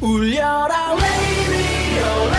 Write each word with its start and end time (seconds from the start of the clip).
울려라 0.00 0.94
radio 0.94 2.37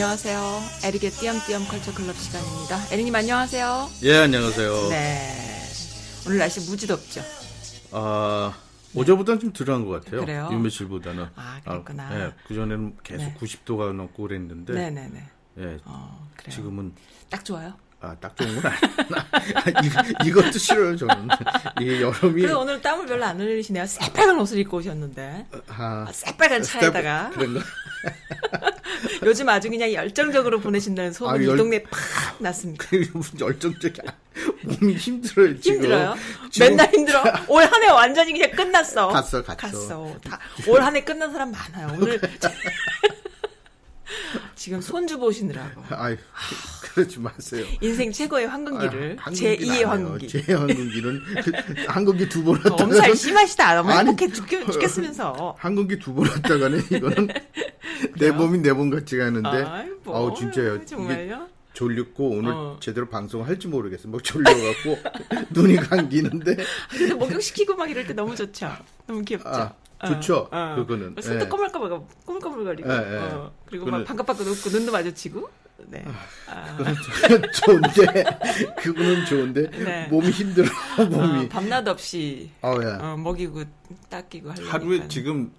안녕하세요. 0.00 0.62
에릭의 0.82 1.10
띄엄띄엄 1.10 1.68
컬처 1.68 1.92
클럽 1.92 2.16
시간입니다. 2.16 2.78
에릭님 2.90 3.14
안녕하세요. 3.14 3.90
예, 4.04 4.16
안녕하세요. 4.16 4.88
네. 4.88 5.36
오늘 6.26 6.38
날씨 6.38 6.70
무지 6.70 6.86
덥죠? 6.86 7.20
아, 7.92 8.56
어제보다는 8.96 9.40
좀 9.40 9.52
덜한 9.52 9.84
것 9.84 10.02
같아요. 10.02 10.22
그래요? 10.22 10.48
이 10.50 10.56
며칠보다는. 10.56 11.26
아, 11.36 11.60
그렇구나. 11.62 12.18
예, 12.18 12.32
그전에는 12.48 12.96
계속 13.02 13.24
네. 13.24 13.36
90도가 13.38 13.92
넘고 13.92 14.22
그랬는데. 14.22 14.72
네네네. 14.72 15.28
예, 15.58 15.78
어, 15.84 16.30
그래요. 16.34 16.56
지금은, 16.56 16.94
딱 17.28 17.44
좋아요. 17.44 17.74
아, 18.02 18.16
딱 18.18 18.34
좋은 18.34 18.60
건 18.62 18.72
아니야. 18.72 20.02
이것도 20.24 20.52
싫어요, 20.58 20.96
저는. 20.96 21.28
이게 21.80 22.00
여름이. 22.00 22.40
그래도 22.42 22.60
오늘 22.60 22.80
땀을 22.80 23.04
별로 23.06 23.24
안 23.26 23.38
흘리시네요. 23.38 23.84
새빨간 23.86 24.38
옷을 24.40 24.58
입고 24.60 24.78
오셨는데. 24.78 25.46
아, 25.68 26.06
아, 26.08 26.12
새빨간 26.12 26.62
차에다가. 26.62 27.30
그런가? 27.34 27.60
요즘 29.22 29.48
아주 29.50 29.68
그냥 29.68 29.92
열정적으로 29.92 30.60
보내신다는 30.60 31.12
소문이 31.12 31.44
아, 31.44 31.48
열- 31.48 31.54
이 31.54 31.58
동네에 31.58 31.82
팍 31.82 32.36
났습니다. 32.38 32.86
무슨 33.12 33.38
열정적이 33.38 34.00
야 34.06 34.12
몸이 34.62 34.94
힘들어요, 34.94 35.60
지금. 35.60 35.76
힘들어요? 35.76 36.14
지금 36.50 36.68
맨날 36.68 36.90
힘들어. 36.94 37.22
올 37.48 37.62
한 37.64 37.82
해 37.82 37.88
완전히 37.88 38.32
그냥 38.32 38.50
끝났어. 38.52 39.08
갔어, 39.08 39.42
갔어. 39.42 39.56
갔어. 39.60 40.16
올 40.68 40.80
한 40.80 40.96
해 40.96 41.04
끝난 41.04 41.30
사람 41.32 41.52
많아요. 41.52 41.96
오늘 42.00 42.18
지금 44.56 44.80
손주 44.80 45.18
보시느라고 45.18 45.82
아유, 45.90 46.16
그러지 46.82 47.18
마세요. 47.20 47.64
인생 47.80 48.10
최고의 48.12 48.46
황금기를 48.48 49.16
아유, 49.22 49.34
제 49.34 49.48
한국인 49.56 49.68
2의 49.68 49.70
안 49.72 49.76
해요. 49.76 49.88
황금기. 49.88 50.28
제 50.28 50.52
황금기는 50.54 51.20
그, 51.44 51.52
한국기 51.88 52.28
두 52.28 52.44
번 52.44 52.56
왔다가 52.56 52.84
엄살 52.84 53.16
심하시다. 53.16 53.74
너무 53.76 53.90
아니, 53.90 54.08
행복해 54.10 54.32
죽겠, 54.32 54.70
죽겠으면서. 54.72 55.54
한국기 55.58 55.98
두 55.98 56.14
번 56.14 56.28
왔다가는 56.28 56.78
이거는 56.90 57.28
내 58.18 58.30
몸이 58.30 58.58
내 58.58 58.72
몸 58.72 58.90
같지가 58.90 59.26
않은데 59.26 59.48
아이, 59.48 59.88
뭐, 60.04 60.16
아우 60.16 60.34
진짜요 60.36 60.84
정말요? 60.84 61.48
졸렸고 61.72 62.30
오늘 62.30 62.52
어. 62.52 62.76
제대로 62.80 63.08
방송을 63.08 63.46
할지 63.46 63.68
모르겠어 63.68 64.08
막 64.08 64.22
졸려갖고 64.24 64.98
눈이 65.50 65.76
감기는데 65.76 66.56
근데 66.90 67.14
목욕시키고 67.14 67.76
막 67.76 67.88
이럴 67.90 68.06
때 68.06 68.12
너무 68.12 68.34
좋죠. 68.34 68.70
너무 69.06 69.22
귀엽죠. 69.22 69.48
아, 69.48 69.72
좋죠. 70.06 70.48
어, 70.50 70.56
어. 70.56 70.74
그거는. 70.76 71.14
손도 71.20 71.44
예. 71.44 71.48
꼬물꼬물, 71.48 72.00
꼬물꼬물거리고. 72.24 72.90
예, 72.90 72.94
예. 72.96 73.18
어, 73.18 73.52
그리고 73.66 73.86
그거는- 73.86 73.90
막 73.90 74.04
반갑반갑 74.04 74.46
웃고 74.46 74.70
눈도 74.70 74.92
마주치고. 74.92 75.50
네. 75.86 76.04
아, 76.46 76.76
좋은데 77.64 78.24
그거는 78.82 79.24
좋은데 79.24 79.70
네. 79.70 80.06
몸이 80.08 80.30
힘들어 80.30 80.68
몸이 81.08 81.46
어, 81.46 81.48
밤낮 81.48 81.88
없이 81.88 82.50
아우야 82.60 82.98
어, 83.00 83.16
먹이고 83.16 83.64
닦이고 84.10 84.50
하려니까. 84.50 84.72
하루에 84.74 85.08
지금 85.08 85.50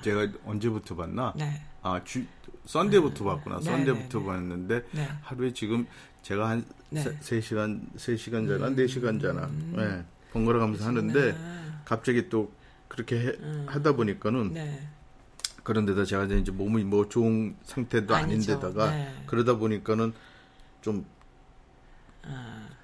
제가 0.00 0.28
언제부터 0.46 0.96
봤나 0.96 1.34
네. 1.36 1.60
아 1.82 2.00
주, 2.04 2.24
썬데이부터 2.64 3.22
봤구나 3.24 3.58
네, 3.58 3.64
썬데이부터 3.64 4.18
네, 4.18 4.24
네. 4.24 4.30
봤는데 4.30 4.84
네. 4.92 5.08
하루에 5.20 5.52
지금 5.52 5.86
제가 6.22 6.48
한 6.48 6.64
네. 6.88 7.04
음. 7.06 7.16
세 7.20 7.38
3시간 7.40 7.82
3시간 7.96 8.48
자나 8.48 8.70
4시간 8.70 9.20
자나 9.20 9.50
예. 9.76 10.04
번갈아 10.32 10.58
가면서 10.58 10.86
하는데 10.86 11.36
갑자기 11.84 12.30
또 12.30 12.50
그렇게 12.88 13.16
해- 13.18 13.32
하다 13.66 13.92
보니까는 13.92 14.40
음. 14.40 14.54
네. 14.54 14.88
그런 15.62 15.84
데다 15.84 16.04
제가 16.04 16.24
이제 16.24 16.50
몸이 16.50 16.84
뭐 16.84 17.08
좋은 17.08 17.54
상태도 17.64 18.14
아니죠. 18.14 18.52
아닌데다가 18.52 18.90
네. 18.90 19.14
그러다 19.26 19.56
보니까는 19.56 20.14
좀 20.80 21.04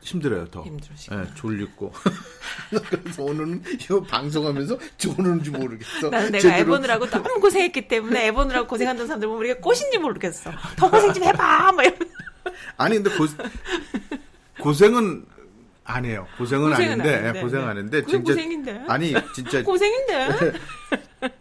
힘들어요 0.03 0.47
더. 0.48 0.60
아, 0.60 0.64
힘들으시구나. 0.64 1.22
예, 1.22 1.34
졸리고. 1.34 1.93
그래서 2.91 3.22
오늘은 3.22 3.62
이거 3.81 4.03
방송하면서 4.03 4.78
졸는지 4.98 5.50
모르겠어. 5.50 6.10
나는 6.10 6.31
내가 6.32 6.43
제대로- 6.43 6.60
애보느라고 6.75 7.06
너무 7.06 7.41
고생했기 7.41 7.88
때문에 7.88 8.26
애보느라고 8.28 8.66
고생한다는 8.69 9.06
사람들 9.06 9.26
보면 9.28 9.41
우리가 9.41 9.60
꽃인지 9.60 9.97
모르겠어. 9.98 10.50
더 10.76 10.91
고생 10.91 11.12
좀 11.14 11.25
해봐. 11.25 11.72
막 11.72 11.82
이러면. 11.82 12.09
아니 12.76 12.97
근데 12.97 13.10
고, 13.16 13.26
고생은 14.60 15.25
안 15.84 16.05
해요. 16.05 16.27
고생은, 16.39 16.71
고생은 16.71 16.93
아닌데. 17.00 17.22
예, 17.28 17.33
네, 17.33 17.41
고생 17.41 17.61
네. 17.61 17.67
아닌데 17.67 18.03
그게 18.03 18.19
고생인데? 18.19 18.84
아니 18.89 19.15
진짜 19.34 19.62
고생인데. 19.62 20.28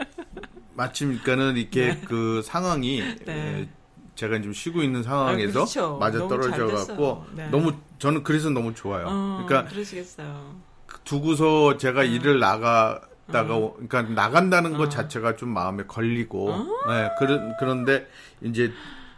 마침 0.75 1.19
그러니까는 1.19 1.57
이렇게 1.57 1.99
그 2.05 2.41
상황이 2.43 3.01
네. 3.25 3.61
에, 3.61 3.69
제가 4.15 4.37
지금 4.37 4.53
쉬고 4.53 4.81
있는 4.83 5.01
상황에서 5.03 5.49
아, 5.49 5.63
그렇죠. 5.63 5.97
맞아 5.97 6.19
떨어져 6.27 6.51
잘 6.51 6.67
갖고. 6.67 7.25
네. 7.35 7.47
너무 7.49 7.73
저는 7.99 8.23
그래서 8.23 8.49
너무 8.49 8.73
좋아요. 8.73 9.05
어, 9.07 9.43
그러니까 9.45 9.69
그러시겠어요. 9.71 10.55
두고서 11.03 11.77
제가 11.77 12.03
일을 12.03 12.39
나가 12.39 13.01
다가 13.31 13.55
어. 13.55 13.59
오- 13.59 13.73
그러니까 13.87 14.01
나간다는 14.13 14.73
것 14.77 14.89
자체가 14.89 15.35
좀 15.37 15.49
마음에 15.49 15.83
걸리고 15.87 16.51
어? 16.51 16.67
네, 16.89 17.09
그런 17.19 17.53
그런데 17.59 18.07
이제 18.41 18.71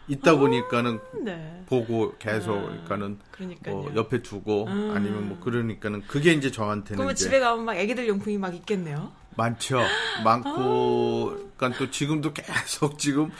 있다 0.07 0.38
보니까는 0.38 0.99
네. 1.23 1.63
보고 1.66 2.16
계속 2.19 2.53
그러니까는 2.61 3.19
그러니까요. 3.31 3.75
뭐 3.75 3.95
옆에 3.95 4.21
두고 4.21 4.67
아니면 4.69 5.29
뭐 5.29 5.39
그러니까는 5.39 6.03
그게 6.07 6.31
이제 6.31 6.51
저한테는 6.51 6.97
그러면 6.97 7.16
집에 7.16 7.39
가면 7.39 7.66
막 7.66 7.75
애기들 7.75 8.07
용품이 8.07 8.38
막 8.38 8.53
있겠네요. 8.53 9.11
많죠. 9.35 9.81
많고 10.23 11.51
그러니까 11.57 11.79
또 11.79 11.89
지금도 11.89 12.33
계속 12.33 12.97
지금 12.99 13.31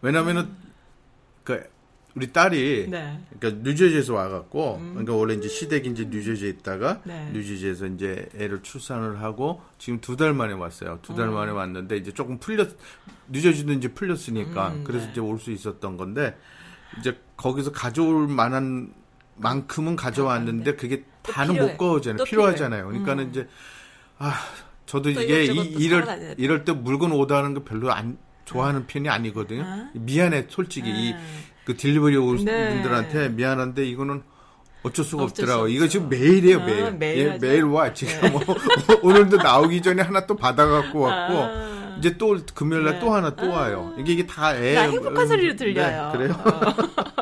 왜냐면은 0.00 0.54
그 1.44 1.64
우리 2.14 2.30
딸이 2.32 2.88
네. 2.90 3.18
그러니까 3.38 3.62
뉴저지에서 3.64 4.12
와갖고 4.14 4.78
그러니까 4.90 5.14
원래 5.14 5.34
이제 5.34 5.48
시댁이 5.48 5.88
이제 5.88 6.04
뉴저지에 6.04 6.48
있다가 6.50 7.00
네. 7.04 7.30
뉴저지에서 7.32 7.86
이제 7.86 8.28
애를 8.36 8.62
출산을 8.62 9.22
하고 9.22 9.62
지금 9.78 10.00
두 10.00 10.16
달 10.16 10.34
만에 10.34 10.52
왔어요. 10.52 10.98
두달 11.02 11.28
만에 11.30 11.50
왔는데 11.52 11.96
이제 11.96 12.12
조금 12.12 12.38
풀렸 12.38 12.68
뉴저지도 13.30 13.72
이제 13.72 13.88
풀렸으니까 13.88 14.68
음, 14.72 14.84
그래서 14.84 15.06
네. 15.06 15.12
이제 15.12 15.20
올 15.22 15.38
수 15.38 15.50
있었던 15.52 15.96
건데 15.96 16.36
이제 17.00 17.18
거기서 17.36 17.72
가져올 17.72 18.28
만한 18.28 18.92
만큼은 19.36 19.96
가져왔는데 19.96 20.76
그게 20.76 21.04
다는 21.22 21.54
필요해. 21.54 21.72
못 21.72 21.78
가오잖아요. 21.78 22.18
또 22.18 22.24
필요하잖아요. 22.24 22.86
그러니까는 22.88 23.24
음. 23.24 23.30
이제 23.30 23.48
아 24.18 24.34
저도 24.84 25.12
또 25.14 25.22
이게 25.22 25.44
이, 25.44 25.46
또 25.48 25.62
이럴. 25.80 26.34
이럴 26.36 26.64
때 26.66 26.72
물건 26.72 27.12
오다는 27.12 27.54
거 27.54 27.64
별로 27.64 27.90
안 27.90 28.18
좋아하는 28.44 28.86
편이 28.86 29.08
아니거든요. 29.08 29.62
아. 29.64 29.90
미안해 29.94 30.46
솔직히 30.50 30.90
이 30.90 31.12
음. 31.12 31.18
그 31.64 31.76
딜리버리 31.76 32.16
올 32.16 32.38
네. 32.44 32.70
분들한테 32.70 33.28
미안한데 33.30 33.84
이거는 33.86 34.22
어쩔 34.82 35.04
수가 35.04 35.24
어쩔 35.24 35.44
없더라고. 35.44 35.68
수 35.68 35.74
이거. 35.74 35.86
지금 35.88 36.08
매일이에요, 36.08 36.60
아, 36.60 36.64
매일. 36.64 36.92
매일 36.92 37.18
예. 37.34 37.38
매일 37.40 37.62
와. 37.64 37.92
지금 37.92 38.32
뭐 38.32 38.40
오늘도 39.02 39.36
나오기 39.36 39.80
전에 39.80 40.02
하나 40.02 40.26
또 40.26 40.34
받아갖고 40.36 40.98
왔고 41.00 41.38
아. 41.38 41.94
이제 41.98 42.16
또 42.18 42.36
금요일 42.54 42.84
날 42.84 42.94
네. 42.94 43.00
또 43.00 43.14
하나 43.14 43.34
또 43.36 43.48
와요. 43.50 43.94
이게 43.98 44.14
이게 44.14 44.26
다 44.26 44.56
애. 44.56 44.74
나 44.74 44.82
행복한 44.82 45.22
음, 45.22 45.26
소리로 45.28 45.54
들려요. 45.56 46.12
네, 46.12 46.18
그래요? 46.18 46.32
어. 46.44 46.74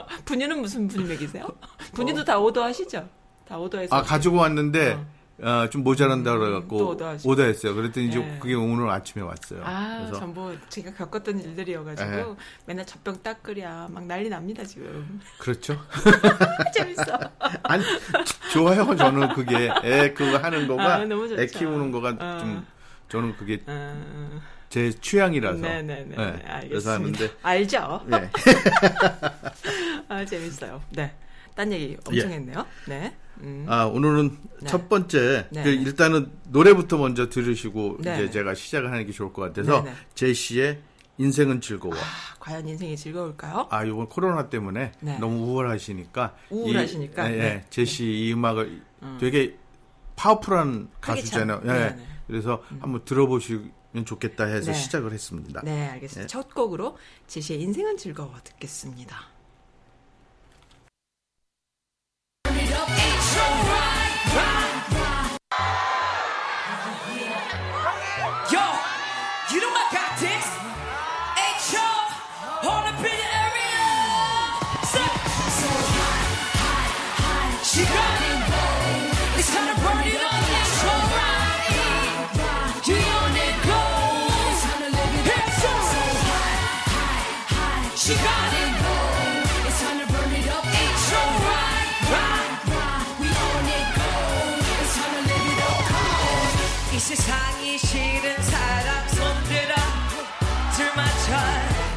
분유는 0.25 0.61
무슨 0.63 0.89
분맥이세요? 0.89 1.45
분유도 1.93 2.25
다 2.25 2.39
오더하시죠? 2.39 3.07
다 3.47 3.59
오더해서. 3.59 3.95
아 3.95 4.03
가지고 4.03 4.37
왔는데 4.37 4.93
어, 4.93 5.07
좀 5.71 5.83
모자란다 5.83 6.37
그래갖고 6.37 6.79
또 6.79 6.89
오더하시고. 6.91 7.31
오더했어요. 7.31 7.75
그랬더니 7.75 8.09
이제 8.09 8.19
네. 8.19 8.39
그게 8.41 8.55
오늘 8.55 8.89
아침에 8.91 9.25
왔어요. 9.25 9.63
아, 9.65 9.99
그래서 9.99 10.19
전부 10.21 10.55
제가 10.69 10.93
겪었던 10.95 11.41
일들이어가지고 11.41 12.11
네. 12.11 12.25
맨날 12.67 12.87
젖병 12.87 13.23
닦으랴 13.23 13.89
막 13.91 14.05
난리 14.05 14.29
납니다 14.29 14.65
지금. 14.65 15.21
그렇죠. 15.39 15.79
재밌어. 16.75 17.19
아니 17.63 17.85
좋아요. 18.53 18.95
저는 18.97 19.35
그게 19.35 19.71
애 19.85 20.13
그거 20.13 20.39
하는 20.39 20.69
거가 20.69 20.97
아. 20.97 21.03
애 21.39 21.47
키우는 21.47 21.91
거가 21.91 22.17
어. 22.19 22.39
좀 22.41 22.67
저는 23.09 23.37
그게 23.37 23.63
어, 23.67 24.41
제 24.69 24.93
취향이라서. 24.93 25.59
네네네. 25.61 26.17
네, 26.17 26.23
알겠습니다. 26.23 26.69
그래서 26.69 26.93
하는데 26.93 27.31
알죠? 27.43 28.07
예. 28.13 28.31
아, 30.09 30.25
재밌어요. 30.25 30.81
네. 30.91 31.13
딴 31.55 31.73
얘기 31.73 31.97
엄청 32.07 32.31
예. 32.31 32.35
했네요. 32.35 32.67
네. 32.87 33.15
음. 33.43 33.67
아, 33.69 33.85
오늘은 33.85 34.37
네. 34.61 34.67
첫 34.67 34.89
번째 34.89 35.47
네. 35.51 35.63
그 35.63 35.69
일단은 35.71 36.31
노래부터 36.49 36.99
먼저 36.99 37.29
들으시고 37.29 37.99
네. 38.01 38.15
이제 38.15 38.31
제가 38.31 38.55
시작을 38.55 38.91
하는 38.91 39.07
게 39.07 39.13
좋을 39.13 39.33
것 39.33 39.43
같아서 39.43 39.83
네, 39.83 39.91
네. 39.91 39.97
제시의 40.15 40.81
인생은 41.19 41.61
즐거워. 41.61 41.95
아, 41.95 41.99
과연 42.39 42.67
인생이 42.67 42.97
즐거울까요? 42.97 43.67
아, 43.71 43.85
이번 43.85 44.09
코로나 44.09 44.49
때문에 44.49 44.93
네. 45.01 45.19
너무 45.19 45.45
우울하시니까 45.53 46.35
우울하시니까? 46.51 47.29
이, 47.29 47.33
예, 47.33 47.37
네. 47.37 47.45
예, 47.45 47.65
제시 47.71 48.05
이 48.05 48.33
음악을 48.33 48.83
되게 49.19 49.57
파워풀한 50.17 50.89
가수잖아요. 51.01 51.61
참- 51.65 51.77
예. 51.77 51.97
그래서 52.27 52.63
한번 52.81 53.05
들어보시면 53.05 54.05
좋겠다 54.07 54.45
해서 54.45 54.73
네. 54.73 54.79
시작을 54.79 55.13
했습니다. 55.13 55.61
네, 55.65 55.89
알겠습니다. 55.89 56.27
첫 56.29 56.55
곡으로 56.55 56.97
제시의 57.27 57.61
인생은 57.63 57.97
즐거워 57.97 58.33
듣겠습니다. 58.45 59.17
싫은 97.87 98.43
사람 98.43 99.09
손들어. 99.09 99.75
들맞춰 100.77 101.37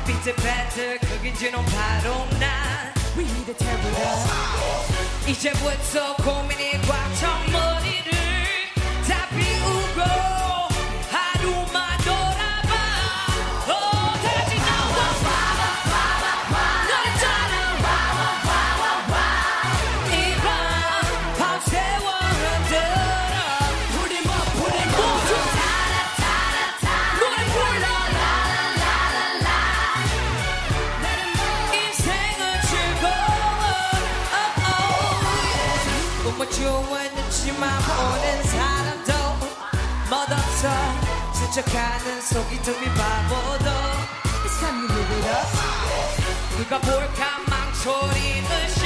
비트 0.05 0.35
배트 0.35 0.99
크긴 0.99 1.35
주는 1.35 1.53
바로 1.65 2.25
난 2.39 2.93
We 3.15 3.23
need 3.25 3.51
it 3.51 3.63
up 3.63 5.29
이제부터 5.29 6.15
고민이 6.17 6.81
꽉찬 6.81 7.51
머리를 7.51 8.22
누가 46.57 46.79
볼까 46.79 47.39
망설이는 47.49 48.82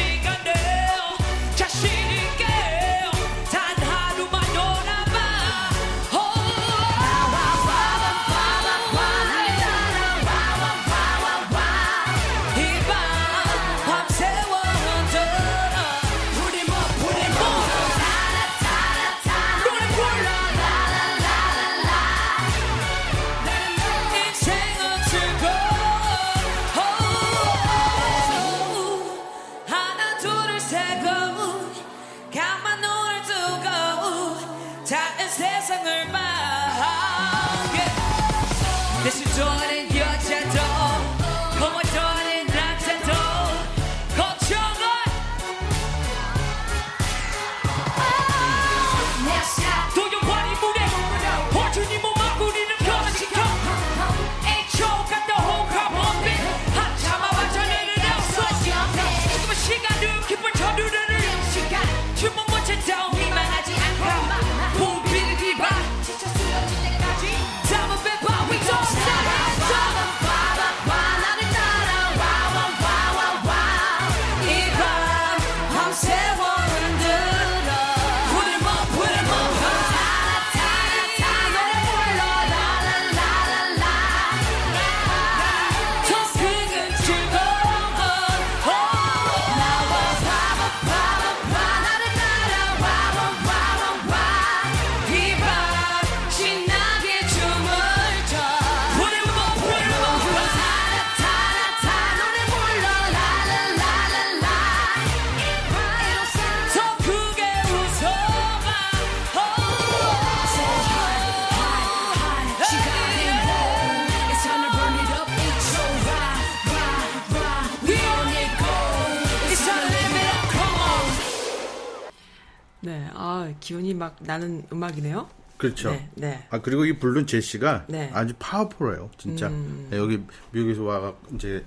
아, 123.37 123.53
기운이 123.59 123.93
막 123.93 124.15
나는 124.19 124.63
음악이네요. 124.71 125.27
그렇죠. 125.57 125.91
네, 125.91 126.09
네. 126.15 126.47
아 126.49 126.59
그리고 126.59 126.85
이 126.85 126.97
부른 126.97 127.25
제시가 127.25 127.85
네. 127.87 128.11
아주 128.13 128.33
파워풀해요, 128.37 129.09
진짜. 129.17 129.47
음. 129.47 129.87
네, 129.89 129.97
여기 129.97 130.21
미국에서 130.51 130.83
와가 130.83 131.13
이제 131.33 131.63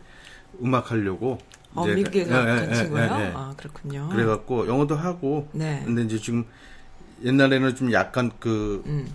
음악 0.63 0.91
하려고. 0.91 1.39
어, 1.75 1.85
이제 1.85 1.95
미국에 1.95 2.21
예, 2.21 2.25
가 2.25 2.41
예, 2.41 2.61
간 2.61 2.71
예, 2.71 2.75
친구예요? 2.75 3.17
예, 3.17 3.21
예. 3.21 3.33
아, 3.35 3.55
그렇군요. 3.57 4.09
그래갖고 4.11 4.67
영어도 4.67 4.97
하고. 4.97 5.49
네. 5.53 5.83
근데 5.85 6.03
이제 6.03 6.19
지금 6.19 6.45
옛날에는 7.23 7.77
좀 7.77 7.93
약간 7.93 8.31
그 8.39 8.83
음. 8.87 9.09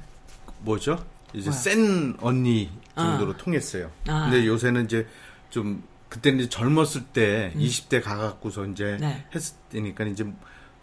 뭐죠? 0.60 1.04
이제 1.34 1.50
뭐야? 1.50 1.60
센 1.60 2.16
언니 2.22 2.70
정도로 2.96 3.38
통했어요. 3.38 3.92
아. 4.08 4.30
근데 4.30 4.46
요새는 4.46 4.86
이제 4.86 5.08
좀 5.50 5.84
그때는 6.10 6.40
이제 6.40 6.50
젊었을 6.50 7.06
때 7.14 7.54
20대 7.56 8.02
가갖고서 8.02 8.66
이제 8.68 8.94
음. 8.94 8.98
네. 9.02 9.26
했을 9.34 9.56
때니까 9.70 10.06
이제 10.06 10.26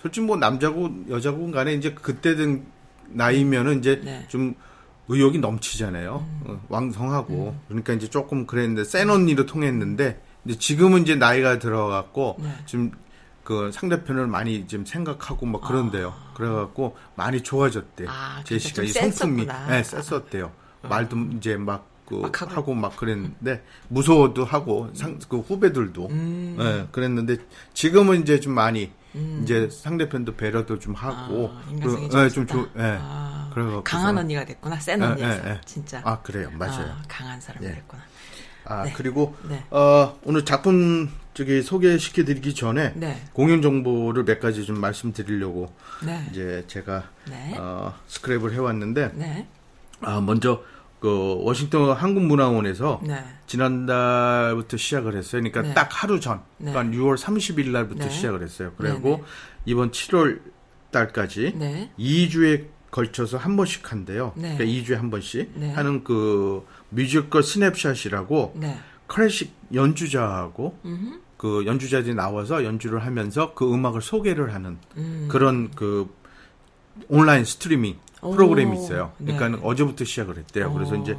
솔직히 0.02 0.26
뭐 0.26 0.36
남자고 0.36 0.90
여자고 1.08 1.50
간에 1.50 1.74
이제 1.74 1.94
그때든 1.94 2.64
나이면은 3.08 3.78
이제 3.78 4.00
네. 4.04 4.26
좀 4.28 4.54
의욕이 5.08 5.38
넘치잖아요. 5.38 6.26
어, 6.44 6.60
왕성하고. 6.68 7.56
그러니까 7.68 7.92
이제 7.92 8.08
조금 8.08 8.46
그랬는데 8.46 8.84
센 8.84 9.10
언니로 9.10 9.46
통했는데 9.46 10.20
이제 10.44 10.58
지금은 10.58 11.02
이제 11.02 11.14
나이가 11.14 11.58
들어갖고 11.58 12.36
네. 12.40 12.50
지금 12.66 12.90
그 13.44 13.70
상대편을 13.72 14.26
많이 14.26 14.66
지금 14.66 14.84
생각하고 14.84 15.46
막 15.46 15.62
그런데요. 15.62 16.14
그래갖고 16.34 16.96
많이 17.14 17.42
좋아졌대. 17.42 18.06
아, 18.08 18.42
제시가 18.44 18.74
좀이 18.76 18.88
성품이. 18.88 19.46
네, 19.68 19.82
셌었대요. 19.82 20.52
말도 20.82 21.16
이제 21.36 21.56
막 21.56 21.92
그 22.06 22.16
막 22.16 22.42
하고. 22.42 22.52
하고 22.52 22.74
막 22.74 22.96
그랬는데 22.96 23.62
무서워도 23.88 24.44
하고 24.44 24.90
상, 24.92 25.18
그 25.28 25.38
후배들도 25.38 26.08
음. 26.08 26.56
예, 26.58 26.86
그랬는데 26.92 27.38
지금은 27.74 28.22
이제 28.22 28.40
좀 28.40 28.54
많이 28.54 28.90
이제 29.42 29.68
상대편도 29.70 30.36
배려도 30.36 30.78
좀 30.78 30.94
하고 30.94 31.50
아, 31.54 31.62
인간성이 31.70 32.08
그, 32.08 32.18
예, 32.24 32.28
좀 32.30 32.46
좀. 32.46 32.64
조, 32.64 32.68
예. 32.78 32.98
아, 33.00 33.50
그래갖고서- 33.54 33.82
강한 33.84 34.16
언니가 34.18 34.44
됐구나. 34.44 34.76
센 34.76 35.00
예, 35.00 35.04
언니에서 35.04 35.44
예, 35.46 35.50
예. 35.50 35.60
진짜. 35.66 36.00
아 36.04 36.20
그래요 36.22 36.50
맞아요 36.54 36.92
아, 36.92 37.02
강한 37.08 37.40
사람이 37.40 37.66
예. 37.66 37.72
됐구나. 37.72 38.02
아 38.64 38.84
네. 38.84 38.92
그리고 38.96 39.36
네. 39.48 39.62
어, 39.70 40.18
오늘 40.24 40.44
작품 40.44 41.10
저기 41.34 41.62
소개시켜드리기 41.62 42.54
전에 42.54 42.92
네. 42.94 43.20
공연 43.32 43.60
정보를 43.60 44.24
몇 44.24 44.38
가지 44.40 44.64
좀 44.64 44.80
말씀드리려고 44.80 45.74
네. 46.04 46.24
이제 46.30 46.64
제가 46.68 47.04
네. 47.28 47.56
어, 47.58 47.92
스크랩을 48.08 48.52
해왔는데 48.52 49.10
네. 49.14 49.46
아 50.00 50.20
먼저 50.20 50.62
그 51.02 51.36
워싱턴 51.40 51.90
한국문화원에서 51.90 53.00
네. 53.02 53.24
지난달부터 53.48 54.76
시작을 54.76 55.16
했어요. 55.16 55.42
그러니까 55.42 55.62
네. 55.62 55.74
딱 55.74 55.88
하루 55.90 56.20
전, 56.20 56.42
네. 56.58 56.70
그러니까 56.70 56.96
6월 56.96 57.18
30일 57.18 57.70
날부터 57.70 58.04
네. 58.04 58.10
시작을 58.10 58.40
했어요. 58.40 58.68
네, 58.68 58.74
그리고 58.76 59.16
네. 59.16 59.22
이번 59.66 59.90
7월 59.90 60.40
달까지 60.92 61.54
네. 61.56 61.90
2주에 61.98 62.66
걸쳐서 62.92 63.36
한 63.36 63.56
번씩 63.56 63.90
한대요. 63.90 64.32
네. 64.36 64.56
그러니까 64.56 64.64
2주에 64.64 64.94
한 64.96 65.10
번씩 65.10 65.50
네. 65.56 65.72
하는 65.72 66.04
그 66.04 66.64
Musical 66.90 67.42
Snapshot이라고 67.42 68.52
네. 68.60 68.78
클래식 69.08 69.52
연주자하고 69.74 70.78
그 71.36 71.66
연주자들이 71.66 72.14
나와서 72.14 72.62
연주를 72.62 73.04
하면서 73.04 73.54
그 73.54 73.74
음악을 73.74 74.02
소개를 74.02 74.54
하는 74.54 74.78
음. 74.96 75.26
그런 75.28 75.72
그 75.72 76.08
온라인 77.08 77.44
스트리밍 77.44 77.96
오, 77.96 78.11
프로그램이 78.30 78.76
있어요. 78.78 79.12
그러니까 79.18 79.48
네. 79.48 79.56
는 79.56 79.64
어제부터 79.64 80.04
시작을 80.04 80.38
했대요. 80.38 80.72
그래서 80.72 80.94
어. 80.94 80.98
이제 81.02 81.16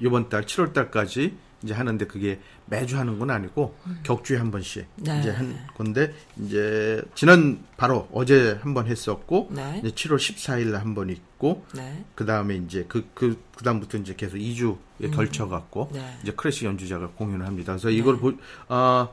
이번 0.00 0.28
달 0.28 0.42
7월 0.44 0.72
달까지 0.72 1.36
이제 1.62 1.72
하는데 1.72 2.06
그게 2.06 2.40
매주 2.66 2.98
하는 2.98 3.18
건 3.18 3.30
아니고 3.30 3.74
격주에 4.02 4.36
한 4.38 4.50
번씩 4.50 4.86
네. 4.96 5.20
이제 5.20 5.30
한 5.30 5.56
건데 5.76 6.12
이제 6.38 7.00
지난 7.14 7.58
바로 7.76 8.06
어제 8.12 8.58
한 8.62 8.74
번 8.74 8.86
했었고 8.86 9.48
네. 9.50 9.80
이제 9.82 9.90
7월 9.90 10.16
14일 10.16 10.66
날 10.72 10.80
한 10.80 10.94
번 10.94 11.08
있고 11.10 11.64
네. 11.74 12.04
그 12.14 12.26
다음에 12.26 12.56
이제 12.56 12.84
그, 12.88 13.06
그, 13.14 13.38
그 13.56 13.64
다음부터 13.64 13.96
이제 13.98 14.14
계속 14.16 14.36
2주에 14.36 15.14
걸쳐 15.14 15.48
갖고, 15.48 15.90
네. 15.92 16.00
이제 16.22 16.32
클래식 16.32 16.64
연주자가 16.66 17.08
공연을 17.16 17.46
합니다. 17.46 17.72
그래서 17.72 17.90
이걸 17.90 18.18
보, 18.18 18.32
아, 18.68 19.08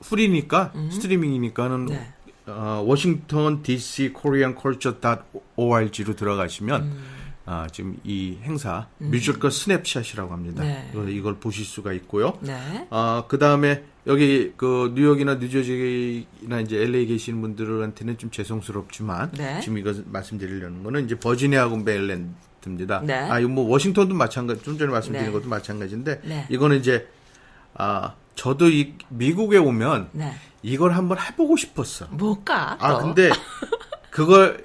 free니까, 0.00 0.72
스트리밍이니까는, 0.90 1.76
음. 1.76 1.86
네. 1.86 2.12
어, 2.46 2.82
워싱턴 2.86 3.62
DC 3.62 4.12
Korean 4.12 4.54
Culture 4.54 4.96
org로 5.56 6.14
들어가시면, 6.14 6.82
음. 6.82 7.04
아, 7.46 7.66
지금 7.70 7.98
이 8.04 8.38
행사, 8.42 8.86
Musical 8.98 9.50
Snapshot이라고 9.50 10.32
합니다. 10.32 10.62
네. 10.62 10.90
이걸, 11.10 11.36
보실 11.36 11.64
수가 11.64 11.92
있고요. 11.92 12.38
네. 12.40 12.86
아, 12.90 13.24
그 13.28 13.38
다음에 13.38 13.84
여기 14.06 14.52
그 14.56 14.92
뉴욕이나 14.94 15.34
뉴저지나 15.36 16.60
이제 16.60 16.76
LA 16.78 17.06
계시는 17.06 17.40
분들한테는 17.40 18.18
좀 18.18 18.30
죄송스럽지만 18.30 19.32
네. 19.32 19.60
지금 19.60 19.78
이거 19.78 19.94
말씀드리려는 20.06 20.82
거는 20.82 21.04
이제 21.04 21.18
버지니아하고 21.18 21.78
메릴랜드입니다. 21.78 23.00
네. 23.04 23.14
아, 23.14 23.38
이거 23.40 23.48
뭐 23.48 23.68
워싱턴도 23.68 24.14
마찬가지, 24.14 24.62
좀 24.62 24.78
전에 24.78 24.90
말씀드린 24.90 25.26
네. 25.26 25.32
것도 25.32 25.48
마찬가지인데 25.48 26.20
네. 26.24 26.46
이거는 26.50 26.78
이제 26.78 27.08
아, 27.74 28.14
저도 28.34 28.68
이 28.68 28.94
미국에 29.08 29.58
오면 29.58 30.10
네. 30.12 30.34
이걸 30.62 30.92
한번 30.92 31.18
해보고 31.18 31.56
싶었어. 31.56 32.06
뭘까? 32.10 32.76
아, 32.80 32.94
또? 32.94 32.98
근데 33.00 33.30
그걸 34.10 34.64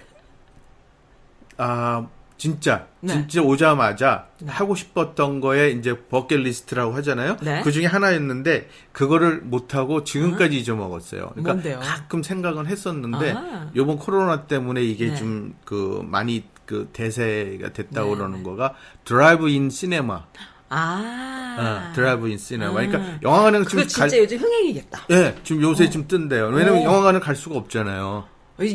아 1.57 2.07
진짜 2.37 2.87
네. 3.01 3.13
진짜 3.13 3.41
오자마자 3.41 4.27
하고 4.47 4.73
싶었던 4.73 5.41
거에 5.41 5.71
이제 5.71 5.99
버킷리스트라고 6.07 6.93
하잖아요. 6.95 7.35
네. 7.41 7.61
그 7.63 7.71
중에 7.71 7.85
하나였는데 7.85 8.69
그거를 8.93 9.41
못 9.41 9.75
하고 9.75 10.05
지금까지 10.05 10.57
잊어먹었어요. 10.57 11.31
그러니까 11.31 11.53
뭔데요? 11.53 11.79
가끔 11.79 12.23
생각은 12.23 12.65
했었는데 12.65 13.33
아. 13.35 13.71
요번 13.75 13.97
코로나 13.97 14.43
때문에 14.43 14.81
이게 14.81 15.09
네. 15.09 15.15
좀그 15.15 16.05
많이 16.05 16.45
그 16.65 16.89
대세가 16.93 17.73
됐다고 17.73 18.11
네, 18.11 18.15
그러는 18.15 18.37
네. 18.37 18.43
거가 18.43 18.75
drive-in 19.03 19.69
cinema. 19.69 20.25
아. 20.69 21.55
어, 21.59 21.93
drive-in 21.95 22.37
cinema. 22.37 22.69
아. 22.69 22.73
그러니까 22.73 23.19
영화관은 23.23 23.65
그거 23.65 23.85
지금 23.85 24.07
진짜 24.07 24.17
요즘 24.17 24.37
흥행이겠다. 24.37 25.05
예, 25.11 25.35
지금 25.43 25.61
요새 25.61 25.89
좀 25.89 26.07
뜬대요. 26.07 26.47
왜냐면 26.47 26.81
어. 26.81 26.83
영화관을 26.83 27.19
갈 27.19 27.35
수가 27.35 27.55
없잖아요. 27.57 28.25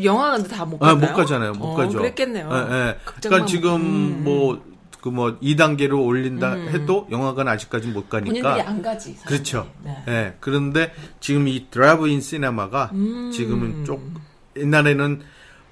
영화관도 0.03 0.49
다못 0.49 0.83
아, 0.83 0.87
가요. 0.87 0.97
못 0.97 1.13
가잖아요. 1.15 1.53
못 1.53 1.75
가죠. 1.75 1.99
그랬겠네요. 1.99 2.49
예, 2.51 2.75
예. 2.75 2.99
그러니까 3.05 3.47
지금 3.47 3.75
음, 3.77 4.25
뭐, 4.25 4.63
그 5.03 5.11
뭐, 5.11 5.39
2단계로 5.41 6.03
올린다 6.03 6.53
해도 6.53 7.07
영화관 7.11 7.49
아직까지 7.49 7.89
못 7.89 8.09
본인들이 8.09 8.41
가니까. 8.43 8.71
안 8.71 8.81
가지. 8.81 9.13
사람들이. 9.13 9.27
그렇죠. 9.29 9.71
네. 9.83 10.05
예. 10.09 10.35
그런데 10.41 10.93
지금 11.21 11.49
이 11.49 11.67
drive-in 11.71 12.23
cinema가 12.23 12.91
음. 12.95 13.31
지금은 13.31 13.85
좀, 13.85 14.15
옛날에는, 14.57 15.21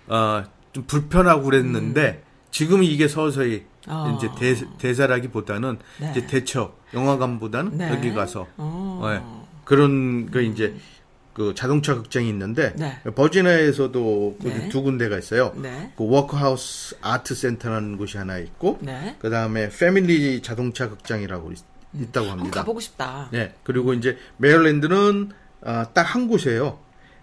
어, 0.08 0.44
좀 0.74 0.84
불편하고 0.86 1.44
그랬는데, 1.44 2.22
지금은 2.50 2.84
이게 2.84 3.08
서서히 3.08 3.64
음. 3.64 3.71
어. 3.88 4.16
이제 4.16 4.28
대, 4.38 4.66
대사라기보다는 4.78 5.78
네. 6.00 6.10
이제 6.10 6.26
대처, 6.26 6.72
영화관보다는 6.94 7.78
네. 7.78 7.90
여기 7.90 8.12
가서, 8.12 8.46
어. 8.56 9.02
예. 9.14 9.22
그런 9.64 10.30
거 10.30 10.40
이제, 10.40 10.74
그 11.32 11.54
자동차 11.54 11.94
극장이 11.94 12.28
있는데, 12.28 12.74
네. 12.76 13.00
버지니아에서도 13.14 14.36
그 14.42 14.48
네. 14.48 14.68
두 14.68 14.82
군데가 14.82 15.18
있어요. 15.18 15.52
네. 15.56 15.92
그 15.96 16.06
Workhouse 16.06 16.96
Art 17.00 17.34
Center라는 17.34 17.96
곳이 17.96 18.18
하나 18.18 18.38
있고 18.38 18.78
네. 18.82 19.16
그 19.18 19.30
다음에 19.30 19.68
패밀리 19.70 20.42
자동차 20.42 20.88
극장이라고 20.90 21.52
있, 21.52 21.58
다고 22.12 22.26
한번 22.26 22.38
합니다. 22.40 22.60
가보고 22.60 22.80
싶다. 22.80 23.28
네. 23.32 23.54
그리고 23.62 23.94
이제 23.94 24.16
메릴랜드는 24.36 25.30
아, 25.64 25.86
딱 25.94 26.02
한 26.02 26.28
곳이에요. 26.28 26.78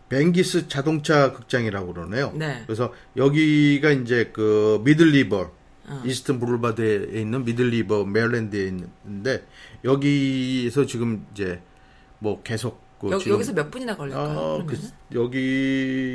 Bengies 0.10 0.70
자동차 0.70 1.34
극장이라고 1.34 1.94
그러네요. 1.94 2.32
네. 2.36 2.64
그래서 2.66 2.92
여기가 3.16 3.92
이제 3.92 4.32
그 4.34 4.82
미들리버 4.84 5.52
어. 5.90 6.02
Eastern 6.06 6.40
Boulevard에 6.40 7.20
있는 7.20 7.44
미들리버 7.46 8.06
메릴랜드에 8.06 8.68
있는데 8.68 9.46
여기에서 9.84 10.86
지금 10.86 11.26
이제 11.34 11.62
뭐 12.20 12.42
계속 12.44 12.82
그 13.00 13.10
여, 13.12 13.18
지금 13.18 13.34
여기서 13.34 13.54
몇 13.54 13.72
분이나 13.72 13.96
걸릴까요? 13.96 14.28
아, 14.28 14.58
그, 14.66 14.66
그러면은? 14.66 14.92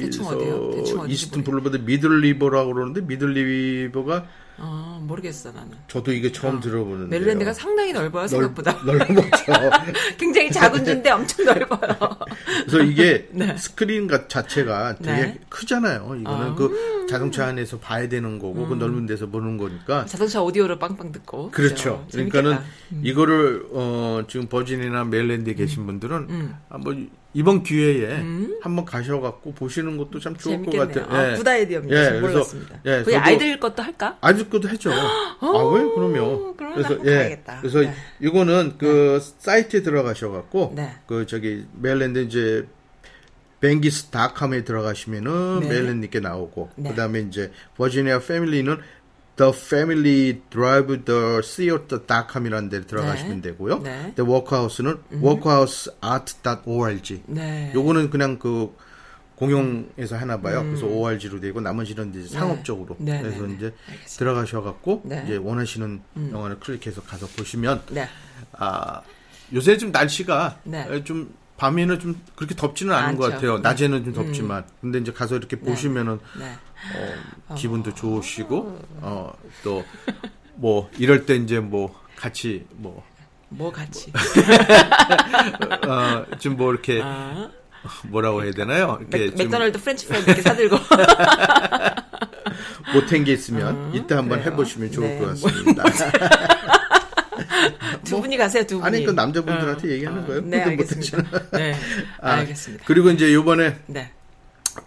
대충 0.01 0.27
어디요? 0.27 0.71
대충 0.73 1.11
Eastern 1.11 1.43
Boulevard 1.43 1.79
미들리버라고 1.79 2.75
그러는데 2.75 3.01
미들리버가 3.01 4.27
어, 4.57 5.01
모르겠어 5.03 5.51
나는. 5.53 5.73
저도 5.89 6.13
이게 6.13 6.31
처음 6.31 6.61
들어보는데 6.61 7.11
메릴랜드가 7.11 7.53
상당히 7.53 7.93
넓어요 7.93 8.27
생각보다. 8.29 8.73
넓었죠. 8.87 9.53
굉장히 10.19 10.51
작은 10.51 10.85
주인데 10.85 11.11
엄청 11.11 11.45
넓어요. 11.47 12.19
그래서 12.67 12.83
이게 12.83 13.29
네. 13.33 13.57
스크린 13.57 14.07
가- 14.07 14.29
자체가 14.29 14.97
되게 14.97 15.23
네. 15.23 15.41
크잖아요. 15.49 16.17
이거는 16.21 16.47
아. 16.53 16.55
그 16.55 17.07
자동차 17.11 17.47
안에서 17.49 17.79
봐야 17.81 18.09
되는 18.09 18.39
거고 18.39 18.67
그 18.69 18.75
넓은 18.75 19.07
데서 19.07 19.27
보는 19.27 19.57
거니까 19.59 20.07
자동차 20.07 20.41
오디오를 20.43 20.79
빵빵 20.79 21.11
듣고. 21.13 21.51
그렇죠. 21.51 22.05
그죠? 22.07 22.09
그러니까는. 22.13 22.53
음. 22.93 23.01
이거를 23.03 23.67
어 23.73 24.23
지금 24.29 24.47
버진이나 24.47 25.05
메릴랜드에 25.05 25.55
계신 25.55 25.85
분들은 25.87 26.55
한번 26.69 27.11
이번 27.37 27.63
기회에 27.65 28.23
한번 28.63 28.85
가셔갖고 28.85 29.55
보시는 29.55 29.97
것도 29.97 30.21
참 30.21 30.37
좋을 30.37 30.59
것 30.59 30.69
음. 30.69 30.71
재밌겠네요. 30.73 31.07
같아요. 31.09 31.33
아, 31.33 31.37
구다이디어입니다. 31.37 31.97
예, 32.01 32.05
전 32.05 32.13
그래서- 32.21 32.33
몰랐습니다. 32.33 32.81
예, 32.87 33.03
저도- 33.03 33.21
아이들 33.23 33.61
것도 33.61 33.83
할까? 33.83 34.17
아직 34.21 34.49
것도 34.49 34.69
해죠. 34.69 34.93
아, 34.93 35.37
왜? 35.75 35.83
그럼요. 35.83 36.55
그래서, 36.57 36.99
예. 37.05 37.15
가야겠다. 37.17 37.59
그래서 37.61 37.81
네. 37.81 37.93
이거는 38.21 38.75
그 38.79 39.21
사이트에 39.39 39.83
들어가셔갖고, 39.83 40.73
네. 40.77 40.93
그 41.07 41.27
저기, 41.27 41.67
메일랜드 41.81 42.21
이제, 42.21 42.67
뱅기스닷컴에 43.61 44.63
들어가시면은 44.65 45.61
네. 45.61 45.69
메일랜드께 45.69 46.21
나오고, 46.21 46.71
네. 46.77 46.91
그 46.91 46.97
다음에 46.97 47.21
이제, 47.21 47.51
버지니아 47.77 48.21
패밀리는 48.21 48.79
The 49.37 49.53
Family 49.53 50.41
Drive 50.51 51.05
the 51.05 51.41
Theater.com이라는 51.43 52.69
데를 52.69 52.87
들어가시면 52.87 53.41
네. 53.41 53.51
되고요. 53.51 53.81
네. 53.81 54.13
근데 54.15 54.23
워크하우스는 54.23 54.99
workhouseart.org. 55.13 57.23
네. 57.27 57.73
요거는 57.75 58.11
그냥 58.11 58.39
그 58.39 58.75
공용에서 59.37 60.17
하나 60.17 60.41
봐요. 60.41 60.63
그래서 60.63 60.87
ORG로 60.87 61.41
되고 61.41 61.61
나머지는 61.61 62.15
이제 62.15 62.33
상업적으로. 62.33 62.97
음. 63.01 63.05
네, 63.05 63.21
그래서 63.21 63.43
네, 63.43 63.49
네. 63.49 63.55
이제 63.55 63.75
알겠습니다. 63.89 64.19
들어가셔갖고 64.19 65.03
네. 65.05 65.23
이제 65.25 65.37
원하시는 65.37 66.01
영화를 66.31 66.61
클릭해서 66.61 67.03
가서 67.03 67.27
보시면 67.37 67.83
네. 67.91 68.09
아 68.53 69.03
요새 69.53 69.77
좀 69.77 69.91
날씨가 69.91 70.61
네. 70.65 71.05
좀 71.05 71.35
밤에는 71.65 71.99
좀 71.99 72.21
그렇게 72.37 72.55
덥지는 72.55 72.95
않은 72.95 73.17
것 73.17 73.25
않죠. 73.25 73.35
같아요. 73.37 73.57
네. 73.57 73.63
낮에는 73.63 74.05
좀 74.05 74.13
덥지만 74.13 74.65
근데 74.83 74.99
이제 74.99 75.13
가서 75.13 75.37
이렇게 75.37 75.59
보시면은 75.59 76.21
네. 76.39 76.53
어, 77.49 77.55
기분도 77.55 77.95
좋으시고 77.95 78.81
어 79.01 79.33
또 79.63 79.83
뭐 80.57 80.89
이럴 80.99 81.25
때 81.27 81.35
이제 81.37 81.59
뭐 81.59 81.99
같이 82.17 82.65
뭐뭐 82.77 83.73
같이. 83.73 84.13
어, 85.89 86.25
좀 86.39 86.57
뭐 86.57 86.71
이렇게 86.73 87.01
아, 87.03 87.51
뭐라고 88.05 88.45
해야 88.45 88.53
되나요? 88.53 88.99
이렇게 89.01 89.19
맥, 89.19 89.29
좀 89.31 89.39
맥도날드 89.39 89.81
프렌치 89.81 90.07
프라이 90.07 90.23
이렇게 90.23 90.43
사들고. 90.43 90.77
못한 92.95 93.25
게 93.25 93.33
있으면 93.33 93.93
이때 93.95 94.15
한번 94.15 94.39
아, 94.39 94.43
그래요? 94.43 94.53
해보시면 94.53 94.93
좋을 94.93 95.09
네, 95.09 95.19
것 95.19 95.41
뭐- 95.41 95.51
같습니다. 95.51 95.85
두 98.05 98.21
분이 98.21 98.37
가세요, 98.37 98.65
두 98.67 98.81
분이. 98.81 98.87
아니 98.87 99.05
그 99.05 99.11
남자분들한테 99.11 99.89
어, 99.89 99.91
얘기하는 99.91 100.23
어, 100.23 100.27
거예요. 100.27 100.43
네, 100.43 100.63
알겠습니다. 100.63 101.49
네, 101.53 101.75
아, 102.21 102.33
알겠습니다. 102.33 102.85
그리고 102.87 103.11
이제 103.11 103.33
요번에 103.33 103.77
네, 103.87 104.11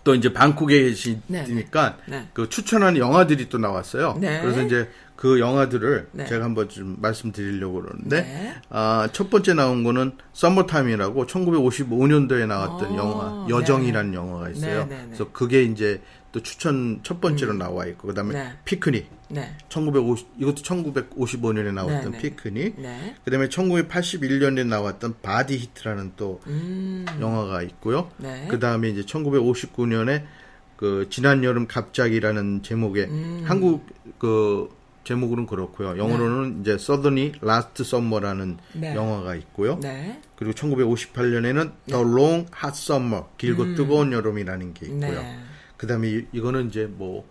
또 0.03 0.15
이제 0.15 0.31
방콕에 0.33 0.81
계시니까 0.81 1.97
네, 2.07 2.17
네. 2.17 2.27
그 2.33 2.49
추천하는 2.49 2.99
영화들이 2.99 3.49
또 3.49 3.57
나왔어요. 3.57 4.17
네. 4.19 4.41
그래서 4.41 4.61
이제 4.63 4.89
그 5.15 5.39
영화들을 5.39 6.09
네. 6.11 6.25
제가 6.25 6.45
한번 6.45 6.69
좀 6.69 6.95
말씀드리려고 6.99 7.81
그러는데 7.81 8.21
네. 8.21 8.55
아, 8.69 9.09
첫 9.11 9.29
번째 9.29 9.55
나온 9.55 9.83
거는 9.83 10.13
서머타임이라고 10.33 11.25
1955년도에 11.25 12.45
나왔던 12.45 12.91
어, 12.91 12.97
영화 12.97 13.47
여정이라는 13.49 14.13
영화가 14.13 14.49
있어요. 14.49 14.85
네, 14.85 14.89
네, 14.89 14.95
네. 14.95 15.03
그래서 15.07 15.31
그게 15.31 15.63
이제 15.63 16.01
또 16.37 16.43
추천 16.43 16.99
첫 17.01 17.19
번째로 17.19 17.53
나와 17.53 17.87
있고 17.87 18.09
그다음에 18.09 18.33
네. 18.33 18.53
피크닉 18.63 19.09
네, 19.29 19.57
1950 19.69 20.27
이것도 20.37 20.61
1955년에 20.61 21.73
나왔던 21.73 22.11
네, 22.11 22.17
네. 22.17 22.21
피크닉 22.21 22.79
네. 22.79 23.15
그다음에 23.25 23.47
1981년에 23.49 24.67
나왔던 24.67 25.15
Body 25.23 25.57
Heat라는 25.57 26.13
또 26.15 26.39
음, 26.45 27.05
영화가 27.19 27.63
있고요. 27.63 28.11
네. 28.17 28.47
그 28.51 28.59
다음에 28.59 28.89
이제 28.89 29.01
1959년에 29.01 30.25
그 30.75 31.07
지난 31.09 31.43
여름 31.43 31.65
갑자기라는 31.65 32.61
제목의 32.61 33.05
음. 33.05 33.43
한국 33.45 33.87
그 34.19 34.69
제목으로는 35.05 35.47
그렇고요. 35.47 35.97
영어로는 35.97 36.61
이제 36.61 36.77
Suddenly 36.77 37.31
Last 37.41 37.83
Summer라는 37.83 38.57
네. 38.73 38.93
영화가 38.93 39.33
있고요. 39.35 39.79
네, 39.79 40.21
그리고 40.35 40.53
1958년에는 40.53 41.71
The 41.87 42.03
Long 42.03 42.45
Hot 42.63 42.75
Summer 42.75 43.23
길고 43.37 43.73
뜨거운 43.73 44.11
여름이라는 44.11 44.75
게 44.75 44.85
있고요. 44.85 45.46
음. 45.77 45.79
네. 45.79 45.79
그 45.79 45.87
다음에 45.87 46.09
이- 46.09 46.25
이거는 46.31 46.67
이제 46.69 46.85
뭐 46.85 47.25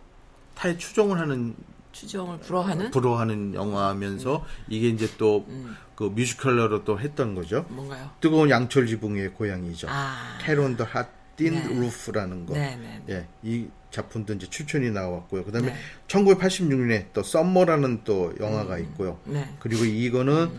타의 0.55 0.79
추종을 0.79 1.19
하는 1.19 1.55
추정을 1.93 2.38
불허하는 2.41 2.91
불허하는 2.91 3.55
영화면서 3.55 4.45
이게 4.69 4.88
이제 4.88 5.09
또 5.19 5.45
음. 5.49 5.75
그 5.95 6.05
뮤지컬로 6.05 6.85
또 6.85 7.00
했던 7.00 7.35
거죠. 7.35 7.65
뭔가요? 7.71 8.11
뜨거운 8.21 8.50
양철 8.50 8.87
지붕의 8.87 9.33
고양이죠. 9.35 9.88
아, 9.91 10.38
Cat 10.42 10.63
on 10.63 10.76
the 10.76 10.85
Hot 10.85 11.20
Tin 11.20 11.54
네. 11.55 11.69
Roof라는 11.68 12.47
거. 12.47 12.55
네, 12.55 12.76
네, 12.76 13.03
네. 13.07 13.15
예, 13.15 13.29
이 13.43 13.69
작품도 13.91 14.35
이제 14.35 14.47
추천이 14.47 14.91
나왔고요. 14.91 15.45
그다음에 15.45 15.69
네. 15.73 15.76
1986년에 16.07 17.07
또 17.15 17.23
Summer라는 17.23 18.02
또 18.05 18.35
영화가 18.38 18.79
있고요. 18.79 19.19
네. 19.25 19.55
그리고 19.59 19.87
이거는 19.87 20.50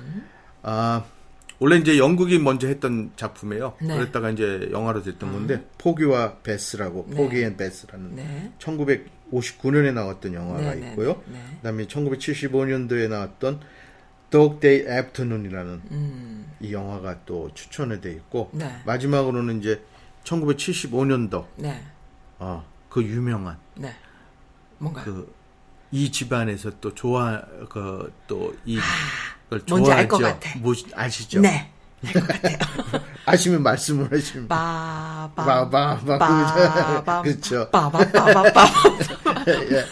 아 0.64 1.06
원래 1.60 1.78
이제 1.78 1.98
영국이 1.98 2.38
먼저 2.40 2.68
했던 2.68 3.12
작품이에요. 3.16 3.74
네. 3.82 3.96
그랬다가 3.96 4.30
이제 4.30 4.70
영화로 4.72 5.02
됐던 5.02 5.32
건데 5.32 5.66
포기와 5.78 6.38
베스라고 6.38 7.06
Porgy 7.08 7.44
and 7.44 7.58
Bess라는 7.58 8.16
네. 8.16 8.52
1959년에 8.60 9.94
나왔던 9.94 10.34
영화가 10.34 10.76
네, 10.76 10.76
네, 10.76 10.90
있고요. 10.90 11.24
네. 11.26 11.40
그다음에 11.58 11.88
1975년도에 11.88 13.10
나왔던 13.10 13.60
Dog 14.30 14.60
Day 14.60 15.00
Afternoon이라는 15.00 15.82
음, 15.92 16.52
이 16.60 16.74
영화가 16.74 17.22
또 17.26 17.50
추천이 17.54 18.02
돼 18.02 18.12
있고 18.12 18.52
네. 18.54 18.70
마지막으로는 18.86 19.60
이제 19.60 19.82
1975년도 20.26 21.46
네, 21.56 21.82
어, 22.38 22.66
그 22.90 23.02
유명한 23.02 23.58
네. 23.76 23.96
뭔가요? 24.78 25.26
그이 25.92 26.12
집안에서 26.12 26.80
또 26.82 26.94
좋아 26.94 27.42
그또이 27.70 28.78
걸 29.50 29.62
뭔지 29.70 29.92
알. 29.92 30.08
것 30.08 30.18
같아. 30.20 30.58
뭐 30.60 30.74
아시죠? 30.96 31.40
네. 31.42 31.72
아시면 33.26 33.64
말씀을 33.64 34.12
하시면 34.12 34.48
빠밤 34.48 35.34
빠바바 35.36 36.18
빠밤 36.18 37.24
그렇죠. 37.24 37.68
빠바바바밤 37.72 38.68
예. 39.72 39.86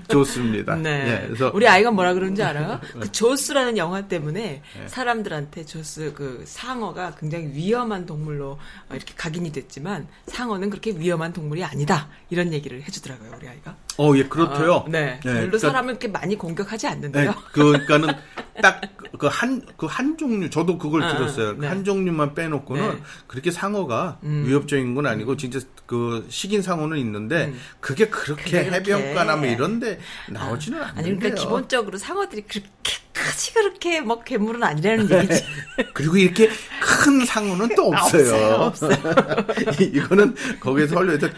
좋습니다. 0.08 0.76
네. 0.76 1.22
예, 1.22 1.26
그래서 1.26 1.50
우리 1.54 1.66
아이가 1.66 1.90
뭐라 1.90 2.14
그러는지 2.14 2.42
알아요? 2.42 2.80
그 2.92 3.10
조스라는 3.10 3.76
영화 3.76 4.06
때문에 4.06 4.62
사람들한테 4.86 5.64
조스 5.64 6.12
그 6.14 6.44
상어가 6.46 7.14
굉장히 7.18 7.46
위험한 7.52 8.06
동물로 8.06 8.52
어, 8.52 8.94
이렇게 8.94 9.12
각인이 9.16 9.50
됐지만 9.52 10.06
상어는 10.26 10.70
그렇게 10.70 10.92
위험한 10.92 11.32
동물이 11.32 11.64
아니다. 11.64 12.08
이런 12.30 12.52
얘기를 12.52 12.82
해주더라고요, 12.82 13.32
우리 13.36 13.48
아이가. 13.48 13.76
어, 14.00 14.16
예, 14.16 14.24
그렇대요. 14.24 14.72
어, 14.72 14.84
네. 14.88 15.20
별로 15.22 15.34
그러니까 15.36 15.58
사람을 15.58 15.90
이렇게 15.92 16.08
많이 16.08 16.36
공격하지 16.36 16.86
네, 16.86 16.92
않는데요. 16.92 17.34
그러니까는 17.52 18.14
딱 18.62 18.80
그 19.20 19.28
한 19.28 19.60
그 19.76 19.86
한 19.86 20.16
종류 20.16 20.48
저도 20.48 20.78
그걸 20.78 21.02
아, 21.02 21.14
들었어요. 21.14 21.52
네. 21.58 21.66
한 21.66 21.84
종류만 21.84 22.34
빼놓고는 22.34 22.82
네. 22.82 22.88
음. 22.94 23.02
그렇게 23.26 23.50
상어가 23.50 24.18
위협적인 24.22 24.94
건 24.94 25.06
아니고 25.06 25.36
진짜 25.36 25.60
그 25.84 26.26
식인 26.30 26.62
상어는 26.62 26.96
있는데 26.98 27.52
그게 27.80 28.08
그렇게 28.08 28.42
그게 28.42 28.64
그렇게. 28.70 28.92
해변가나 28.94 29.36
뭐 29.36 29.46
이런데 29.46 29.98
나오지는 30.30 30.82
않는데요. 30.82 31.04
아니 31.10 31.18
그러니까 31.18 31.42
기본적으로 31.42 31.98
상어들이 31.98 32.42
그렇게 32.42 32.70
까지 33.12 33.52
그렇게 33.52 34.00
뭐 34.00 34.22
괴물은 34.22 34.62
아니라는 34.62 35.10
얘기지. 35.10 35.44
그리고 35.92 36.16
이렇게 36.16 36.48
큰 36.80 37.24
상어는 37.24 37.74
또 37.74 37.88
없어요. 37.88 38.54
없어요, 38.54 38.96
이거는 39.80 40.34
거기에서 40.60 40.96
헐려도 40.96 41.28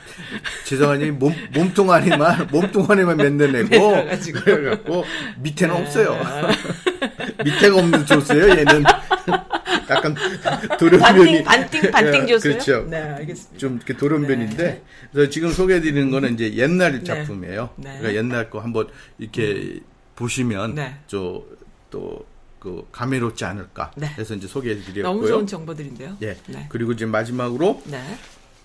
죄송하니 0.64 1.12
몸 1.12 1.34
몸통 1.54 1.90
안에만 1.90 2.48
몸통 2.50 2.86
안에만 2.90 3.16
맨들어가지고. 3.16 4.40
그래갖고 4.40 5.04
밑에는 5.38 5.74
네. 5.74 5.80
없어요. 5.80 6.20
밑에가 7.44 7.76
없는 7.76 8.06
조스예요. 8.06 8.50
얘는 8.50 8.84
약간 9.88 10.14
돌연변이 10.78 11.42
반띵 11.42 11.44
반띵 11.44 11.90
반띵 11.90 12.26
조수요? 12.26 12.52
그렇죠. 12.52 12.86
네, 12.88 12.96
알겠습니다. 12.96 13.58
좀 13.58 13.76
이렇게 13.76 13.94
돌연변인데 13.94 14.82
그래서 15.12 15.30
지금 15.30 15.52
소개해드리는 15.52 16.10
거는 16.10 16.34
이제 16.34 16.54
옛날 16.54 17.02
작품이에요. 17.02 17.70
네. 17.76 17.96
그러니까 17.98 18.14
옛날 18.14 18.50
거 18.50 18.60
한번 18.60 18.88
이렇게 19.18 19.80
보시면 20.14 20.74
네. 20.74 20.96
저 21.06 21.42
또 21.92 22.32
그 22.62 22.86
감회롭지 22.92 23.44
않을까. 23.44 23.90
네. 23.96 24.08
그래서 24.14 24.34
이제 24.36 24.46
소개해드렸고요. 24.46 25.02
너무 25.02 25.26
좋은 25.26 25.46
정보들인데요. 25.48 26.16
예. 26.22 26.36
네. 26.46 26.66
그리고 26.68 26.92
이제 26.92 27.04
마지막으로 27.04 27.82
네. 27.86 28.00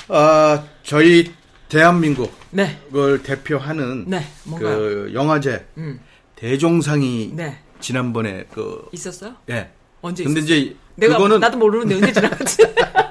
아 0.07 0.63
저희 0.83 1.33
대한민국을 1.67 2.29
네. 2.51 2.79
대표하는 3.23 4.07
네. 4.07 4.21
그 4.55 5.09
영화제 5.15 5.65
음. 5.77 5.99
대종상이 6.35 7.31
네. 7.33 7.57
지난번에 7.79 8.45
그 8.53 8.87
있었어요? 8.91 9.35
예. 9.49 9.71
언제 10.01 10.23
근데 10.23 10.41
있었어요? 10.41 10.59
이제 10.59 10.75
내가 10.93 11.15
그거는 11.15 11.39
나도 11.39 11.57
모르는데 11.57 11.95
언제 11.95 12.13
지나갔지? 12.13 12.57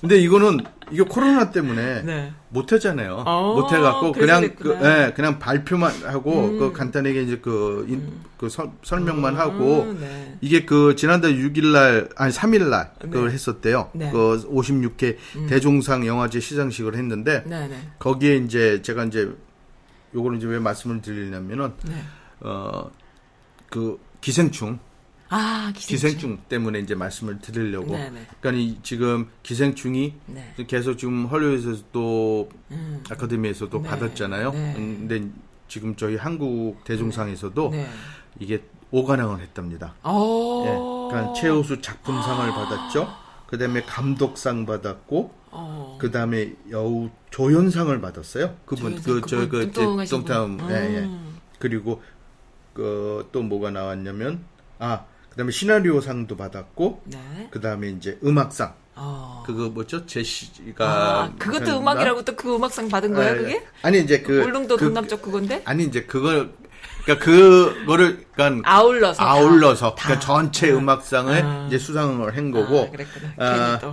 근데 0.00 0.16
이거는 0.18 0.60
이게 0.92 1.02
코로나 1.02 1.50
때문에 1.50 2.02
네. 2.02 2.32
못 2.50 2.72
했잖아요. 2.72 3.24
어, 3.26 3.54
못 3.54 3.72
해갖고 3.72 4.12
그냥 4.12 4.54
그. 4.56 4.70
음. 4.72 4.80
예, 4.84 5.12
그냥 5.14 5.38
발표만 5.38 5.92
하고 6.04 6.56
그 6.58 6.72
간단하게 6.72 7.22
이제 7.22 7.38
그, 7.38 7.84
인- 7.88 8.20
그 8.38 8.48
설, 8.48 8.70
설명만 8.84 9.36
하고 9.36 9.92
네. 9.98 10.38
이게 10.40 10.64
그 10.64 10.94
지난달 10.96 11.32
6일날 11.34 12.10
아니 12.16 12.32
3일날 12.32 12.90
그걸 13.00 13.30
했었대요. 13.30 13.90
네. 13.94 14.06
음. 14.06 14.12
그 14.12 14.48
56회 14.52 15.16
대종상 15.48 16.06
영화제 16.06 16.38
시상식을 16.40 16.94
했는데 16.94 17.42
네, 17.46 17.66
네. 17.68 17.76
거기에 17.98 18.36
이제 18.36 18.80
제가 18.82 19.04
이제 19.04 19.28
요거는 20.14 20.38
이제 20.38 20.46
왜 20.46 20.58
말씀을 20.60 21.02
드리냐면은 21.02 21.72
네. 21.84 21.94
어그 22.40 23.98
기생충 24.20 24.78
아, 25.28 25.72
기생충. 25.74 26.08
기생충 26.08 26.38
때문에 26.48 26.78
이제 26.80 26.94
말씀을 26.94 27.40
드리려고. 27.40 27.92
네네. 27.92 28.26
그러니까 28.40 28.52
이 28.52 28.78
지금 28.82 29.28
기생충이 29.42 30.14
네. 30.26 30.54
계속 30.66 30.96
지금 30.96 31.26
헐리우드에서 31.26 31.82
또 31.92 32.48
음. 32.70 33.02
아카데미에서도 33.10 33.82
네. 33.82 33.88
받았잖아요. 33.88 34.52
네. 34.52 34.74
음, 34.76 35.06
근데 35.08 35.28
지금 35.68 35.96
저희 35.96 36.16
한국 36.16 36.84
대종상에서도 36.84 37.70
네. 37.70 37.88
이게 38.38 38.62
오관왕을 38.92 39.40
했답니다. 39.40 39.94
어. 40.02 40.62
예, 40.64 41.10
그러니까 41.10 41.32
최우수 41.34 41.80
작품상을 41.80 42.48
받았죠. 42.50 43.08
그다음에 43.48 43.82
감독상 43.82 44.64
받았고, 44.64 45.32
어. 45.50 45.98
그다음에 46.00 46.54
여우 46.70 47.10
조연상을 47.30 48.00
받았어요. 48.00 48.56
그분 48.64 48.94
그저그 49.00 49.72
똥타운 50.08 50.56
분. 50.56 50.70
예, 50.70 50.74
예. 50.94 50.98
음. 51.00 51.36
그리고 51.58 52.02
그 52.72 53.26
또 53.32 53.42
뭐가 53.42 53.70
나왔냐면 53.70 54.44
아 54.78 55.04
그다음에 55.36 55.52
시나리오상도 55.52 56.34
받았고, 56.36 57.02
네. 57.04 57.48
그다음에 57.50 57.90
이제 57.90 58.18
음악상 58.24 58.74
어. 58.94 59.42
그거 59.46 59.68
뭐죠 59.68 60.06
제시가 60.06 60.86
아, 61.24 61.32
그것도? 61.38 61.78
음악이라고 61.78 62.24
또 62.24 62.34
그 62.34 62.54
음악상 62.56 62.88
받은 62.88 63.12
거야, 63.12 63.32
예, 63.32 63.36
그게? 63.36 63.52
예. 63.52 63.66
아니 63.82 64.00
이제 64.00 64.22
그 64.22 64.40
울릉도 64.42 64.76
그- 64.78 64.84
동남 64.86 65.06
쪽 65.06 65.20
그건데? 65.20 65.60
아니 65.66 65.84
이제 65.84 66.04
그걸 66.04 66.54
그러니까 67.04 67.24
그거를 67.24 68.24
그러니까 68.32 68.70
아울러서. 68.74 69.18
다. 69.22 69.30
아울러서 69.30 69.94
다. 69.94 70.04
그러니까 70.08 70.26
전체 70.26 70.70
아. 70.72 70.74
음악상을 70.76 71.42
아. 71.44 71.64
이제 71.68 71.76
수상을 71.78 72.34
한 72.34 72.50
거고 72.50 72.84
아, 72.84 72.90
그랬구나. 72.90 73.28
아, 73.38 73.78
괜히 73.78 73.80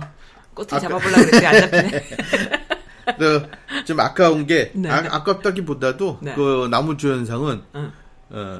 꼬투리 0.54 0.80
잡아보려고 0.80 1.20
그랬더니 1.20 1.46
안 1.46 1.60
잡히네. 1.60 2.04
그, 3.18 3.50
좀 3.84 4.00
아까운 4.00 4.46
게 4.46 4.72
네. 4.74 4.88
아, 4.88 4.96
아깝다기보다도 5.16 6.20
네. 6.22 6.32
그 6.34 6.68
나무주연상은 6.70 7.62
응. 7.74 7.92
어, 8.30 8.58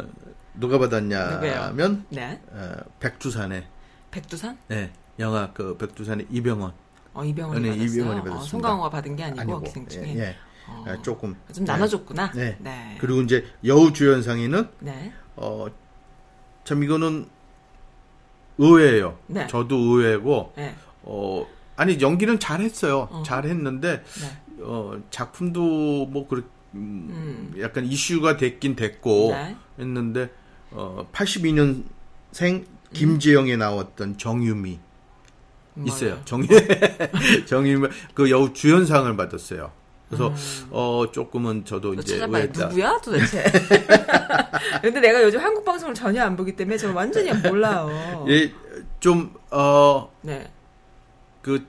누가 0.55 0.79
받았냐면 0.79 2.07
네. 2.11 2.40
어, 2.51 2.77
백두산의 3.01 3.67
백두산? 4.11 4.57
예, 4.71 4.93
영화 5.19 5.53
그 5.53 5.77
백두산의 5.77 6.27
이병헌 6.31 6.73
어, 7.14 7.25
이병헌이 7.25 7.61
네, 7.61 7.69
받았어요. 7.71 7.87
이병헌이 7.90 8.21
어, 8.21 8.23
받았습니다. 8.23 8.51
송강호가 8.51 8.90
받은 8.90 9.17
게 9.17 9.25
아니고, 9.25 9.40
아니고 9.40 9.61
기생충에. 9.62 10.14
예, 10.17 10.21
예. 10.21 10.37
어. 10.69 10.85
아, 10.87 11.03
조금 11.03 11.35
좀 11.53 11.64
네. 11.64 11.73
나눠줬구나. 11.73 12.33
네. 12.33 12.57
네. 12.61 12.97
그리고 13.01 13.21
이제 13.21 13.45
여우 13.64 13.93
주연상에는 13.93 14.69
네. 14.81 15.12
어 15.37 15.67
참 16.64 16.83
이거는 16.83 17.29
의외예요. 18.59 19.19
네. 19.27 19.47
저도 19.47 19.77
의외고 19.77 20.55
네. 20.57 20.75
어 21.03 21.47
아니 21.77 22.01
연기는 22.01 22.38
잘했어요. 22.38 23.09
어. 23.11 23.23
잘했는데 23.25 24.03
네. 24.03 24.62
어 24.62 24.99
작품도 25.11 26.07
뭐 26.07 26.27
그렇 26.27 26.43
음, 26.75 27.55
약간 27.61 27.85
이슈가 27.85 28.37
됐긴 28.37 28.75
됐고 28.75 29.31
네. 29.33 29.57
했는데 29.79 30.31
어 30.74 31.06
82년생 31.12 32.64
김지영에 32.92 33.56
나왔던 33.56 34.18
정유미 34.18 34.78
있어요. 35.87 36.10
뭐요? 36.10 36.24
정 36.24 36.42
정유미 37.46 37.88
그 38.14 38.30
여우 38.30 38.52
주연상을 38.52 39.16
받았어요. 39.16 39.72
그래서 40.08 40.32
어 40.70 41.06
조금은 41.10 41.64
저도 41.64 41.94
또 41.94 42.00
이제 42.00 42.14
음. 42.14 42.18
찾아봐요. 42.20 42.42
의외다. 42.42 42.66
누구야 42.66 43.00
도대체? 43.00 43.44
근데 44.82 45.00
내가 45.00 45.22
요즘 45.22 45.40
한국 45.40 45.64
방송을 45.64 45.94
전혀 45.94 46.22
안 46.22 46.37
보기 46.37 46.54
때문에 46.54 46.76
저 46.76 46.92
완전히 46.92 47.32
몰라요. 47.32 48.24
예, 48.28 48.52
좀어 49.00 50.10
네. 50.22 50.50
그 51.42 51.66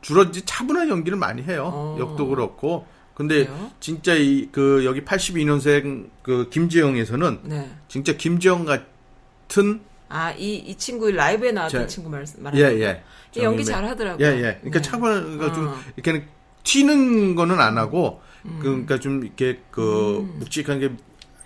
주로 0.00 0.24
이제 0.24 0.42
차분한 0.44 0.88
연기를 0.88 1.16
많이 1.16 1.42
해요. 1.42 1.70
어. 1.72 1.96
역도 1.98 2.28
그렇고. 2.28 2.86
근데 3.14 3.44
그래요? 3.46 3.70
진짜 3.80 4.14
이 4.14 4.48
그 4.52 4.84
여기 4.84 5.02
82년생 5.02 6.08
그 6.22 6.48
김지영에서는 6.50 7.40
네. 7.44 7.70
진짜 7.88 8.16
김지영 8.16 8.64
같은 8.64 9.80
아, 10.08 10.30
이, 10.32 10.56
이 10.56 10.74
친구 10.76 11.10
라이브에 11.10 11.52
나왔던 11.52 11.82
저- 11.82 11.86
친구 11.86 12.10
말, 12.10 12.24
예, 12.26 12.40
말하는 12.42 12.78
거. 12.78 12.84
예. 12.84 13.02
이 13.34 13.40
연기 13.42 13.64
정유미. 13.64 13.64
잘 13.64 13.84
하더라고요. 13.86 14.26
예, 14.26 14.30
예. 14.36 14.40
그러니까 14.60 14.70
네. 14.70 14.82
차분한 14.82 15.22
그러니까 15.38 15.52
좀 15.54 15.68
어. 15.68 15.76
이렇게 15.96 16.26
튀는 16.64 17.34
거는 17.34 17.58
안 17.60 17.78
하고 17.78 18.20
음. 18.44 18.58
그러니까 18.60 18.98
좀 19.00 19.24
이렇게 19.24 19.60
그 19.70 19.80
묵직한 20.38 20.80
게 20.80 20.90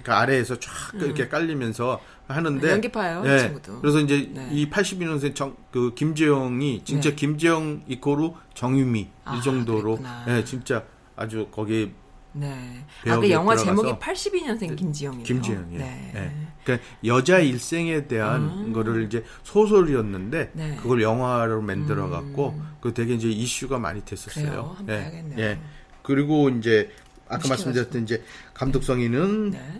그 0.02 0.12
아래에서 0.12 0.56
쫙 0.60 0.70
이렇게 0.94 1.26
깔리면서 1.26 2.00
하는데 2.28 2.64
음. 2.64 2.70
연기파예요, 2.74 3.24
이 3.26 3.28
예. 3.28 3.38
친구도. 3.40 3.80
그래서 3.80 3.98
이제 3.98 4.30
네. 4.32 4.48
이 4.52 4.70
82년생 4.70 5.34
정, 5.34 5.56
그 5.72 5.94
김재영이 5.96 6.82
진짜 6.84 7.10
네. 7.10 7.16
김재영 7.16 7.82
이코로 7.88 8.36
정유미 8.54 9.08
아, 9.24 9.34
이 9.36 9.42
정도로 9.42 9.96
그랬구나. 9.96 10.24
예, 10.28 10.44
진짜 10.44 10.84
아주 11.16 11.48
거기 11.50 11.92
네. 12.32 12.48
아, 12.48 13.04
배역에 13.04 13.28
그 13.28 13.32
영화 13.32 13.56
제목이 13.56 13.92
82년생 13.92 14.76
김지영이에요. 14.76 15.24
김지영이에요. 15.24 15.78
네. 15.78 16.12
예. 16.14 16.32
그러니까 16.64 16.86
여자 17.04 17.38
일생에 17.38 18.06
대한 18.06 18.68
아. 18.70 18.72
거를 18.72 19.04
이제 19.04 19.24
소설이었는데 19.42 20.50
네. 20.52 20.70
음. 20.70 20.76
그걸 20.76 21.02
영화로 21.02 21.62
만들어 21.62 22.08
갖고 22.08 22.60
그 22.80 22.92
되게 22.92 23.14
이제 23.14 23.28
이슈가 23.28 23.78
많이 23.78 24.04
됐었어요. 24.04 24.44
그래요? 24.44 24.76
예. 24.82 25.02
봐야겠네요. 25.02 25.38
예. 25.38 25.58
그리고 26.02 26.50
이제 26.50 26.90
아까. 27.28 27.48
말씀드렸던 27.48 28.02
이제 28.02 28.22
감독성에는 28.54 29.50
네. 29.50 29.78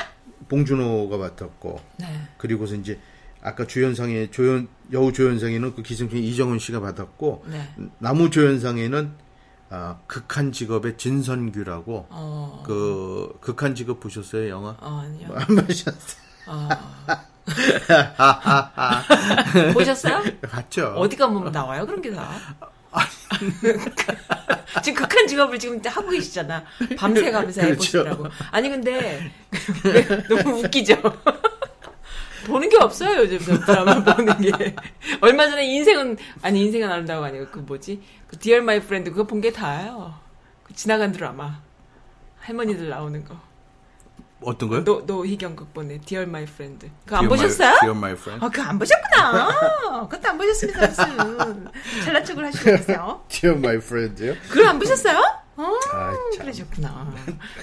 봉준호가 0.49 1.19
맡았고 1.19 1.81
네. 1.99 2.07
그리고서 2.39 2.75
이제 2.75 2.99
아까 3.43 3.67
조연상에 3.67 4.31
조연 4.31 4.69
여우 4.93 5.13
조연상에는 5.13 5.75
그 5.75 5.83
기생충 5.83 6.19
이정은 6.19 6.59
씨가 6.59 6.81
받았고 6.81 7.45
네. 7.49 7.69
나무 7.99 8.31
조연상에는 8.31 9.26
아, 9.71 9.97
극한 10.07 10.53
직업의 10.53 10.97
진선규라고 10.97 12.07
어. 12.11 12.63
그 12.65 13.37
극한 13.41 13.75
직업 13.75 13.99
보셨어요 14.01 14.49
영화? 14.49 14.77
어, 14.81 15.03
아니요. 15.05 15.29
안 15.35 15.47
보셨어요? 15.67 16.17
어. 16.47 16.69
보셨어요? 19.73 20.23
봤죠. 20.43 20.87
어디 20.97 21.17
가면 21.17 21.53
나와요? 21.53 21.87
그런 21.87 22.01
게 22.01 22.13
다. 22.13 22.31
지금 24.83 25.03
극한 25.03 25.27
직업을 25.27 25.59
지금 25.59 25.81
하고 25.85 26.11
계시잖아. 26.11 26.65
밤새 26.97 27.31
가면서 27.31 27.61
그렇죠. 27.63 27.99
해보시라고. 27.99 28.27
아니 28.51 28.71
근데 28.71 29.31
너무 30.29 30.61
웃기죠. 30.61 30.95
보는 32.47 32.69
게 32.69 32.77
없어요 32.79 33.21
요즘 33.21 33.39
저 33.41 33.59
드라마 33.65 34.03
보는 34.05 34.39
게. 34.41 34.75
얼마 35.21 35.49
전에 35.49 35.65
인생은 35.67 36.17
아니 36.43 36.63
인생은 36.65 36.91
아름다워가 36.91 37.29
아니고 37.29 37.47
그 37.51 37.59
뭐지 37.61 38.03
그 38.29 38.39
Dear 38.39 38.63
My 38.63 38.81
Friend 38.81 39.11
그거 39.11 39.25
본 39.25 39.41
게 39.41 39.53
다예요. 39.53 40.15
그 40.63 40.75
지나간 40.75 41.13
드라마 41.13 41.61
할머니들 42.41 42.89
나오는 42.89 43.25
거. 43.25 43.37
어떤 44.43 44.69
거요? 44.69 44.85
노 44.85 45.01
노희경 45.07 45.57
극본의 45.57 46.01
Dear 46.01 46.27
My 46.27 46.45
Friend. 46.45 46.89
그거 47.05 47.17
안 47.17 47.23
Dear 47.23 47.27
my- 47.27 47.39
보셨어요? 47.49 47.75
Dear 47.81 47.97
my 47.97 48.13
friend. 48.13 48.45
아, 48.45 48.49
그거 48.49 48.63
안 48.69 48.79
보셨구나. 48.79 49.49
그것도 50.09 50.29
안 50.29 50.39
보셨습니다, 50.39 50.87
무슨. 50.87 51.69
잘난 52.05 52.25
척을 52.25 52.45
하시고 52.47 52.65
계세요. 52.65 53.25
Dear 53.29 53.59
my 53.59 53.77
friend요? 53.77 54.35
그걸 54.49 54.67
안 54.67 54.79
보셨어요? 54.79 55.19
어, 55.57 55.63
아, 55.93 56.13
참. 56.35 56.43
그러셨구나. 56.45 57.15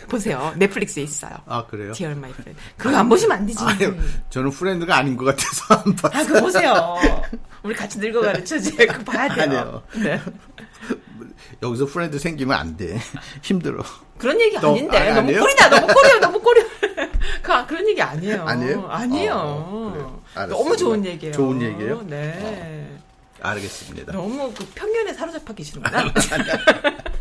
보세요. 0.09 0.53
넷플릭스에 0.57 1.03
있어요. 1.03 1.31
아 1.45 1.65
그래요? 1.65 1.93
Dear 1.93 2.17
My 2.17 2.31
Friend. 2.31 2.59
그거 2.77 2.97
안 2.97 3.07
보시면 3.07 3.37
안 3.37 3.45
되지. 3.45 3.59
아유, 3.63 3.95
저는 4.29 4.49
friend가 4.51 4.97
아닌 4.97 5.15
것 5.15 5.25
같아서 5.25 5.75
안 5.85 5.95
봤어요. 5.95 6.21
아, 6.21 6.25
그거 6.25 6.41
보세요. 6.41 7.21
우리 7.61 7.75
같이 7.75 7.99
늙어가는 7.99 8.43
처지에 8.45 8.85
그거 8.87 9.03
봐야 9.03 9.27
돼요. 9.33 9.43
아니요. 9.43 9.83
네. 10.03 10.21
여기서 11.61 11.85
friend 11.85 12.17
생기면 12.19 12.57
안 12.57 12.75
돼. 12.75 12.99
힘들어. 13.41 13.83
그런 14.17 14.39
얘기 14.41 14.57
너- 14.59 14.71
아닌데. 14.71 14.97
아, 14.97 15.05
너무 15.13 15.19
아니에요? 15.19 15.39
꼬리다, 15.41 15.69
너무 15.69 15.87
꼬리야, 15.93 16.19
너무 16.19 16.39
꼬리야. 16.41 16.65
그, 17.41 17.67
그런 17.67 17.87
얘기 17.89 18.01
아니에요. 18.01 18.43
아니에요? 18.45 18.87
아니에요. 18.89 19.33
어. 19.35 20.21
너무 20.49 20.75
좋은 20.75 21.05
얘기예요. 21.05 21.33
좋은 21.33 21.61
얘기예요? 21.61 22.01
네. 22.07 22.89
알겠습니다. 23.41 24.13
너무 24.13 24.51
그 24.53 24.65
편견에 24.73 25.13
사로잡혀 25.13 25.53
계시는구나. 25.53 26.05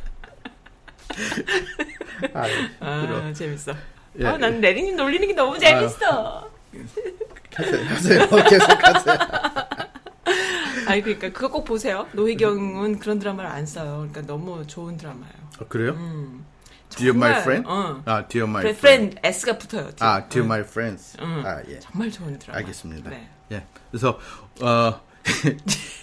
아, 2.35 2.47
힘들어. 3.01 3.33
재밌어. 3.33 3.73
예, 4.21 4.27
아, 4.27 4.37
난 4.37 4.61
레린님 4.61 4.97
놀리는 4.97 5.27
게 5.27 5.35
너무 5.35 5.59
재밌어. 5.59 6.51
하세요, 7.55 7.85
하세요. 7.87 8.29
계속하세요. 8.49 9.19
아니, 10.87 11.03
그러니까 11.03 11.29
그거 11.31 11.49
꼭 11.51 11.65
보세요. 11.65 12.07
노희경은 12.13 12.99
그런 12.99 13.19
드라마를 13.19 13.51
안 13.51 13.65
써요. 13.67 13.97
그러니까 14.11 14.23
너무 14.23 14.67
좋은 14.67 14.97
드라마예요. 14.97 15.33
어, 15.61 15.67
그래요? 15.69 15.93
음. 15.93 16.45
Dear 16.91 17.17
my 17.17 17.33
정말, 17.33 17.43
friend? 17.43 17.69
어. 17.71 18.03
아, 18.05 18.27
Dear 18.29 18.49
my 18.51 18.67
friend. 18.69 19.17
프렌 19.17 19.33
S가 19.33 19.57
붙어요. 19.59 19.85
뒤에. 19.91 20.07
아, 20.07 20.29
Dear 20.29 20.45
응. 20.45 20.45
my 20.47 20.61
friends. 20.61 21.17
응. 21.23 21.43
아, 21.47 21.63
예. 21.69 21.79
정말 21.81 22.11
좋은 22.11 22.39
드라마. 22.39 22.59
알겠습니다. 22.59 23.09
네. 23.11 23.29
예. 23.53 23.65
그래서 23.91 24.19
어이 24.61 24.93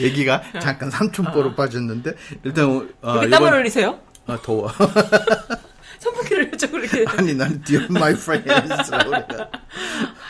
얘기가 0.00 0.42
잠깐 0.60 0.90
삼촌보로 0.90 1.54
빠졌는데 1.54 2.12
일단 2.44 2.86
어, 3.02 3.18
왜 3.20 3.28
땀을 3.28 3.52
흘리세요? 3.52 3.98
아, 4.26 4.38
더워. 4.42 4.70
선풍기를 6.00 6.50
좀 6.58 6.70
그렇게. 6.72 7.04
아니 7.08 7.34
나는 7.34 7.62
Dear 7.64 7.86
my 7.90 8.12
friends라고 8.12 9.10
그래. 9.10 9.48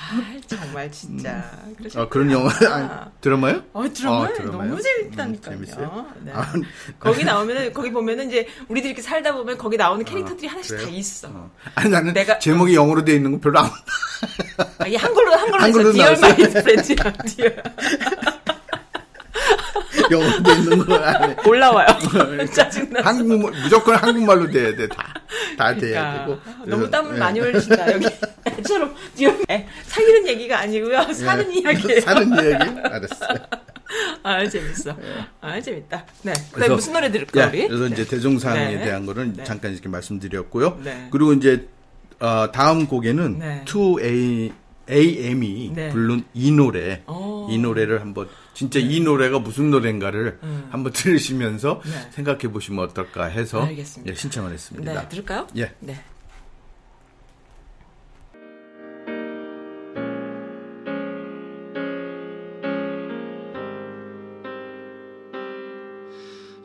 아, 0.08 0.22
정말 0.46 0.90
진짜. 0.90 1.50
그러셨구나. 1.76 2.02
아, 2.04 2.08
그런 2.08 2.30
영화 2.30 2.50
아니, 2.72 2.88
드라마요? 3.20 3.62
어, 3.72 3.84
드라마 3.92 4.24
아, 4.24 4.32
드라마요? 4.32 4.68
너무 4.70 4.82
재밌다니까요. 4.82 5.56
음? 5.58 6.24
네. 6.24 6.32
아, 6.34 6.52
거기 7.00 7.24
나오면은 7.24 7.72
거기 7.72 7.90
보면은 7.90 8.28
이제 8.28 8.46
우리들이 8.68 8.90
이렇게 8.90 9.02
살다 9.02 9.32
보면 9.34 9.58
거기 9.58 9.76
나오는 9.76 10.04
캐릭터들이 10.04 10.46
하나씩 10.46 10.72
아, 10.74 10.76
그래요? 10.76 10.90
다 10.90 10.96
있어. 10.96 11.28
어. 11.30 11.50
아니 11.74 11.90
나는 11.90 12.14
내가- 12.14 12.38
제목이 12.38 12.74
영어로 12.74 13.04
돼 13.04 13.14
있는 13.14 13.32
거 13.32 13.40
별로 13.40 13.58
안 13.60 13.66
아, 14.78 14.86
이게 14.86 14.96
한글로 14.96 15.32
한글로 15.34 15.62
한글로 15.62 15.94
해서 15.94 16.62
디 17.26 17.44
영어로 20.10 20.42
돼 20.42 20.52
있는 20.54 20.78
거 20.86 20.94
아니. 20.96 21.34
올라와요. 21.46 21.86
짜증나. 22.52 23.00
한국 23.02 23.50
무조건 23.50 23.96
한국말로 23.96 24.50
돼야 24.50 24.74
돼. 24.74 24.88
다. 24.88 25.14
다 25.56 25.74
돼야 25.74 26.24
그러니까 26.24 26.24
되고. 26.26 26.60
너무 26.66 26.76
그래서, 26.82 26.90
땀을 26.90 27.14
예. 27.14 27.18
많이 27.18 27.40
흘리신다 27.40 27.92
여기. 27.92 28.06
애처럼 28.58 28.94
사귀는 29.86 30.28
얘기가 30.28 30.60
아니고요. 30.60 31.12
사는 31.12 31.54
예. 31.54 31.58
이야기예요. 31.60 32.00
사는 32.00 32.28
이야기? 32.28 32.80
알았어요. 32.80 33.38
아 34.22 34.48
재밌어. 34.48 34.96
아 35.40 35.60
재밌다. 35.60 36.04
네. 36.22 36.32
그래서- 36.52 36.74
무슨 36.74 36.92
노래 36.92 37.10
들을까 37.10 37.42
예, 37.42 37.46
우리? 37.46 37.68
그래서 37.68 37.86
이제 37.86 38.04
대종상에 38.04 38.76
네. 38.76 38.84
대한 38.84 39.06
거는 39.06 39.34
네. 39.34 39.44
잠깐 39.44 39.72
이렇게 39.72 39.88
말씀드렸고요. 39.88 40.80
네. 40.82 41.08
그리고 41.10 41.32
이제 41.32 41.68
어, 42.18 42.50
다음 42.52 42.86
곡에는 42.86 43.38
네. 43.38 43.62
2A 43.66 44.52
AM이 44.90 45.72
네. 45.74 45.88
부른 45.90 46.24
이 46.32 46.50
노래, 46.52 47.02
오. 47.06 47.48
이 47.50 47.58
노래를 47.58 48.00
한번 48.00 48.28
진짜 48.56 48.78
이 48.78 49.00
노래가 49.00 49.38
무슨 49.38 49.70
노래인가를 49.70 50.38
음. 50.42 50.68
한번 50.70 50.90
들으시면서 50.90 51.82
네. 51.84 52.10
생각해 52.12 52.50
보시면 52.50 52.86
어떨까 52.86 53.26
해서 53.26 53.62
알겠습니다. 53.62 54.10
예, 54.10 54.16
신청을 54.16 54.50
했습니다. 54.50 54.94
네. 54.94 55.08
들을까요? 55.10 55.46
예. 55.58 55.74
네. 55.80 56.02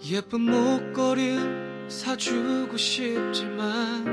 예쁜 0.10 0.42
목걸이 0.44 1.40
사주고 1.90 2.78
싶지만 2.78 4.06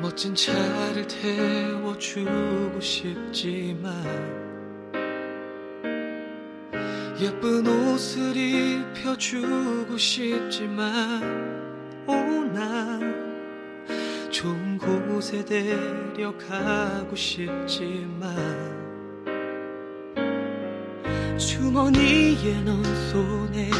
멋진 0.00 0.34
차를 0.34 1.06
태워주고 1.06 2.80
싶지만 2.80 4.43
예쁜 7.20 7.64
옷을 7.64 8.36
입혀주고 8.36 9.96
싶지만 9.96 11.22
오나 12.08 12.98
좋은 14.30 14.76
곳에 14.78 15.44
데려가고 15.44 17.14
싶지만 17.14 18.34
주머니에 21.38 22.62
넣은 22.64 22.82
손에 23.10 23.70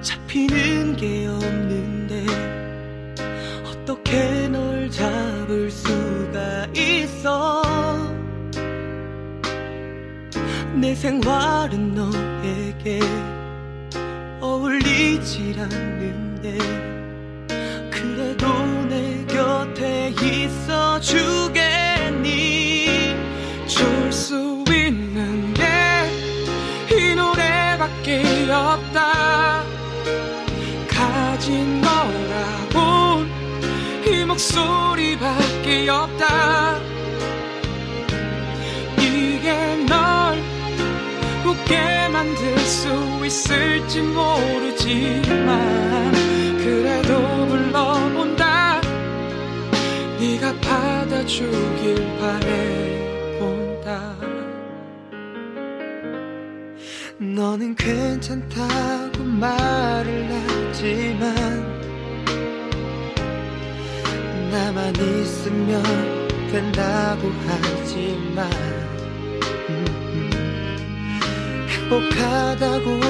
잡히는 0.00 0.96
게 0.96 1.28
없는데 1.28 2.26
어떻게 3.64 4.48
널 4.48 4.90
잡을 4.90 5.70
수 5.70 5.99
내 10.80 10.94
생활은 10.94 11.94
너에게 11.94 13.00
어울리질 14.40 15.60
않는데 15.60 16.56
그래도 17.90 18.46
내 18.88 19.24
곁에 19.26 20.14
있어 20.22 20.98
주겠니? 21.00 22.86
줄 23.66 24.12
수 24.12 24.64
있는 24.68 25.52
게 25.54 25.64
이 26.92 27.14
노래밖에 27.14 28.50
없다. 28.50 29.62
가진 30.88 31.80
거라곤 31.82 33.30
이 34.06 34.24
목소리밖에 34.24 35.88
없다 35.88 36.69
웃게 41.70 42.08
만들 42.08 42.58
수 42.58 42.88
있을지 43.24 44.02
모르지만 44.02 45.52
그래도 46.58 47.46
불러본다. 47.46 48.80
네가 50.18 50.52
받아주길 50.60 52.18
바래 52.18 53.38
본다. 53.38 54.16
너는 57.18 57.76
괜찮다고 57.76 59.22
말을 59.22 60.28
하지만 60.48 61.34
나만 64.50 64.96
있으면 64.96 65.82
된다고 66.50 67.30
하지만 67.46 68.79
행복하다고 71.90 73.00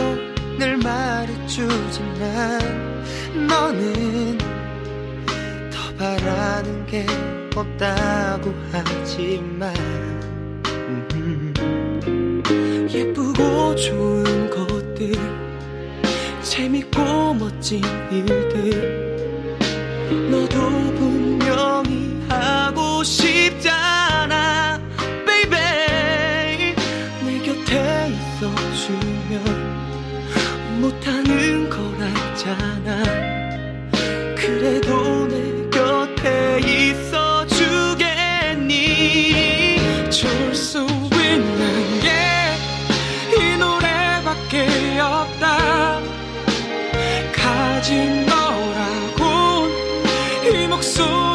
늘 0.58 0.78
말해주지만 0.78 2.18
너는 3.46 4.38
더 5.70 5.94
바라는 5.98 6.86
게 6.86 7.04
없다고 7.54 8.54
하지만 8.72 9.74
음, 11.12 12.88
예쁘고 12.90 13.76
좋은 13.76 14.48
것들 14.48 15.12
재밌고 16.40 17.34
멋진 17.34 17.82
일들 18.10 19.10
너도 20.30 20.58
분명히 20.94 21.99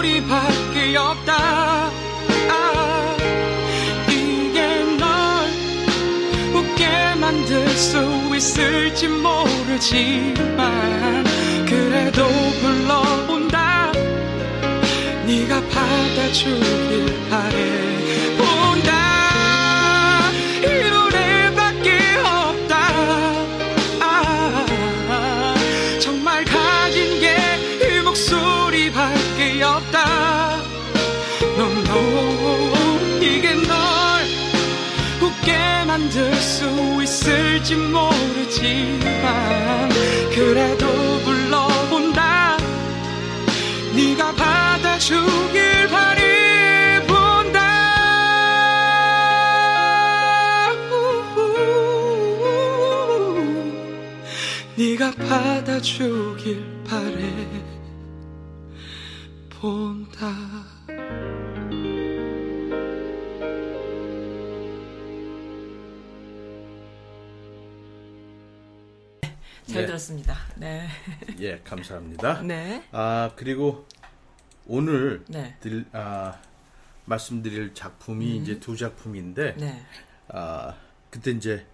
목소리밖에 0.05 0.95
없다. 0.97 1.89
아, 2.49 3.17
이게 4.09 4.83
널 4.97 5.07
웃게 6.53 6.85
만들 7.19 7.67
수 7.69 7.97
있을지 8.35 9.07
모르지만 9.07 10.63
그래도 11.65 12.27
불러본다. 12.61 13.91
네가 15.25 15.61
받아주길 15.69 17.29
바래 17.29 18.04
있을지 37.65 37.75
모르지만 37.75 39.03
그래도 40.33 40.85
불러본다. 41.23 42.57
네가 43.95 44.35
받아주길 44.35 45.87
바래본다. 45.87 47.59
네가 54.75 55.11
받아주길 55.11 56.63
바래 56.87 57.47
본 59.49 59.94
들었습니다. 69.95 70.35
네. 70.55 70.87
예, 71.39 71.59
감사합니다. 71.63 72.41
네. 72.41 72.83
아 72.91 73.31
그리고 73.35 73.85
오늘 74.67 75.23
네. 75.27 75.55
들, 75.59 75.85
아, 75.93 76.35
말씀드릴 77.05 77.73
작품이 77.73 78.37
이제 78.37 78.59
두 78.59 78.75
작품인데 78.75 79.55
네. 79.57 79.85
아 80.27 80.73
그때 81.09 81.31
이제 81.31 81.65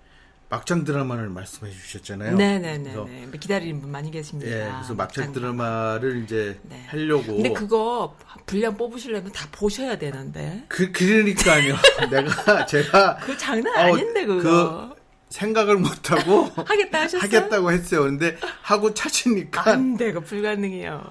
막장 0.49 0.83
드라마를 0.83 1.29
말씀해 1.29 1.71
주셨잖아요. 1.71 2.35
네네네. 2.35 2.83
그래서, 2.83 3.05
네. 3.05 3.37
기다리는 3.39 3.79
분 3.79 3.89
많이 3.89 4.11
계십니다. 4.11 4.51
예, 4.51 4.71
그래서 4.71 4.93
막장 4.93 5.27
막장 5.27 5.31
드라마를 5.33 6.23
이제 6.23 6.59
네. 6.63 6.83
하려고. 6.87 7.35
근데 7.35 7.53
그거 7.53 8.17
분량 8.45 8.75
뽑으시려면 8.75 9.31
다 9.31 9.47
보셔야 9.51 9.97
되는데. 9.97 10.65
그 10.67 10.91
그러니까요. 10.91 11.75
내가 12.11 12.65
제가 12.65 13.17
그 13.17 13.37
장난 13.37 13.73
어, 13.77 13.93
아닌데 13.93 14.25
그거. 14.25 14.95
생각을 15.35 15.77
못 15.77 16.11
하고 16.11 16.49
하겠다 16.65 17.01
하셨어요? 17.01 17.21
하겠다고 17.21 17.71
했어요. 17.71 18.03
근데 18.03 18.37
하고 18.61 18.93
찾으니까 18.93 19.71
안 19.71 19.97
돼, 19.97 20.11
그 20.11 20.19
불가능해요. 20.21 21.01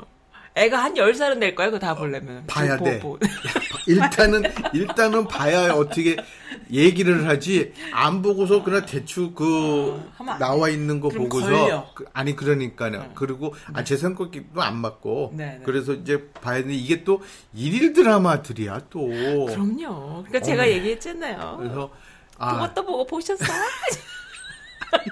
애가 0.57 0.83
한 0.83 0.95
10살은 0.95 1.39
될 1.41 1.55
거야, 1.55 1.69
그거 1.69 1.79
다 1.79 1.95
보려면. 1.95 2.45
봐야 2.49 2.77
보- 2.77 2.85
돼. 2.85 2.99
보- 2.99 3.19
일단은 3.87 4.43
일단은 4.75 5.27
봐야 5.29 5.73
어떻게 5.73 6.17
얘기를 6.73 7.27
하지 7.29 7.73
안 7.93 8.21
보고서 8.21 8.63
그냥 8.63 8.85
대충 8.85 9.33
그안 9.33 10.39
나와 10.41 10.69
있는 10.69 11.01
거 11.01 11.09
보고서. 11.09 11.93
그- 11.95 12.05
아니 12.13 12.35
그러니까요. 12.35 13.13
그리고 13.15 13.55
아, 13.73 13.85
제 13.85 13.97
성격도 13.97 14.61
안 14.61 14.77
맞고 14.79 15.35
네, 15.37 15.45
네. 15.59 15.61
그래서 15.65 15.93
이제 15.95 16.29
봐야 16.43 16.57
되는데 16.57 16.75
이게 16.75 17.05
또 17.05 17.23
일일 17.55 17.93
드라마들이야 17.93 18.83
또. 18.91 19.07
그럼요. 19.07 20.25
그러니까 20.27 20.41
제가 20.41 20.69
얘기했잖아요. 20.69 21.57
그래서 21.59 21.91
아 22.41 22.55
그것도 22.55 22.85
보고 22.87 23.07
보셨어? 23.07 23.45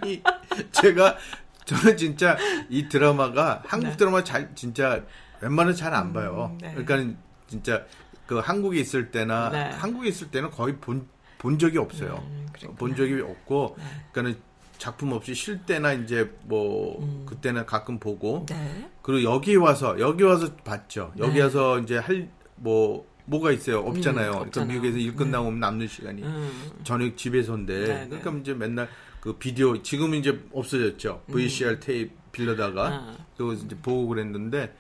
이- 0.05 0.23
제가 0.73 1.17
저는 1.65 1.97
진짜 1.97 2.37
이 2.71 2.89
드라마가 2.89 3.63
한국 3.67 3.91
네. 3.91 3.97
드라마 3.97 4.25
잘 4.25 4.51
진짜 4.55 5.03
웬만하면 5.41 5.77
잘 5.77 5.93
안 5.95 6.13
봐요. 6.13 6.57
네. 6.61 6.75
그러니까 6.75 7.19
진짜 7.47 7.85
그 8.27 8.39
한국에 8.39 8.81
있을 8.81 9.11
때나 9.11 9.51
네. 9.51 9.71
한국에 9.71 10.09
있을 10.09 10.31
때는 10.31 10.51
거의 10.51 10.77
본, 10.77 11.07
본 11.39 11.59
적이 11.59 11.79
없어요. 11.79 12.23
음. 12.27 12.47
본 12.77 12.97
적이 12.97 13.21
없고 13.21 13.77
네. 13.79 13.85
그러니까는 14.13 14.43
작품 14.79 15.13
없이 15.13 15.35
쉴 15.35 15.59
때나 15.67 15.93
이제 15.93 16.33
뭐 16.45 17.25
그때는 17.27 17.67
가끔 17.67 17.99
보고 17.99 18.41
음. 18.41 18.47
네. 18.47 18.91
그리고 19.03 19.31
여기 19.35 19.55
와서 19.57 19.99
여기 20.01 20.25
와서 20.25 20.55
봤죠. 20.57 21.13
여기 21.19 21.35
네. 21.35 21.43
와서 21.43 21.79
이제 21.79 21.99
할 21.99 22.29
뭐 22.61 23.07
뭐가 23.29 23.53
있어요? 23.53 23.81
없잖아요. 23.81 24.31
음, 24.31 24.51
그러니까. 24.51 24.65
미국에서 24.65 24.99
일 24.99 25.15
끝나고 25.15 25.49
오면 25.49 25.61
남는 25.61 25.87
시간이 25.87 26.23
음. 26.23 26.71
저녁 26.83 27.17
집에서인데 27.17 27.79
네, 27.81 27.87
네. 27.87 28.09
그러니까 28.09 28.33
이제 28.41 28.55
맨날 28.55 28.89
그 29.21 29.35
비디오 29.35 29.83
지금은 29.83 30.19
이제 30.19 30.41
없어졌죠 30.53 31.23
VCR 31.31 31.81
테이프 31.81 32.13
빌려다가 32.33 32.87
아. 32.89 33.17
그거 33.37 33.53
이제 33.53 33.77
보고 33.77 34.09
그랬는데 34.09 34.75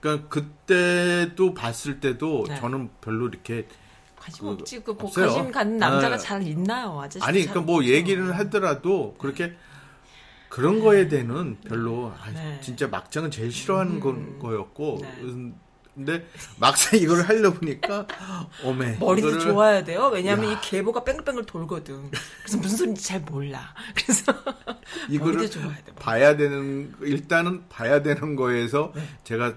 그러니까 0.00 0.28
그때도 0.28 1.54
봤을 1.54 2.00
때도 2.00 2.44
네. 2.48 2.56
저는 2.56 2.90
별로 3.00 3.28
이렇게 3.28 3.66
관심 4.16 4.44
그, 4.44 4.52
없지. 4.52 4.82
그뭐 4.82 4.96
없어요. 5.00 5.26
관심 5.26 5.52
갖는 5.52 5.76
남자가 5.78 6.16
네. 6.16 6.22
잘 6.22 6.46
있나요, 6.46 7.00
아저씨? 7.00 7.24
아니 7.24 7.44
잘 7.44 7.52
그러니까 7.52 7.72
뭐 7.72 7.78
없죠. 7.78 7.90
얘기를 7.90 8.36
하더라도 8.38 9.14
그렇게 9.18 9.54
그런 10.48 10.80
거에 10.80 11.08
대해는 11.08 11.58
별로 11.66 12.12
아, 12.20 12.30
네. 12.30 12.60
진짜 12.60 12.86
막장은 12.86 13.30
제일 13.30 13.50
싫어하는 13.50 14.00
건 14.00 14.38
거였고 14.38 14.98
네. 15.00 15.08
음, 15.22 15.54
근데 15.94 16.26
막상 16.58 16.98
이걸 16.98 17.22
하려 17.22 17.52
보니까 17.52 18.06
어메 18.64 18.96
머리도 18.98 19.28
이거를 19.28 19.40
좋아야 19.44 19.84
돼요. 19.84 20.10
왜냐하면 20.12 20.50
야. 20.50 20.54
이 20.54 20.60
계보가 20.60 21.04
뺑글뺑글 21.04 21.46
돌거든. 21.46 22.10
그래서 22.42 22.56
무슨 22.58 22.76
소리인지 22.78 23.04
잘 23.04 23.20
몰라. 23.20 23.72
그래서 23.94 24.32
이거를 25.08 25.34
머리도 25.36 25.50
좋아야 25.60 25.76
돼. 25.76 25.92
봐야 25.94 26.36
되는 26.36 26.92
일단은 27.00 27.68
봐야 27.68 28.02
되는 28.02 28.34
거에서 28.34 28.92
제가 29.22 29.54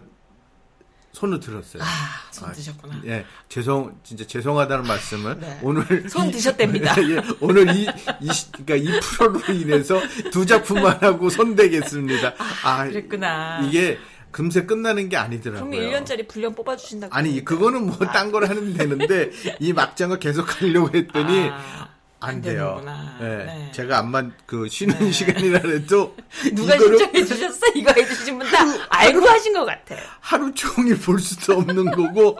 손을 1.14 1.40
들었어요. 1.40 1.82
아, 1.82 1.88
손 2.30 2.52
드셨구나. 2.52 3.02
예, 3.06 3.26
죄송, 3.50 4.00
진짜 4.04 4.28
죄송하다는 4.28 4.86
말씀을 4.86 5.40
네. 5.40 5.60
오늘 5.64 6.08
손 6.08 6.28
이- 6.28 6.32
드셨답니다. 6.32 6.94
예, 7.10 7.20
오늘 7.40 7.76
이, 7.76 7.88
이, 8.22 8.32
시- 8.32 8.52
그러니까 8.52 8.76
이 8.76 9.00
프로로 9.00 9.40
인해서 9.52 10.00
두 10.32 10.46
작품만 10.46 11.00
하고 11.02 11.32
손대겠습니다. 11.32 12.34
아, 12.64 12.86
그랬구나. 12.86 13.62
이게 13.66 13.98
금세 14.32 14.66
끝나는 14.66 15.10
게 15.10 15.18
아니더라고요. 15.18 15.70
그럼 15.70 15.90
1년짜리 16.04 16.28
분량 16.28 16.54
뽑아주신다고. 16.54 17.14
아니. 17.16 17.44
그거는 17.44 17.88
뭐 17.88 17.98
딴 18.12 18.32
걸 18.32 18.50
하면 18.50 18.74
되는데 18.74 19.32
이 19.60 19.74
막장을 19.74 20.18
계속 20.20 20.62
하려고 20.62 20.90
했더니 20.96 21.50
아, 21.52 21.90
안 22.20 22.36
안 22.36 22.42
돼요. 22.42 22.84
예, 23.22 23.24
네. 23.26 23.72
제가 23.74 24.00
암만 24.00 24.34
그 24.48 24.68
쉬는 24.68 25.12
시간이라 25.12 25.60
해도 25.70 26.16
누가 26.54 26.76
이거를 26.76 26.98
신청해 26.98 27.26
주셨어? 27.26 27.68
이거 27.76 27.94
해주신 27.96 28.40
분다 28.40 28.58
알고 28.90 29.28
하신 29.28 29.54
것 29.54 29.66
같아요. 29.66 30.00
하루 30.20 30.52
종일 30.54 31.00
볼 31.00 31.20
수도 31.20 31.54
없는 31.54 31.86
거고 31.92 32.38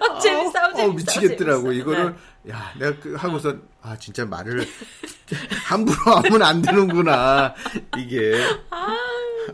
아, 0.00 0.18
재밌어, 0.20 0.52
재밌어. 0.52 0.84
어, 0.84 0.92
미치겠더라고. 0.92 1.62
재밌어. 1.64 1.80
이거를, 1.80 2.04
네. 2.12 2.16
야, 2.50 2.72
내가 2.78 2.98
그 3.00 3.14
하고서, 3.14 3.54
아, 3.82 3.96
진짜 3.98 4.24
말을 4.24 4.66
함부로 5.66 5.96
하면 6.16 6.42
안 6.42 6.62
되는구나. 6.62 7.54
이게. 7.98 8.42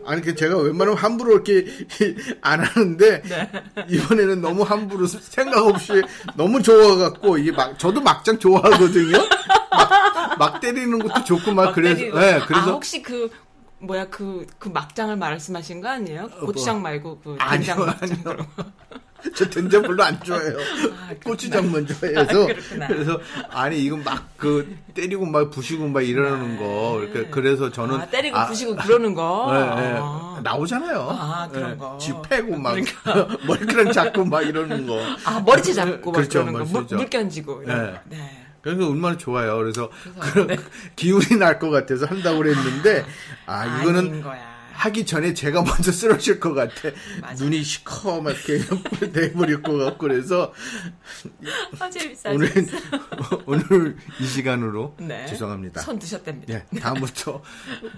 아니, 0.05 0.21
그 0.21 0.35
제가 0.35 0.57
웬만하면 0.57 0.97
함부로 0.97 1.33
이렇게 1.33 1.65
안 2.41 2.61
하는데, 2.61 3.21
네. 3.21 3.51
이번에는 3.89 4.41
너무 4.41 4.63
함부로 4.63 5.07
생각 5.07 5.65
없이 5.65 6.01
너무 6.35 6.61
좋아갖고, 6.61 7.37
이게 7.37 7.51
막, 7.51 7.77
저도 7.79 8.01
막장 8.01 8.39
좋아하거든요? 8.39 9.17
막, 9.71 10.37
막 10.37 10.59
때리는 10.61 10.99
것도 10.99 11.23
좋고, 11.23 11.53
막, 11.53 11.65
막 11.65 11.75
그래서, 11.75 11.95
때리고. 11.97 12.19
네, 12.19 12.33
아, 12.33 12.45
그래서. 12.45 12.71
혹시 12.73 13.01
그, 13.01 13.29
뭐야, 13.85 14.09
그, 14.09 14.45
그 14.59 14.69
막장을 14.69 15.15
말씀하신 15.15 15.81
거 15.81 15.89
아니에요? 15.89 16.29
고추장 16.29 16.81
말고 16.81 17.19
그 17.23 17.29
어, 17.31 17.33
뭐. 17.33 17.37
아니요, 17.39 17.65
된장 17.65 17.85
막장. 17.85 18.09
아니요. 18.25 18.47
저 19.35 19.49
된장 19.49 19.81
별로 19.81 20.03
안 20.03 20.21
좋아해요. 20.21 20.53
그렇구나. 20.53 21.15
고추장만 21.23 21.87
좋아해서. 21.87 22.21
아, 22.21 22.45
그렇구나. 22.45 22.87
그래서 22.87 23.19
아니 23.49 23.83
이건 23.83 24.03
막 24.03 24.35
그 24.45 24.77
때리고 24.93 25.25
막 25.25 25.49
부시고 25.49 25.87
막 25.87 26.01
이러는 26.01 26.57
거. 26.57 26.99
그러니까 26.99 27.33
그래서 27.33 27.71
저는 27.71 27.95
아, 27.95 28.05
때리고 28.05 28.37
아, 28.37 28.45
부시고 28.45 28.75
그러는 28.75 29.15
거. 29.15 29.47
예, 29.51 29.55
예. 29.95 29.97
아. 29.99 30.39
나오잖아요. 30.43 31.07
아, 31.09 31.49
그런 31.51 31.71
예, 31.71 31.77
거. 31.77 31.97
쥐 31.97 32.13
패고 32.29 32.55
막 32.57 32.73
그러니까. 32.73 33.27
머리카락 33.47 33.91
잡고 33.93 34.25
막 34.25 34.41
이러는 34.41 34.85
거. 34.85 35.01
아, 35.25 35.39
머리채 35.39 35.73
잡고 35.73 36.11
막 36.11 36.17
그렇죠, 36.17 36.45
그러는 36.45 36.53
거. 36.53 36.65
물, 36.65 36.73
멋있죠. 36.81 36.95
물 36.97 37.09
견지고. 37.09 37.63
이런 37.63 37.85
네. 37.85 37.91
거. 37.91 37.99
네. 38.09 38.44
그래서 38.65 38.89
얼마나 38.89 39.15
좋아요. 39.15 39.57
그래서 39.57 39.89
그런 40.19 40.47
기운이 40.97 41.37
날 41.37 41.59
것 41.59 41.69
같아서 41.69 42.05
한다고 42.07 42.39
그랬는데 42.39 43.05
아 43.45 43.81
이거는. 43.81 44.23
하기 44.75 45.05
전에 45.05 45.33
제가 45.33 45.61
먼저 45.63 45.91
쓰러질 45.91 46.39
것 46.39 46.53
같아. 46.53 46.89
맞아. 47.21 47.43
눈이 47.43 47.63
시커멓게 47.63 48.59
돼버릴 49.13 49.61
것 49.61 49.77
같고 49.77 49.97
그래서 50.07 50.53
아, 51.79 51.89
재밌어. 51.89 52.31
오늘 52.31 52.53
재밌어. 52.53 52.77
오늘 53.47 53.97
이 54.19 54.25
시간으로 54.27 54.95
네. 54.99 55.25
죄송합니다. 55.27 55.81
손 55.81 55.97
드셨답니다. 55.97 56.53
예, 56.53 56.79
다음부터 56.79 57.41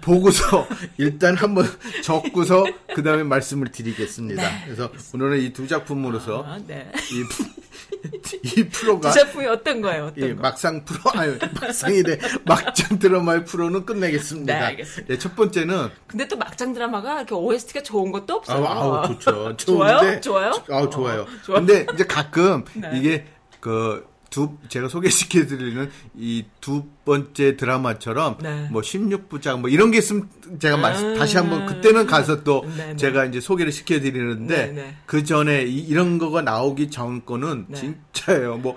보고서 0.01 0.67
일단 0.97 1.35
한번 1.35 1.65
적고서 2.03 2.63
그 2.95 3.03
다음에 3.03 3.23
말씀을 3.23 3.71
드리겠습니다. 3.71 4.41
네, 4.41 4.61
그래서 4.65 4.91
오늘은 5.13 5.41
이 5.41 5.53
두 5.57 5.67
작품으로서 5.67 6.43
아, 6.45 6.59
네. 6.67 6.91
이, 7.11 8.59
이 8.59 8.63
프로가 8.69 9.09
두 9.11 9.19
작품이 9.19 9.47
어떤 9.47 9.81
거예요? 9.81 10.05
어떤 10.05 10.23
예, 10.23 10.35
거? 10.35 10.41
막상 10.41 10.85
프로 10.85 10.99
아니 11.13 11.35
막상이 11.59 12.03
래 12.03 12.19
막장 12.45 12.99
드라마의 12.99 13.45
프로는 13.45 13.85
끝내겠습니다. 13.85 14.53
네, 14.53 14.59
알겠습니다. 14.65 15.13
예, 15.13 15.17
첫 15.17 15.35
번째는 15.35 15.89
근데 16.05 16.27
또 16.27 16.37
막장 16.37 16.66
드라마가 16.73 17.17
이렇게 17.17 17.35
OST가 17.35 17.81
좋은 17.83 18.11
것도 18.11 18.35
없어요. 18.35 18.65
아우, 18.65 18.93
아우 18.95 19.07
좋죠. 19.19 19.55
좋아요? 19.57 19.97
좋은데- 20.01 20.21
좋아요? 20.21 20.51
아우 20.69 20.89
좋아요. 20.89 21.21
어, 21.21 21.27
좋아요? 21.45 21.59
근데 21.65 21.85
이제 21.93 22.03
가끔 22.05 22.63
네. 22.75 22.91
이게 22.95 23.25
그 23.59 24.05
두 24.29 24.57
제가 24.67 24.89
소개시켜드리는 24.89 25.89
이 26.17 26.43
두 26.59 26.83
번째 27.05 27.55
드라마처럼 27.55 28.37
네. 28.41 28.67
뭐 28.71 28.81
16부작 28.81 29.61
뭐 29.61 29.69
이런 29.69 29.89
게 29.89 29.99
있으면 29.99 30.27
제가 30.59 30.75
말- 30.75 30.95
음. 30.97 31.15
다시 31.17 31.37
한번 31.37 31.65
그때는 31.65 32.05
가서 32.07 32.43
또 32.43 32.65
네, 32.75 32.87
네. 32.87 32.95
제가 32.97 33.23
이제 33.23 33.39
소개를 33.39 33.71
시켜드리는데 33.71 34.65
네, 34.67 34.71
네. 34.73 34.95
그 35.05 35.23
전에 35.23 35.63
이, 35.63 35.93
런 35.93 36.17
거가 36.17 36.41
나오기 36.41 36.89
전 36.89 37.25
거는 37.25 37.67
네. 37.69 37.77
진짜예요. 37.77 38.57
뭐 38.57 38.75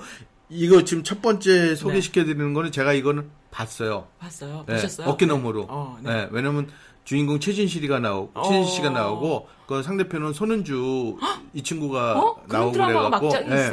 이거 0.48 0.84
지금 0.84 1.02
첫 1.02 1.20
번째 1.20 1.74
소개시켜드리는 1.74 2.54
거는 2.54 2.70
제가 2.70 2.92
이거는 2.92 3.28
봤어요. 3.50 4.06
봤어요. 4.20 4.62
네, 4.68 4.74
보셨어요? 4.74 5.08
어깨 5.08 5.26
너머로. 5.26 5.66
어, 5.68 5.98
네. 6.00 6.12
네, 6.14 6.28
왜냐면 6.30 6.68
주인공 7.04 7.40
최진실이가 7.40 7.98
나오고 8.00 8.30
어. 8.34 8.42
최진 8.48 8.64
씨가 8.66 8.90
나오고 8.90 9.48
그 9.66 9.82
상대편은 9.82 10.32
손은주 10.32 11.16
이 11.54 11.62
친구가 11.62 12.20
어? 12.20 12.36
나오고 12.46 12.72
그래갖고 12.72 13.28
네? 13.28 13.70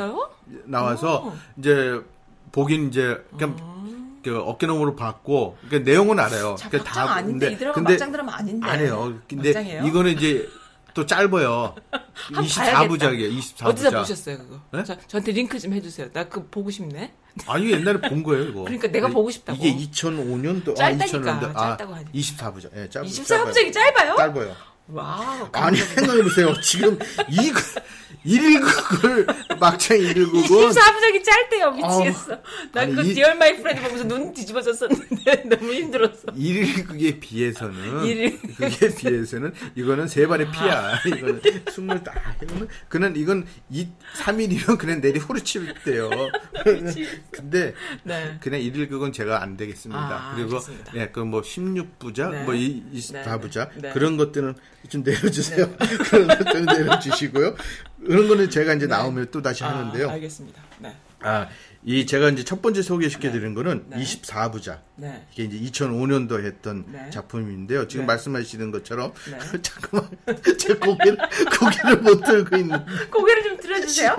나와서 0.65 1.27
어. 1.27 1.37
이제 1.57 2.01
보긴 2.51 2.87
이제 2.87 3.23
그냥 3.37 3.55
그 4.23 4.37
어깨너머로 4.39 4.95
봤고 4.95 5.57
그 5.69 5.75
내용은 5.75 6.19
알아요. 6.19 6.55
자, 6.57 6.69
그 6.69 6.77
막장 6.77 7.07
아닌데 7.07 7.51
이 7.51 7.57
드라마 7.57 7.81
막장 7.81 8.11
드라마 8.11 8.35
아닌데. 8.37 8.67
아니에요. 8.67 9.19
근데 9.29 9.49
막장이에요? 9.49 9.85
이거는 9.85 10.11
이제 10.13 10.47
또 10.97 11.05
짧아요. 11.05 11.75
한번 12.33 12.45
24부작이에요. 12.45 13.38
24부작. 13.38 13.65
어디서 13.67 13.91
보셨어요 13.91 14.38
그거? 14.39 14.60
네? 14.73 14.83
저, 14.83 14.97
저한테 15.05 15.31
링크 15.31 15.60
좀 15.60 15.73
해주세요. 15.73 16.12
나 16.12 16.23
그거 16.23 16.47
보고 16.49 16.71
싶네. 16.71 17.13
아니 17.45 17.71
옛날에 17.71 18.01
본 18.01 18.23
거예요, 18.23 18.45
이거. 18.45 18.63
그러니까 18.63 18.88
내가 18.88 19.07
보고 19.07 19.29
싶다고. 19.29 19.63
이게 19.63 19.91
2005년도 19.91 20.75
짧다니까, 20.75 21.53
짧다고 21.53 21.93
하니. 21.93 22.12
24부작. 22.13 22.75
예, 22.75 22.89
짧, 22.89 23.03
24부작이 23.03 23.71
짧아요? 23.71 24.15
짧아요. 24.17 24.55
와우. 24.89 25.50
아니 25.54 25.78
생각해보세요. 25.78 26.60
지금 26.62 26.97
이 27.30 27.52
1일극을 28.26 29.60
막장 29.60 29.97
1일극은 29.97 30.43
24부작이 30.45 31.23
짧대요. 31.23 31.71
미치겠어. 31.71 32.28
난 32.73 32.84
아니, 32.86 32.95
그 32.95 33.02
이- 33.04 33.13
Dear 33.13 33.36
My 33.38 33.56
Friend 33.62 33.82
보면서 33.82 34.04
눈 34.06 34.34
뒤집어졌었는데 34.34 35.43
너무 35.50 35.73
힘들었어. 35.73 36.23
1일극에 36.28 37.19
비해서는 37.19 38.04
일일- 38.06 38.39
그게 38.58 38.93
비해서는 38.95 39.54
이거는 39.76 40.08
새 40.08 40.25
발의 40.28 40.52
피야. 40.52 41.00
이거는 41.06 41.41
숨을 41.71 42.04
딱 42.04 42.15
이거는 42.43 42.67
그는 42.89 43.15
이건 43.15 43.45
이 43.69 43.88
3일이면 44.17 44.78
그냥 44.78 45.00
내리 45.02 45.19
후르치대요. 45.19 46.10
근데 47.32 47.73
네. 48.04 48.38
그냥 48.41 48.60
1일극은 48.62 49.13
제가 49.13 49.41
안 49.41 49.56
되겠습니다. 49.58 50.00
아, 50.02 50.34
그리고. 50.36 50.60
예, 50.95 51.08
그뭐 51.10 51.41
16부작, 51.41 52.32
네. 52.32 52.43
뭐 52.43 52.54
이, 52.54 52.84
네, 52.91 53.00
24부작 53.00 53.69
네. 53.76 53.82
네. 53.84 53.91
그런 53.93 54.17
것들은 54.17 54.56
좀 54.89 55.03
내려주세요. 55.03 55.69
그런 56.09 56.27
것들은 56.27 56.65
내려주시고요. 56.65 57.55
그런 58.05 58.27
거는 58.27 58.49
제가 58.49 58.73
이제 58.73 58.87
나오면 58.87 59.27
또 59.31 59.41
다시 59.41 59.63
하는데요. 59.63 60.09
아, 60.09 60.13
알겠습니다. 60.13 60.61
네. 60.79 60.95
아, 61.21 61.47
이 61.83 62.05
제가 62.05 62.29
이제 62.29 62.43
첫 62.43 62.61
번째 62.61 62.81
소개시켜 62.81 63.31
드린 63.31 63.53
거는 63.53 63.85
네. 63.87 63.97
24부작. 63.97 64.79
네. 64.95 65.25
이게 65.33 65.43
이제 65.43 65.71
2005년도 65.71 66.43
했던 66.43 66.85
네. 66.87 67.09
작품인데요. 67.09 67.87
지금 67.87 68.03
네. 68.03 68.07
말씀하시는 68.07 68.71
것처럼 68.71 69.13
네. 69.29 69.37
잠깐만 69.61 70.09
제 70.57 70.73
고개를 70.75 71.17
고개를 71.59 71.97
못 72.01 72.21
들고 72.23 72.55
있는 72.57 72.86
고개를 73.09 73.43
좀 73.43 73.57
들어주세요. 73.57 74.15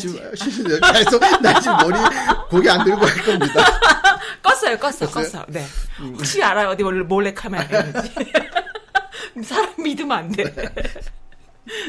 지금 0.00 0.34
실수요. 0.34 0.78
계속 0.92 1.20
나 1.42 1.60
지금 1.60 1.76
머리 1.78 1.96
고개 2.50 2.68
안 2.70 2.84
들고 2.84 3.04
할 3.04 3.24
겁니다. 3.24 3.64
껐어요, 4.42 4.78
껐어, 4.78 5.06
껐어요? 5.08 5.30
껐어. 5.32 5.44
네. 5.48 5.64
혹시 6.00 6.42
알아요? 6.42 6.68
어디 6.70 6.82
몰래, 6.82 7.02
몰래 7.04 7.32
카메라 7.34 7.64
있는지. 7.80 8.12
사람 9.42 9.70
믿으면 9.82 10.12
안 10.12 10.32
돼. 10.32 10.44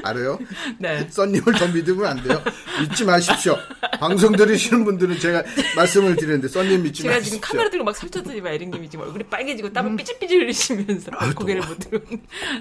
알아요? 0.03 0.39
네. 0.77 1.05
썬님을 1.09 1.53
더 1.53 1.67
믿으면 1.67 2.05
안 2.05 2.23
돼요. 2.23 2.41
믿지 2.79 3.03
마십시오. 3.03 3.57
방송 3.99 4.33
들으시는 4.33 4.85
분들은 4.85 5.19
제가 5.19 5.43
말씀을 5.75 6.15
드리는데 6.15 6.47
썬님 6.47 6.83
믿지 6.83 7.03
제가 7.03 7.15
마십시오. 7.15 7.35
지금 7.35 7.41
카메라 7.41 7.69
들고 7.69 7.83
막 7.83 7.95
설쳤더니 7.95 8.39
막 8.39 8.51
에릭님이 8.51 8.89
지금 8.89 9.05
얼굴이 9.05 9.25
빨개지고 9.25 9.73
땀을 9.73 9.97
삐질삐질 9.97 10.43
흘리시면서 10.43 11.11
아, 11.15 11.33
고개를 11.33 11.61
못 11.61 11.77
들고. 11.79 12.15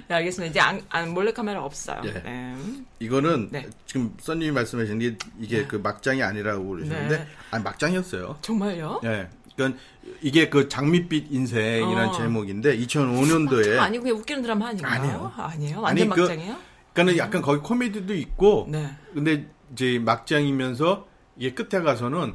네, 0.09 0.14
알겠습니다. 0.14 0.51
이제 0.51 0.61
안, 0.61 0.83
안 0.89 1.14
몰래 1.14 1.33
카메라 1.33 1.62
없어요. 1.64 2.03
예. 2.05 2.12
네. 2.14 2.57
이거는 2.99 3.49
네. 3.53 3.68
지금 3.87 4.12
썬님이 4.20 4.51
말씀하신 4.51 4.99
게 4.99 5.16
이게 5.41 5.66
그 5.66 5.77
막장이 5.77 6.20
아니라고 6.22 6.68
그러시는데 6.68 7.18
네. 7.18 7.27
아니 7.53 7.62
막장이었어요. 7.62 8.39
정말요? 8.43 9.03
예. 9.05 9.29
그러니까 9.57 9.80
이게 10.20 10.48
그 10.48 10.68
장밋빛 10.68 11.28
인생이라는 11.30 12.09
어. 12.09 12.12
제목인데 12.12 12.76
2005년도에 12.78 13.78
아니고 13.78 14.02
그냥 14.05 14.18
웃기는 14.18 14.42
드라마 14.42 14.68
아닌가요? 14.68 14.92
아니에요. 15.00 15.32
아니에요. 15.36 15.80
완전 15.80 15.86
아니, 16.07 16.14
그- 16.14 16.20
막장이에요? 16.20 16.55
그 16.55 17.00
러니까는 17.00 17.18
약간 17.18 17.42
거기 17.42 17.61
코미디도 17.61 18.14
있고 18.14 18.66
네. 18.70 18.88
근데 19.12 19.48
이제 19.72 19.98
막장이면서 19.98 21.07
이게 21.36 21.52
끝에 21.52 21.82
가서는 21.82 22.34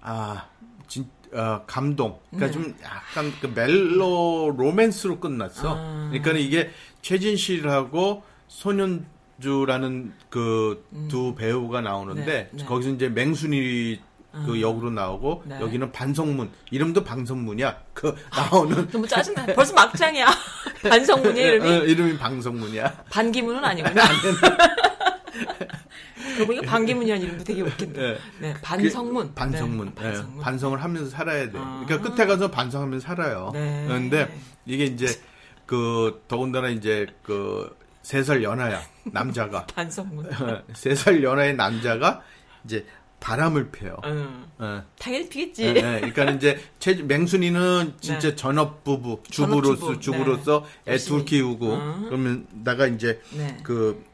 아, 0.00 0.46
진, 0.88 1.06
아, 1.34 1.62
감동. 1.66 2.18
그러니까 2.30 2.46
네. 2.46 2.52
좀 2.52 2.74
약간 2.82 3.32
그 3.40 3.46
멜로 3.54 4.54
로맨스로 4.56 5.20
끝났어. 5.20 5.74
아. 5.76 6.08
그러니까 6.10 6.32
이게 6.32 6.70
최진실하고 7.02 8.22
손현주라는 8.48 10.12
그두 10.30 11.34
배우가 11.36 11.80
나오는데 11.82 12.24
네, 12.24 12.48
네. 12.52 12.64
거기서 12.64 12.90
이제 12.90 13.08
맹순이 13.10 14.00
그 14.46 14.60
역으로 14.60 14.90
나오고 14.90 15.42
네. 15.46 15.60
여기는 15.60 15.90
반성문 15.92 16.50
이름도 16.70 17.02
방성문이야 17.04 17.76
그 17.92 18.14
나오는 18.30 18.88
너무 18.90 19.06
짜증나. 19.06 19.46
벌써 19.46 19.74
막장이야. 19.74 20.26
반성문이야 20.88 21.46
이름이. 21.46 21.68
어, 21.68 21.84
이름이 21.84 22.18
방성문이야 22.18 23.04
반기문은 23.10 23.64
아니구나. 23.64 24.02
그러고 26.34 26.46
보니까 26.46 26.66
반기문이라는 26.70 27.26
이름도 27.26 27.44
되게 27.44 27.62
웃긴다. 27.62 28.00
네. 28.00 28.18
네. 28.40 28.54
반성문. 28.62 29.28
그 29.28 29.34
반성문. 29.34 29.86
네, 29.86 29.92
예, 29.98 30.02
반성문. 30.04 30.42
반성을 30.42 30.82
하면서 30.82 31.10
살아야 31.10 31.50
돼. 31.50 31.58
아. 31.58 31.84
그러니까 31.86 32.10
끝에 32.10 32.26
가서 32.26 32.50
반성하면서 32.50 33.06
살아요. 33.06 33.50
네. 33.52 33.84
그런데 33.86 34.32
이게 34.64 34.84
이제 34.84 35.06
그 35.66 36.22
더군다나 36.28 36.68
이제 36.68 37.06
그 37.22 37.76
세살 38.02 38.42
연하야 38.42 38.80
남자가 39.04 39.66
반성문. 39.66 40.30
세살 40.74 41.22
연하의 41.22 41.56
남자가 41.56 42.22
이제 42.64 42.86
바람을 43.20 43.68
펴요. 43.70 43.96
응. 44.04 44.44
예. 44.60 44.82
당연히 44.98 45.28
피겠지. 45.28 45.64
예, 45.64 45.68
예. 45.76 46.00
그러니까 46.00 46.24
이제 46.32 46.58
최, 46.78 46.94
맹순이는 46.94 47.94
진짜 48.00 48.30
네. 48.30 48.36
전업 48.36 48.82
부부, 48.82 49.22
주부로서 49.30 49.80
전업주부. 49.80 50.00
주부로서 50.00 50.64
네. 50.86 50.94
애 50.94 50.96
둘. 50.96 51.24
키우고 51.24 51.74
음. 51.74 52.04
그러면 52.06 52.46
나가 52.50 52.86
이제 52.86 53.20
네. 53.36 53.58
그 53.62 54.04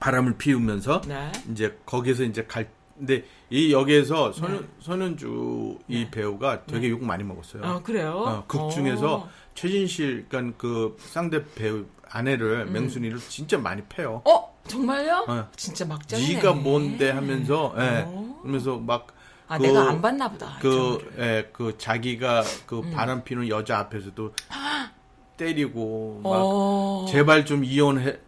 바람을 0.00 0.38
피우면서 0.38 1.02
네. 1.06 1.30
이제 1.50 1.76
거기서 1.84 2.24
이제 2.24 2.44
갈 2.44 2.68
근데 2.96 3.24
이 3.50 3.72
역에서 3.72 4.32
손현 4.32 4.60
네. 4.60 4.68
손현주 4.78 5.78
이 5.88 6.08
배우가 6.10 6.64
되게 6.66 6.88
욕 6.90 7.02
많이 7.02 7.24
먹었어요. 7.24 7.62
어, 7.64 7.82
그래요? 7.82 8.10
어, 8.12 8.44
극 8.46 8.70
중에서 8.70 9.14
어. 9.16 9.28
최진실 9.54 10.26
그러니까 10.28 10.56
그 10.58 10.96
상대 11.00 11.44
배우 11.54 11.86
아내를 12.08 12.66
음. 12.68 12.72
맹순이를 12.72 13.18
진짜 13.18 13.58
많이 13.58 13.82
패요. 13.88 14.22
어? 14.24 14.51
정말요? 14.68 15.24
어. 15.28 15.48
진짜 15.56 15.84
막장이네. 15.84 16.34
네가 16.34 16.52
뭔데 16.54 17.10
하면서 17.10 17.74
예. 17.78 18.04
어. 18.06 18.38
그러면서 18.42 18.76
막 18.78 19.08
아, 19.48 19.58
그- 19.58 19.64
내가 19.64 19.88
안 19.90 20.00
봤나 20.00 20.28
보다. 20.30 20.56
이 20.58 20.60
그. 20.62 21.14
예, 21.18 21.50
그 21.52 21.76
자기가 21.76 22.42
그 22.66 22.78
음. 22.80 22.90
바람 22.92 23.22
피는 23.24 23.48
여자 23.48 23.78
앞에서도 23.80 24.32
때리고 25.36 26.20
막 26.22 26.30
어. 26.34 27.06
제발 27.10 27.44
좀 27.44 27.64
이혼해 27.64 28.18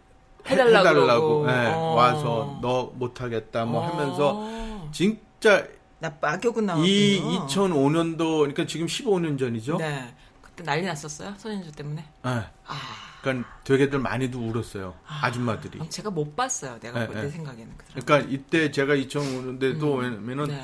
해달라고 0.47 0.77
해달라고. 0.89 1.47
예, 1.49 1.67
어. 1.73 1.79
와서 1.95 2.59
너 2.61 2.91
못하겠다 2.95 3.65
뭐 3.65 3.81
어. 3.81 3.87
하면서 3.87 4.91
진짜 4.91 5.65
나 5.99 6.13
악역은 6.21 6.65
나왔군요. 6.65 6.87
이 6.87 7.21
2005년도 7.47 8.39
그러니까 8.39 8.65
지금 8.67 8.85
15년 8.85 9.39
전이죠. 9.39 9.77
네. 9.77 10.13
그때 10.41 10.63
난리 10.63 10.83
났었어요. 10.85 11.33
손현주 11.37 11.71
때문에. 11.71 12.01
예. 12.01 12.29
아. 12.29 12.45
그러니까 13.25 13.49
되게들 13.63 13.99
많이도 13.99 14.39
울었어요. 14.39 14.93
아. 15.07 15.21
아줌마들이. 15.25 15.79
아, 15.81 15.85
제가 15.89 16.11
못 16.11 16.35
봤어요. 16.35 16.79
내가 16.79 16.99
네, 16.99 17.07
그때 17.07 17.21
네. 17.23 17.29
생각에는. 17.29 17.73
그. 17.77 17.85
그러니까 18.01 18.29
이때 18.31 18.69
제가 18.71 18.95
2005년대도 18.95 19.97
왜냐면은 19.97 20.45
네. 20.47 20.63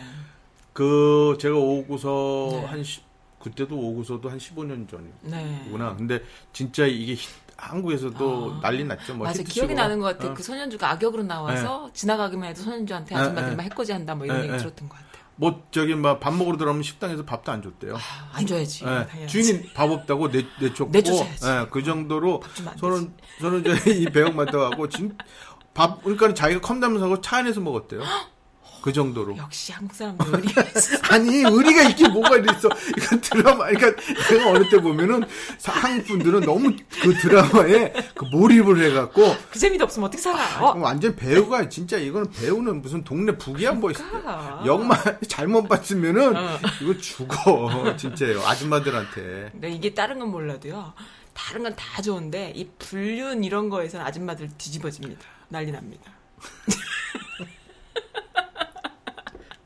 그 0.74 1.38
제가 1.42 1.56
오고서 1.58 2.50
네. 2.52 2.66
한 2.66 2.84
시- 2.84 3.02
그때도 3.40 3.76
오고서도 3.76 4.30
한 4.30 4.38
15년 4.38 4.88
네. 5.24 5.64
전이구나. 5.64 5.96
근데 5.96 6.22
진짜 6.54 6.86
이게 6.86 7.14
히- 7.16 7.28
한국에서도 7.58 8.54
아. 8.58 8.60
난리 8.62 8.84
났죠. 8.84 9.16
뭐 9.16 9.26
맞아. 9.28 9.42
기억이 9.44 9.74
나는 9.74 10.00
것 10.00 10.18
같아. 10.18 10.32
어. 10.32 10.34
그 10.36 10.42
손현주가 10.44 10.90
악역으로 10.92 11.24
나와서 11.24 11.90
지나가기만 11.94 12.50
해도 12.50 12.62
손현주한테 12.62 13.16
네, 13.16 13.22
아줌마들이 13.22 13.50
네. 13.52 13.56
막 13.56 13.64
해코지 13.64 13.92
한다 13.92 14.14
뭐 14.16 14.26
이런 14.26 14.38
네, 14.38 14.44
얘기 14.44 14.52
네. 14.54 14.58
들었던 14.60 14.88
것 14.90 14.96
같아요. 14.96 15.11
뭐 15.42 15.64
저기 15.72 15.96
막밥 15.96 16.36
먹으러 16.36 16.56
들어가면 16.56 16.84
식당에서 16.84 17.26
밥도 17.26 17.52
안 17.52 17.64
줬대요. 17.64 17.96
아, 17.96 18.00
안 18.34 18.46
줘야지. 18.46 18.84
예, 18.84 18.88
당연하지. 18.88 19.28
주인이 19.28 19.74
밥 19.74 19.90
없다고 19.90 20.30
내, 20.30 20.46
내쫓고. 20.62 20.92
예, 20.96 21.66
그 21.72 21.82
정도로 21.82 22.44
저는 22.80 23.12
저는 23.40 23.64
저이 23.64 24.06
배역 24.14 24.36
맡아가고 24.36 24.88
진밥 24.88 26.04
그러니까 26.04 26.36
자기가 26.36 26.62
컵라면 26.62 27.00
사고 27.00 27.22
차 27.22 27.38
안에서 27.38 27.60
먹었대요. 27.60 28.02
그 28.82 28.92
정도로. 28.92 29.38
역시 29.38 29.72
한국 29.72 29.96
사람들 29.96 30.26
의리가 30.36 30.62
있어. 30.76 30.98
아니 31.10 31.44
의리가 31.44 31.84
있게 31.90 32.08
뭐가 32.10 32.38
있어? 32.38 32.70
이건 32.98 33.22
드라마. 33.22 33.68
그러니까 33.70 34.02
내가 34.30 34.50
어느 34.50 34.70
때 34.70 34.82
보면은 34.82 35.24
사- 35.58 35.72
한국 35.72 36.08
분들은 36.08 36.42
너무 36.42 36.76
그 37.02 37.14
드라마에 37.16 37.94
그 38.16 38.26
몰입을 38.26 38.84
해갖고 38.84 39.36
그 39.52 39.60
재미도 39.60 39.84
없으면 39.84 40.08
어떻게 40.08 40.22
살아? 40.22 40.40
어, 40.64 40.78
완전 40.80 41.16
배우가 41.16 41.70
진짜 41.70 41.98
이거는 41.98 42.32
배우는 42.32 42.82
무슨 42.82 43.04
동네 43.04 43.38
북이야 43.38 43.74
뭐. 43.74 43.92
그러니까. 43.92 44.64
역만 44.66 44.98
잘못 45.28 45.68
봤으면은 45.68 46.36
어. 46.36 46.60
이거 46.82 46.98
죽어 46.98 47.96
진짜요 47.98 48.42
아줌마들한테. 48.42 49.50
근데 49.52 49.70
이게 49.72 49.94
다른 49.94 50.20
건 50.20 50.30
몰라도요. 50.32 50.94
다른 51.34 51.64
건 51.64 51.76
다 51.76 52.02
좋은데 52.02 52.52
이 52.56 52.68
불륜 52.78 53.44
이런 53.44 53.70
거에서는 53.70 54.06
아줌마들 54.06 54.50
뒤집어집니다. 54.58 55.22
난리 55.50 55.72
납니다. 55.72 56.12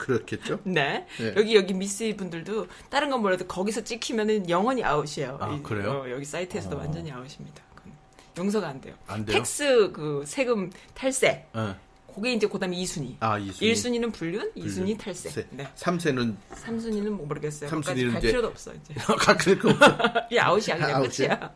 그렇겠죠? 0.06 0.60
네. 0.64 1.06
네. 1.18 1.34
여기 1.36 1.56
여기 1.56 1.74
미시 1.74 2.14
분들도 2.16 2.68
다른 2.90 3.10
건 3.10 3.22
몰라도 3.22 3.46
거기서 3.48 3.84
찍히면은 3.84 4.48
영원히 4.50 4.84
아웃이에요. 4.84 5.38
아, 5.42 5.52
이- 5.54 5.64
그래요? 5.64 6.04
어, 6.06 6.10
여기 6.12 6.24
사이트에서도 6.26 6.78
완전히 6.78 7.12
아웃입니다. 7.12 7.64
용서가 8.38 8.68
안 8.68 8.82
돼요. 8.82 8.94
안 9.08 9.26
돼요? 9.26 9.38
Tax 9.38 9.92
그 9.94 10.24
세금 10.28 10.70
탈세. 10.94 11.46
예. 11.56 11.76
그게 12.14 12.34
이제 12.34 12.48
그다음에 12.48 12.78
2순위. 12.78 13.16
아, 13.20 13.38
이순위. 13.38 13.74
1순위는 13.74 14.14
불륜, 14.14 14.52
2순위 14.56 14.98
탈세. 14.98 15.30
세. 15.30 15.48
네. 15.50 15.68
3세는 15.76 16.36
3순위는 16.54 17.10
뭐 17.10 17.26
모르겠어요. 17.26 17.70
삼순위는 17.70 18.14
거기까지 18.14 18.14
갈 18.14 18.20
이제- 18.20 18.28
필요도 18.28 18.48
없어 18.48 18.72
이제. 18.74 18.94
없어. 19.74 20.28
이 20.32 20.38
아웃이야 20.38 20.76
그냥 20.78 20.96
아웃이야? 20.98 21.40
끝이야. 21.40 21.54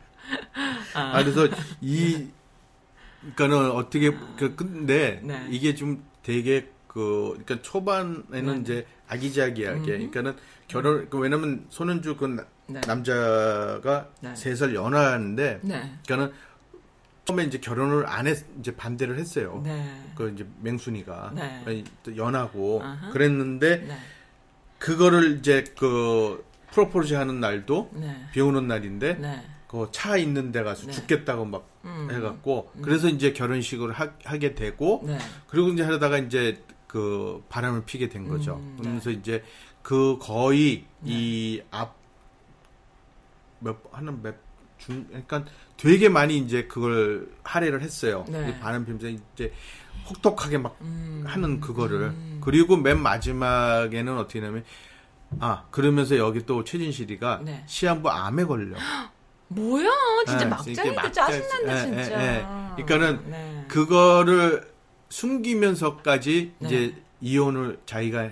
아, 0.96 1.24
그래서 1.24 1.48
이 1.82 2.28
그러니까는 3.36 3.72
어떻게 3.72 4.12
그 4.38 4.56
근데 4.56 5.20
네. 5.24 5.48
이게 5.52 5.76
좀 5.76 6.04
되게 6.24 6.70
그 6.90 7.40
그러니까 7.46 7.62
초반에는 7.62 8.56
네. 8.56 8.62
이제 8.62 8.88
아기자기하게 9.08 9.82
그러니까는 9.82 10.36
결혼 10.68 11.08
그 11.10 11.18
왜냐면 11.20 11.66
손은주 11.70 12.18
그 12.18 12.26
나- 12.26 12.46
네. 12.68 12.82
남자가 12.86 14.10
네. 14.22 14.36
세살 14.36 14.74
연하인데 14.76 15.60
네. 15.62 15.94
그러니까는 16.06 16.34
처음에 17.26 17.44
이제 17.44 17.60
결혼을 17.60 18.08
안 18.08 18.26
했 18.26 18.44
이제 18.60 18.76
반대를 18.76 19.20
했어요. 19.20 19.62
네. 19.64 20.04
그 20.16 20.32
이제 20.34 20.46
맹순이가 20.62 21.34
네. 21.36 21.84
연하고 22.18 22.82
아하. 22.84 23.12
그랬는데 23.12 23.78
네. 23.88 23.98
그거를 24.80 25.38
이제 25.38 25.64
그 25.78 26.44
프로포즈 26.72 27.14
하는 27.14 27.40
날도 27.40 27.92
네. 27.94 28.16
비 28.34 28.42
오는 28.42 28.68
날인데 28.68 29.14
네. 29.16 29.44
그차 29.68 30.18
있는 30.18 30.52
데 30.52 30.64
가서 30.64 30.88
네. 30.88 30.92
죽겠다고 30.92 31.46
막 31.46 31.68
음. 31.86 32.08
해갖고 32.12 32.72
그래서 32.82 33.08
이제 33.08 33.32
결혼식을 33.32 33.92
하, 33.92 34.08
게 34.40 34.56
되고 34.56 35.04
네. 35.06 35.20
그리고 35.48 35.68
이제 35.70 35.84
하다가 35.84 36.18
이제 36.18 36.60
그 36.90 37.42
바람을 37.50 37.86
피게 37.86 38.10
된 38.10 38.28
거죠. 38.28 38.56
음, 38.56 38.74
네. 38.78 38.82
그러면서 38.82 39.12
이제 39.12 39.44
그 39.84 40.18
거의 40.20 40.86
이앞 41.06 41.96
몇 43.60 43.78
하는 43.94 44.22
몇 44.22 44.36
중 44.80 45.06
그러니까 45.10 45.44
되게 45.76 46.08
많이 46.08 46.38
이제 46.38 46.64
그걸 46.66 47.30
할애를 47.44 47.82
했어요. 47.82 48.24
네. 48.30 48.50
이 48.50 48.60
바람 48.62 48.86
피면서 48.86 49.08
이제 49.10 49.52
혹독하게 50.10 50.58
막 50.58 50.78
음. 50.80 51.22
하는 51.28 51.60
그거를 51.60 52.14
그리고 52.40 52.78
맨 52.78 53.02
마지막에는 53.02 54.18
어떻게 54.18 54.40
냐면 54.40 54.64
아 55.42 55.66
그러면서 55.70 56.18
여기 56.18 56.46
또 56.46 56.64
최진실이가 56.64 57.42
네. 57.44 57.64
시한부 57.68 58.10
암에 58.10 58.46
걸려. 58.46 58.78
뭐야 59.52 59.90
진짜 60.28 60.46
예, 60.46 60.50
막장인데 60.50 60.82
이렇게 60.84 60.96
막- 60.96 61.14
짜증난다 61.14 61.76
예, 61.76 61.82
진짜. 62.04 62.22
예, 62.24 62.36
예. 62.78 62.84
그러니까는 62.84 63.32
네. 63.32 63.66
그거를 63.68 64.69
숨기면서까지 65.10 66.54
네. 66.60 66.68
이제 66.68 66.96
이혼을 67.22 67.80
자기가 67.86 68.30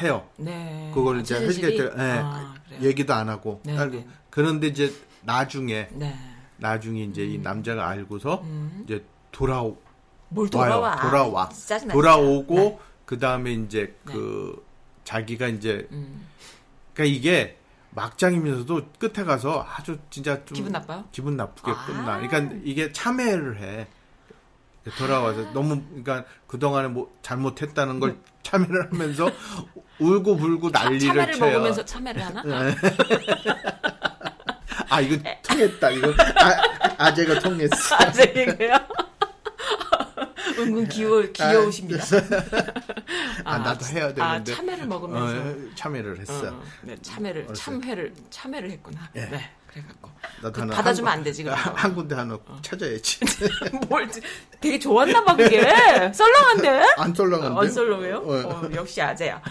해요. 0.00 0.26
네. 0.36 0.90
그걸 0.94 1.16
아, 1.16 1.20
이제 1.20 1.38
최진실이? 1.38 1.66
회식에 1.78 2.02
예, 2.02 2.10
아, 2.22 2.54
그래요? 2.66 2.80
얘기도 2.82 3.14
안 3.14 3.28
하고. 3.28 3.60
네. 3.64 3.86
네. 3.86 4.06
그런데 4.30 4.68
이제 4.68 4.92
나중에 5.22 5.88
네. 5.92 6.14
나중에 6.56 7.02
이제 7.04 7.24
이 7.24 7.38
남자가 7.38 7.88
알고서 7.88 8.42
음. 8.42 8.82
이제 8.84 9.04
돌아오 9.30 9.76
뭘 10.28 10.48
돌아와? 10.48 10.90
와요. 10.90 10.98
돌아와. 11.00 11.48
짜증나. 11.48 11.92
돌아오고 11.92 12.54
네. 12.54 12.78
그 13.04 13.18
다음에 13.18 13.52
이제 13.52 13.94
그 14.04 14.64
자기가 15.04 15.48
이제 15.48 15.86
음. 15.92 16.26
그러니까 16.94 17.16
이게 17.16 17.58
막장이면서도 17.90 18.86
끝에 18.98 19.24
가서 19.24 19.66
아주 19.68 19.98
진짜 20.08 20.42
좀 20.46 20.56
기분 20.56 20.72
나빠요? 20.72 21.04
기분 21.12 21.36
나쁘게 21.36 21.70
아. 21.70 21.86
끝나. 21.86 22.20
그러니까 22.20 22.56
이게 22.64 22.90
참회를 22.92 23.60
해. 23.60 23.88
돌아와서 24.90 25.52
너무 25.52 25.82
그러니까 25.88 26.24
그 26.46 26.58
동안에 26.58 26.88
뭐 26.88 27.12
잘못했다는 27.22 28.00
걸 28.00 28.18
참여를 28.42 28.90
하면서 28.92 29.30
울고 29.98 30.36
불고 30.36 30.70
난리를 30.70 31.00
참외를 31.08 31.34
쳐요. 31.34 31.52
먹으면서 31.52 31.84
참외를 31.84 32.22
하나? 32.22 32.42
아 34.88 35.00
이거 35.00 35.22
통했다 35.42 35.90
이거 35.90 36.10
아, 36.10 37.04
아재가 37.06 37.38
통했어. 37.40 37.94
아, 37.96 38.10
제가요? 38.12 38.78
은근 40.58 40.88
귀여, 40.88 41.22
귀여우십니다. 41.32 42.04
아, 43.44 43.58
나도 43.58 43.86
해야 43.86 44.06
아, 44.06 44.12
되는데. 44.12 44.54
참외를 44.54 44.86
먹으면서. 44.86 45.36
어, 45.50 45.54
참여를 45.74 46.20
했어. 46.20 46.48
어, 46.48 46.62
네, 46.82 46.96
참외를, 47.00 47.54
참회를, 47.54 48.12
참회를 48.30 48.70
했구나. 48.72 49.10
예. 49.16 49.24
네, 49.26 49.50
그래갖고. 49.72 50.10
그 50.52 50.66
받아주면 50.66 51.10
한 51.12 51.18
안 51.18 51.24
되지, 51.24 51.44
그럼. 51.44 51.56
한, 51.56 51.74
한 51.74 51.94
군데 51.94 52.14
하나 52.14 52.38
찾아야지. 52.62 53.20
뭘, 53.88 54.08
되게 54.60 54.78
좋았나 54.78 55.24
봐, 55.24 55.36
그게. 55.36 55.62
썰렁한데? 56.12 56.68
안 56.96 57.14
썰렁한데? 57.14 57.60
안 57.60 57.70
썰렁해요? 57.70 58.16
어. 58.18 58.48
어, 58.48 58.70
역시 58.74 59.00
아재야. 59.00 59.40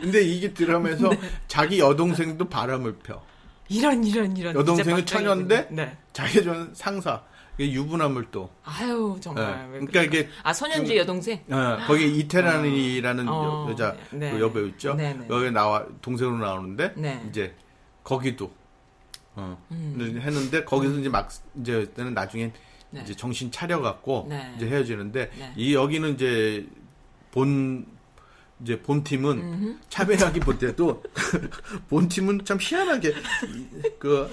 근데 0.00 0.22
이게 0.22 0.52
드라마에서 0.54 1.10
네. 1.10 1.18
자기 1.48 1.78
여동생도 1.80 2.48
바람을 2.48 2.96
펴. 2.98 3.22
이런, 3.68 4.04
이런, 4.04 4.36
이런. 4.36 4.54
여동생은 4.54 5.04
처녀인데 5.04 5.56
막장이군요. 5.56 5.82
네. 5.84 5.96
자기 6.12 6.44
전 6.44 6.70
상사. 6.74 7.22
유부남을 7.64 8.26
또. 8.30 8.50
아유, 8.64 9.16
정말. 9.20 9.44
예. 9.44 9.72
왜 9.72 9.86
그러니까? 9.86 10.02
이게 10.02 10.28
아, 10.42 10.52
선현주 10.52 10.96
여동생? 10.96 11.42
어, 11.50 11.78
거기 11.86 12.18
이태란이라는 12.18 13.28
어, 13.28 13.68
여, 13.70 13.74
자 13.74 13.96
네. 14.12 14.32
그 14.32 14.40
여배우 14.40 14.66
있죠. 14.68 14.94
네, 14.94 15.14
네. 15.14 15.26
여기 15.30 15.50
나와 15.50 15.86
동생으로 16.02 16.38
나오는데 16.38 16.92
네. 16.96 17.24
이제 17.28 17.54
거기도 18.04 18.52
어 19.34 19.56
음. 19.70 20.20
했는데 20.22 20.64
거기서 20.64 20.98
이제 20.98 21.08
막 21.08 21.30
이제 21.60 21.90
때는 21.94 22.14
나중엔 22.14 22.52
네. 22.90 23.00
이제 23.02 23.14
정신 23.14 23.50
차려 23.50 23.80
갖고 23.80 24.26
네. 24.28 24.52
이제 24.56 24.66
헤어지는데 24.66 25.30
네. 25.38 25.52
이 25.56 25.74
여기는 25.74 26.14
이제 26.14 26.66
본 27.32 27.86
이제 28.62 28.80
본 28.80 29.04
팀은 29.04 29.78
차별하기보다도 29.90 31.02
본 31.88 32.08
팀은 32.08 32.44
참 32.44 32.56
희한하게 32.60 33.08
이- 33.10 33.66
그 33.98 34.30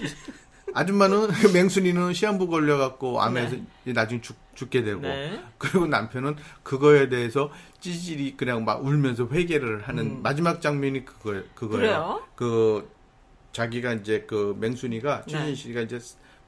아줌마는 0.74 1.28
맹순이는 1.54 2.14
시한부 2.14 2.48
걸려갖고 2.48 3.22
암에서 3.22 3.56
이제 3.84 3.94
나중에 3.94 4.22
죽, 4.22 4.36
죽게 4.56 4.84
되고 4.84 5.02
네. 5.02 5.42
그리고 5.58 5.86
남편은 5.88 6.36
그거에 6.64 7.10
대해서 7.10 7.52
찌질이 7.80 8.36
그냥 8.38 8.66
막 8.66 8.84
울면서 8.86 9.28
회개를 9.32 9.84
하는 9.88 10.22
마지막 10.22 10.62
장면이 10.62 11.06
그거 11.06 11.42
그거예요. 11.56 11.68
음. 11.68 11.72
그래요? 11.72 12.24
그 12.36 12.92
자기가 13.52 13.94
이제 13.94 14.26
그 14.28 14.56
맹순이가 14.60 15.26
네. 15.26 15.32
최진 15.32 15.56
씨가 15.56 15.82
이제 15.82 16.00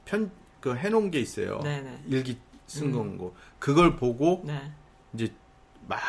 편 0.04 0.30
그 0.60 0.74
해놓은 0.74 1.12
게 1.12 1.20
있어요. 1.20 1.60
네, 1.62 1.80
네. 1.80 2.02
일기 2.08 2.36
쓴 2.66 2.90
거. 2.90 3.32
그걸 3.60 3.94
보고 3.94 4.42
네. 4.44 4.60
이제 5.14 5.32
막 5.86 6.00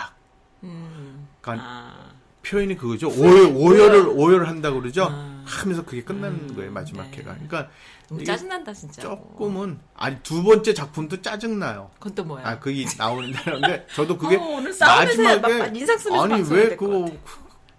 음. 0.64 1.28
간- 1.44 1.60
아. 1.60 2.10
표현이 2.44 2.76
그거죠. 2.78 3.10
오열, 3.10 3.52
오열을 3.56 4.08
오열을 4.08 4.48
한다 4.48 4.72
고 4.72 4.80
그러죠. 4.82 5.08
아. 5.12 5.37
하면서 5.48 5.84
그게 5.86 6.04
끝나는 6.04 6.50
음, 6.50 6.56
거예요 6.56 6.72
마지막 6.72 7.10
네. 7.10 7.18
회가. 7.18 7.34
그러니까 7.34 7.70
너무 8.10 8.24
짜증난다, 8.24 8.74
진짜. 8.74 9.02
조금은 9.02 9.80
아니 9.96 10.18
두 10.24 10.44
번째 10.44 10.74
작품도 10.74 11.22
짜증 11.22 11.60
나요. 11.60 11.90
그건 11.96 12.16
또 12.16 12.24
뭐야? 12.24 12.48
아 12.48 12.60
그게 12.60 12.86
나오는 12.98 13.32
데인데 13.32 13.88
저도 13.94 14.18
그게 14.18 14.36
어, 14.38 14.42
오늘 14.42 14.72
싸우면서 14.74 15.40
막- 15.40 15.58
막 15.58 15.76
인상 15.76 15.98
쓰면서 15.98 16.24
아니 16.24 16.42
왜 16.50 16.70
될것 16.70 17.12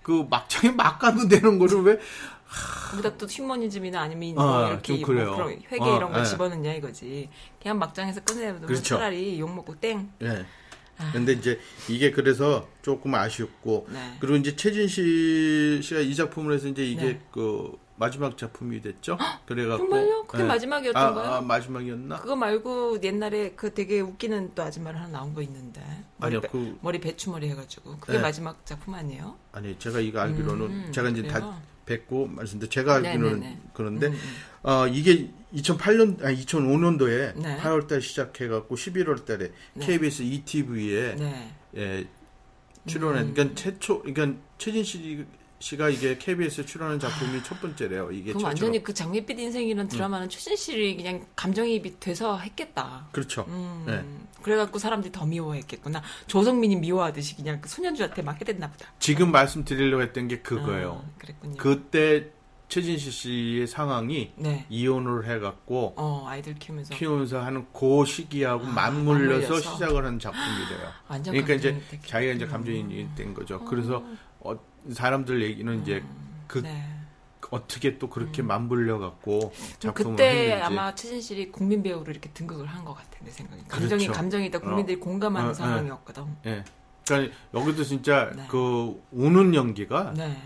그그 0.03 0.27
막장에 0.31 0.73
막 0.75 0.99
가도 0.99 1.29
되는 1.29 1.59
거를 1.59 1.83
왜 1.83 1.99
거기다 2.91 3.17
또 3.19 3.27
휴머니즘이나 3.27 4.01
아니면 4.01 4.39
어, 4.39 4.43
뭐 4.61 4.69
이렇게 4.71 4.97
좀 4.99 5.03
그래요. 5.03 5.27
뭐 5.29 5.37
그런 5.37 5.51
회계 5.71 5.85
어, 5.85 5.97
이런 5.97 6.13
거 6.13 6.21
예. 6.21 6.25
집어넣냐 6.25 6.73
이거지. 6.75 7.29
그냥 7.61 7.79
막장에서 7.79 8.23
끝내면 8.23 8.63
그렇죠. 8.63 8.97
차라리 8.97 9.39
욕 9.39 9.55
먹고 9.55 9.75
땡. 9.79 10.11
예. 10.23 10.47
아. 10.99 11.11
근데 11.13 11.33
이제 11.33 11.59
이게 11.89 12.11
그래서 12.11 12.69
조금 12.83 13.15
아쉬웠고 13.15 13.87
네. 13.91 14.17
그리고 14.21 14.37
이제 14.37 14.55
최진 14.57 14.89
씨 14.89 15.81
씨가 15.83 16.01
이 16.01 16.15
작품을 16.15 16.55
해서 16.55 16.69
이제 16.69 16.85
이게 16.85 17.03
네. 17.03 17.21
그 17.31 17.73
마지막 17.97 18.37
작품이 18.39 18.81
됐죠. 18.81 19.19
그래갖고 19.47 19.89
정말요? 19.89 20.27
그게 20.27 20.45
마지막이었던가요? 20.45 21.27
아, 21.33 21.37
아, 21.39 21.41
마지막이었나? 21.41 22.21
그거 22.21 22.37
말고 22.37 23.03
옛날에 23.03 23.53
그 23.57 23.75
되게 23.75 24.01
웃기는 24.01 24.53
또 24.55 24.63
아줌마를 24.63 25.01
하나 25.01 25.19
나온 25.19 25.35
거 25.35 25.43
있는데. 25.43 25.81
머리, 26.19 26.37
아니요, 26.37 26.41
배- 26.43 26.49
그- 26.49 26.79
머리 26.81 27.01
배추머리 27.01 27.49
해가지고. 27.49 27.97
그게 27.99 28.13
네. 28.15 28.19
마지막 28.21 28.65
작품 28.65 28.95
아니에요? 28.95 29.37
아니 29.51 29.77
제가 29.81 29.99
이거 29.99 30.21
알기로는 30.21 30.67
음, 30.67 30.93
제가 30.93 31.09
이제 31.09 31.23
그래요? 31.23 31.41
다 31.41 31.61
뵙고 31.87 32.27
말씀드린 32.29 32.71
제가 32.71 32.95
알기로는 32.97 33.41
네네네. 33.41 33.59
그런데 33.75 34.07
음, 34.09 34.13
음. 34.13 34.19
어 34.63 34.87
이게 34.87 35.31
2008년 35.55 36.23
아니 36.25 36.45
2005년도에 36.45 37.37
네. 37.37 37.59
8월달 37.59 38.03
시작해갖고 38.03 38.75
11월달에 38.77 39.51
네. 39.75 39.87
KBS 39.87 40.23
ETV에 40.23 41.17
네. 41.17 41.55
예, 41.77 42.07
출연한 42.87 43.33
그러니까 43.33 43.55
최초 43.55 44.03
그러니까 44.03 44.39
최진 44.59 44.85
씨 44.85 45.25
씨가 45.61 45.89
이게 45.89 46.17
KBS에 46.19 46.65
출연한 46.65 47.01
작품이 47.01 47.43
첫 47.43 47.61
번째래요. 47.61 48.13
이게 48.13 48.33
그럼. 48.33 48.45
완전히 48.45 48.83
그 48.83 48.95
장밋빛 48.95 49.39
인생이라는 49.39 49.89
드라마는 49.89 50.29
최진 50.29 50.55
씨를 50.55 50.97
그냥 50.97 51.27
감정이입이 51.35 51.99
돼서 51.99 52.39
했겠다. 52.39 53.09
그렇죠. 53.11 53.45
음, 53.49 53.85
네. 53.87 54.05
그래갖고 54.43 54.79
사람들이 54.79 55.11
더 55.11 55.27
미워했겠구나. 55.27 56.01
조성민이 56.29 56.77
미워하듯이 56.77 57.35
그냥 57.35 57.61
그 57.61 57.69
소년주한테 57.69 58.23
맞게 58.23 58.45
됐나 58.45 58.71
보다. 58.71 58.93
지금 59.01 59.33
말씀드리려고 59.33 60.03
했던 60.03 60.29
게 60.29 60.39
그거예요. 60.41 61.05
아, 61.05 61.19
그랬군요. 61.19 61.57
그때 61.57 62.31
최진실 62.69 63.13
씨의 63.13 63.67
상황이 63.67 64.33
네. 64.37 64.67
이혼을 64.69 65.27
해갖고 65.27 65.95
어, 65.97 66.25
아이들 66.29 66.55
키우면서. 66.55 66.95
키우면서 66.95 67.41
하는 67.43 67.67
그 67.73 68.05
시기하고 68.05 68.67
아, 68.67 68.71
맞물려서, 68.71 69.41
맞물려서. 69.41 69.61
시작을 69.61 70.05
한 70.05 70.19
작품이래요. 70.19 70.89
완전 71.09 71.33
그러니까 71.33 71.55
이제. 71.55 71.81
자기가 72.07 72.33
이제 72.35 72.47
감정이 72.47 73.09
된 73.15 73.33
거죠. 73.33 73.65
그래서 73.65 74.05
어, 74.41 74.55
사람들 74.93 75.43
얘기는 75.43 75.81
이제 75.83 76.03
그 76.47 76.59
네. 76.59 76.85
어떻게 77.51 77.97
또 77.99 78.11
그렇게 78.11 78.43
맞물려 78.43 78.99
갖고 78.99 79.53
작품을 79.79 80.17
그때 80.17 80.29
했는지. 80.53 80.63
아마 80.63 80.95
최진실이 80.95 81.51
국민 81.51 81.83
배우로 81.83 82.11
이렇게 82.11 82.29
등극을 82.35 82.67
한 82.67 82.85
것 82.85 82.93
같아 82.95 83.09
내 83.25 83.31
생각에 83.31 83.63
감정이 83.67 84.03
그렇죠. 84.05 84.13
감정이다 84.13 84.59
국민들이 84.59 84.97
어. 84.99 85.01
공감하는 85.01 85.51
어, 85.51 85.55
상황이었거든. 85.55 86.25
예. 86.45 86.65
그러니까 87.07 87.35
여기도 87.55 87.83
진짜 87.85 88.31
네. 88.37 88.45
그 88.51 89.03
우는 89.13 89.55
연기가 89.55 90.13
네. 90.15 90.37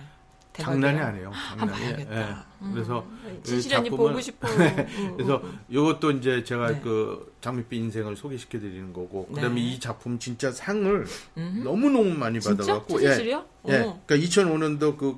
장난이. 0.55 0.98
아니에요. 0.98 1.30
한번 1.30 1.68
장난이. 1.68 1.84
봐야겠다. 2.07 2.46
음. 2.62 2.70
그래서 2.74 3.07
진실이 3.42 3.74
언니 3.74 3.90
작품을- 3.90 3.96
보고 3.96 4.20
싶어. 4.20 4.48
음, 4.48 5.14
그래서 5.16 5.36
음, 5.44 5.59
이것도 5.68 6.11
이제 6.20 6.44
제가 6.44 6.68
네. 6.72 6.80
그 6.82 7.34
장밋빛 7.40 7.80
인생을 7.80 8.16
소개시켜 8.16 8.59
드리는 8.61 8.92
거고 8.92 9.26
네. 9.30 9.36
그다음에 9.36 9.61
이 9.61 9.80
작품 9.80 10.18
진짜 10.18 10.53
상을 10.53 11.07
음. 11.38 11.61
너무 11.64 11.88
너무 11.90 12.11
많이? 12.14 12.38
받아 12.38 12.64
갖고 12.64 12.98
최진실이요? 13.00 13.44
예, 13.68 13.72
예. 13.72 13.78
어. 13.80 14.00
그러니까 14.07 14.28
2005년도 14.28 14.98
그 14.98 15.16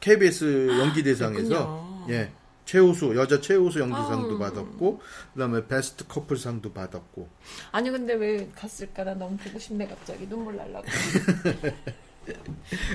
KBS 0.00 0.78
연기 0.80 1.02
대상에서. 1.02 2.06
예 2.10 2.30
최우수 2.66 3.14
여자 3.16 3.40
최우수 3.42 3.78
연기상도 3.78 4.32
아우. 4.32 4.38
받았고 4.38 5.00
그다음에 5.34 5.66
베스트 5.66 6.06
커플상도 6.06 6.72
받았고 6.72 7.28
아니 7.72 7.90
근데 7.90 8.14
왜 8.14 8.50
갔을까 8.54 9.04
나 9.04 9.12
너무 9.14 9.36
보고 9.36 9.58
싶네 9.58 9.86
갑자기 9.86 10.26
눈물 10.28 10.56
날라고. 10.56 10.84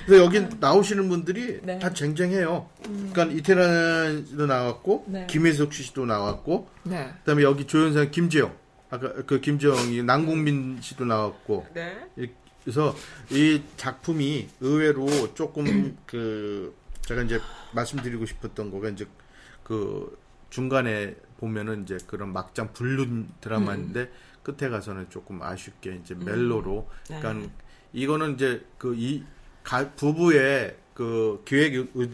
그래서 0.06 0.24
여기 0.24 0.46
나오시는 0.60 1.10
분들이 1.10 1.60
네. 1.62 1.74
음. 1.74 1.80
다 1.80 1.94
쟁쟁해요. 1.94 2.70
그러니까 2.84 3.26
이태란도 3.26 4.46
나왔고 4.46 5.06
네. 5.08 5.28
김혜석 5.28 5.74
씨도 5.74 6.06
나왔고 6.06 6.70
네. 6.84 7.12
그다음에 7.20 7.44
여기 7.44 7.66
조연상 7.66 8.10
김재영 8.12 8.56
아까 8.90 9.14
그 9.26 9.40
김재영이 9.40 10.04
남궁민 10.04 10.80
씨도 10.82 11.06
나왔고 11.06 11.68
네. 11.74 12.08
그래서 12.64 12.96
이 13.32 13.62
작품이 13.78 14.50
의외로 14.62 15.08
조금 15.34 15.98
그 16.06 16.76
제가 17.02 17.24
이제 17.24 17.40
말씀드리고 17.74 18.26
싶었던 18.26 18.72
거가 18.72 18.90
이제 18.90 19.08
그 19.64 20.18
중간에 20.50 21.16
보면은 21.38 21.84
이제 21.84 21.98
그런 22.08 22.34
막장 22.34 22.74
불륜 22.74 23.30
드라마인데 23.42 24.12
끝에 24.44 24.70
가서는 24.70 25.10
조금 25.10 25.42
아쉽게 25.42 26.00
이제 26.04 26.16
멜로로 26.16 26.90
네. 27.10 27.20
그러니까 27.20 27.50
이거는 27.94 28.36
이제 28.36 28.66
그 28.78 28.96
이 28.96 29.24
부부의 29.96 30.76
그 30.94 31.42
기획 31.46 31.76
의, 31.96 32.10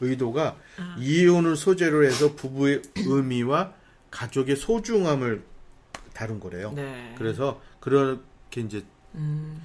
의도가 0.00 0.56
아. 0.78 0.96
이혼을 0.98 1.56
소재로 1.56 2.04
해서 2.04 2.34
부부의 2.34 2.82
의미와 2.96 3.72
가족의 4.10 4.56
소중함을 4.56 5.44
다룬 6.12 6.40
거래요. 6.40 6.72
네. 6.72 7.14
그래서 7.16 7.60
그렇게 7.80 8.60
이제 8.62 8.84
음. 9.14 9.60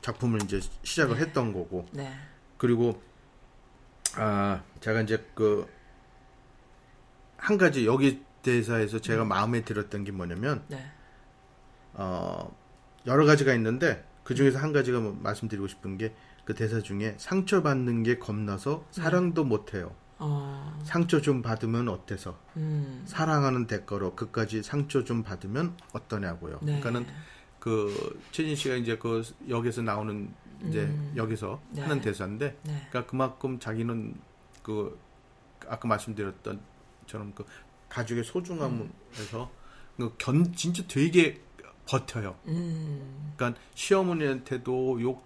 작품을 0.00 0.42
이제 0.42 0.60
시작을 0.82 1.18
했던 1.18 1.52
거고 1.52 1.86
네. 1.92 2.12
그리고 2.58 3.02
아 4.16 4.62
제가 4.80 5.02
이제 5.02 5.24
그 5.34 5.66
한 7.44 7.58
가지 7.58 7.84
여기 7.84 8.22
대사에서 8.42 8.98
제가 9.00 9.24
마음에 9.26 9.60
들었던 9.64 10.02
게 10.04 10.12
뭐냐면 10.12 10.64
네. 10.68 10.82
어 11.92 12.56
여러 13.06 13.26
가지가 13.26 13.52
있는데 13.52 14.02
그 14.24 14.34
중에서 14.34 14.58
한 14.58 14.72
가지가 14.72 15.00
뭐 15.00 15.16
말씀드리고 15.22 15.68
싶은 15.68 15.98
게 15.98 16.14
그 16.44 16.54
대사 16.54 16.80
중에 16.80 17.14
상처 17.18 17.62
받는 17.62 18.02
게 18.02 18.18
겁나서 18.18 18.86
사랑도 18.90 19.44
못 19.44 19.74
해요. 19.74 19.94
어, 20.18 20.78
상처 20.84 21.20
좀 21.20 21.42
받으면 21.42 21.88
어때서? 21.88 22.38
음, 22.56 23.02
사랑하는 23.06 23.66
대가로 23.66 24.14
그까지 24.14 24.62
상처 24.62 25.04
좀 25.04 25.22
받으면 25.22 25.76
어떠냐고요. 25.92 26.60
네. 26.62 26.80
그러니까는 26.80 27.06
그 27.58 28.20
최진 28.30 28.54
씨가 28.54 28.76
이제 28.76 28.96
그 28.98 29.22
역에서 29.48 29.82
나오는 29.82 30.32
이제 30.68 30.88
여기서 31.16 31.60
네. 31.70 31.82
하는 31.82 32.00
대사인데, 32.00 32.58
네. 32.62 32.86
그러니까 32.90 33.06
그만큼 33.10 33.58
자기는 33.58 34.14
그 34.62 34.98
아까 35.66 35.88
말씀드렸던 35.88 36.60
처럼 37.06 37.32
그 37.34 37.44
가족의 37.88 38.24
소중함에서 38.24 39.50
그견 39.96 40.52
진짜 40.54 40.82
되게 40.86 41.42
버텨요. 41.86 42.34
음, 42.46 43.32
그러니까 43.36 43.60
시어머니한테도 43.74 45.00
욕 45.02 45.22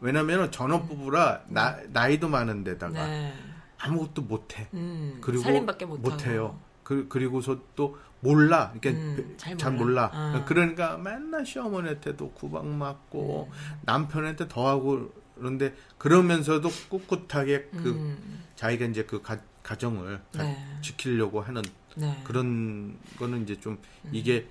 왜냐면은 0.00 0.50
전업 0.52 0.88
부부라 0.88 1.42
나, 1.48 1.76
나이도 1.88 2.28
많은데다가 2.28 3.06
네. 3.06 3.34
아무것도 3.78 4.22
못해. 4.22 4.68
음, 4.74 5.18
그리고 5.20 5.42
살림밖에. 5.42 5.86
못해요. 5.86 6.58
그, 6.84 7.06
그리고서 7.08 7.58
또 7.74 7.98
몰라. 8.20 8.72
그러니까 8.80 8.90
음, 9.04 9.34
잘 9.36 9.56
잘, 9.58 9.72
몰라. 9.72 10.08
몰라. 10.08 10.10
아. 10.12 10.44
그러니까 10.44 10.96
맨날 10.98 11.44
시어머니한테도 11.44 12.30
구박 12.32 12.66
맞고 12.66 13.50
남편한테 13.82 14.48
더 14.48 14.66
하고 14.68 15.12
그런데 15.36 15.74
그러면서도 15.98 16.68
꿋꿋하게 16.88 17.68
그 17.72 17.90
음, 17.90 18.42
자기가 18.56 18.86
이제 18.86 19.04
그 19.04 19.20
가, 19.22 19.38
가정을 19.62 20.20
가- 20.32 20.42
네. 20.42 20.56
지키려고 20.82 21.40
하는 21.40 21.62
네. 21.96 22.20
그런 22.24 22.98
거는 23.18 23.42
이제 23.42 23.58
좀 23.60 23.78
이게 24.10 24.48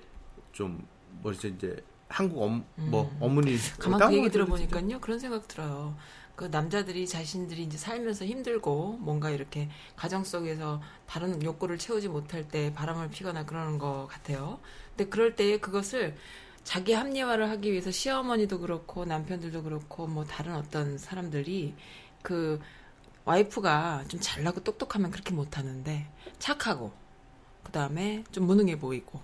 좀 0.52 0.86
뭐지 1.22 1.54
이제 1.56 1.76
한국 2.08 2.42
엄, 2.42 2.64
뭐 2.76 3.02
음. 3.02 3.18
어머니 3.20 3.56
가만 3.78 3.98
다른 3.98 4.12
그 4.12 4.18
얘기 4.18 4.30
들어보니까요 4.30 5.00
그런 5.00 5.18
생각 5.18 5.46
들어요. 5.48 5.96
그 6.36 6.44
남자들이 6.44 7.08
자신들이 7.08 7.64
이제 7.64 7.76
살면서 7.76 8.24
힘들고 8.24 8.98
뭔가 9.00 9.28
이렇게 9.30 9.68
가정 9.96 10.22
속에서 10.22 10.80
다른 11.06 11.42
욕구를 11.42 11.78
채우지 11.78 12.08
못할 12.08 12.46
때 12.46 12.72
바람을 12.74 13.10
피거나 13.10 13.44
그러는 13.44 13.78
것 13.78 14.06
같아요. 14.06 14.60
근데 14.90 15.10
그럴 15.10 15.34
때에 15.34 15.58
그것을 15.58 16.14
자기 16.62 16.92
합리화를 16.92 17.50
하기 17.50 17.72
위해서 17.72 17.90
시어머니도 17.90 18.60
그렇고 18.60 19.04
남편들도 19.04 19.64
그렇고 19.64 20.06
뭐 20.06 20.24
다른 20.24 20.54
어떤 20.54 20.96
사람들이 20.96 21.74
그 22.22 22.60
와이프가 23.24 24.04
좀 24.06 24.20
잘나고 24.20 24.62
똑똑하면 24.62 25.10
그렇게 25.10 25.34
못하는데 25.34 26.06
착하고 26.38 26.92
그 27.64 27.72
다음에 27.72 28.22
좀 28.30 28.46
무능해 28.46 28.78
보이고 28.78 29.20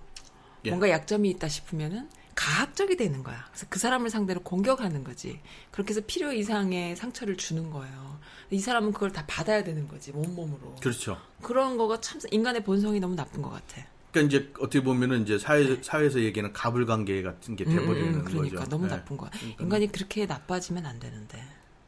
예. 0.64 0.70
뭔가 0.70 0.88
약점이 0.88 1.28
있다 1.30 1.48
싶으면은 1.48 2.08
가학적이 2.34 2.96
되는 2.96 3.22
거야. 3.22 3.44
그래서 3.50 3.66
그 3.68 3.78
사람을 3.78 4.10
상대로 4.10 4.42
공격하는 4.42 5.04
거지. 5.04 5.40
그렇게 5.70 5.90
해서 5.90 6.00
필요 6.06 6.32
이상의 6.32 6.96
상처를 6.96 7.36
주는 7.36 7.70
거예요. 7.70 8.18
이 8.50 8.58
사람은 8.58 8.92
그걸 8.92 9.12
다 9.12 9.24
받아야 9.26 9.62
되는 9.62 9.86
거지 9.86 10.10
온몸으로. 10.12 10.76
그렇죠. 10.80 11.16
그런 11.42 11.76
거가 11.76 12.00
참 12.00 12.20
인간의 12.30 12.64
본성이 12.64 12.98
너무 12.98 13.14
나쁜 13.14 13.40
것 13.40 13.50
같아. 13.50 13.86
그러니까 14.10 14.36
이제 14.36 14.52
어떻게 14.58 14.82
보면은 14.82 15.22
이제 15.22 15.38
사회 15.38 15.80
사회에서 15.82 16.20
얘기하는 16.20 16.52
가불관계 16.52 17.22
같은 17.22 17.56
게 17.56 17.64
돼버리는 17.64 18.14
음, 18.14 18.20
음, 18.20 18.24
그러니까 18.24 18.60
거죠. 18.60 18.70
너무 18.70 18.86
네. 18.86 18.94
나쁜 18.94 19.16
거야. 19.16 19.30
인간이 19.60 19.90
그렇게 19.90 20.26
나빠지면 20.26 20.86
안 20.86 20.98
되는데. 21.00 21.42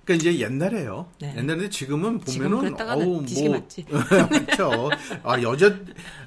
그러니까 0.06 0.14
이제 0.30 0.38
옛날에요. 0.38 1.08
네. 1.20 1.34
옛날에 1.36 1.68
지금은 1.68 2.20
지금 2.24 2.50
보면은 2.50 2.80
어우 2.80 3.04
뭐 3.04 3.22
맞지. 3.50 3.84
그렇죠. 3.90 4.88
아 5.24 5.42
여자 5.42 5.74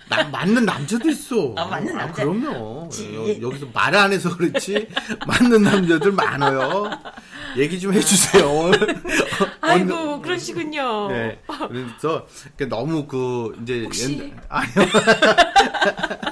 나, 0.10 0.24
맞는 0.26 0.66
남자도 0.66 1.10
있어. 1.10 1.54
아, 1.56 1.66
맞는 1.66 1.96
남자. 1.96 2.24
그럼요. 2.24 2.90
여, 3.16 3.42
여기서 3.42 3.68
말 3.74 3.96
안 3.96 4.12
해서 4.12 4.36
그렇지 4.36 4.88
맞는 5.26 5.62
남자들 5.64 6.12
많아요. 6.12 6.90
얘기 7.58 7.80
좀 7.80 7.94
해주세요. 7.94 8.72
아이고 9.62 10.22
그러시군요. 10.22 11.08
네. 11.10 11.40
그래서 11.70 12.28
그 12.58 12.68
너무 12.68 13.06
그 13.08 13.58
이제 13.64 13.84
혹시? 13.86 14.14
옛날- 14.20 14.44
아니요. 14.50 14.74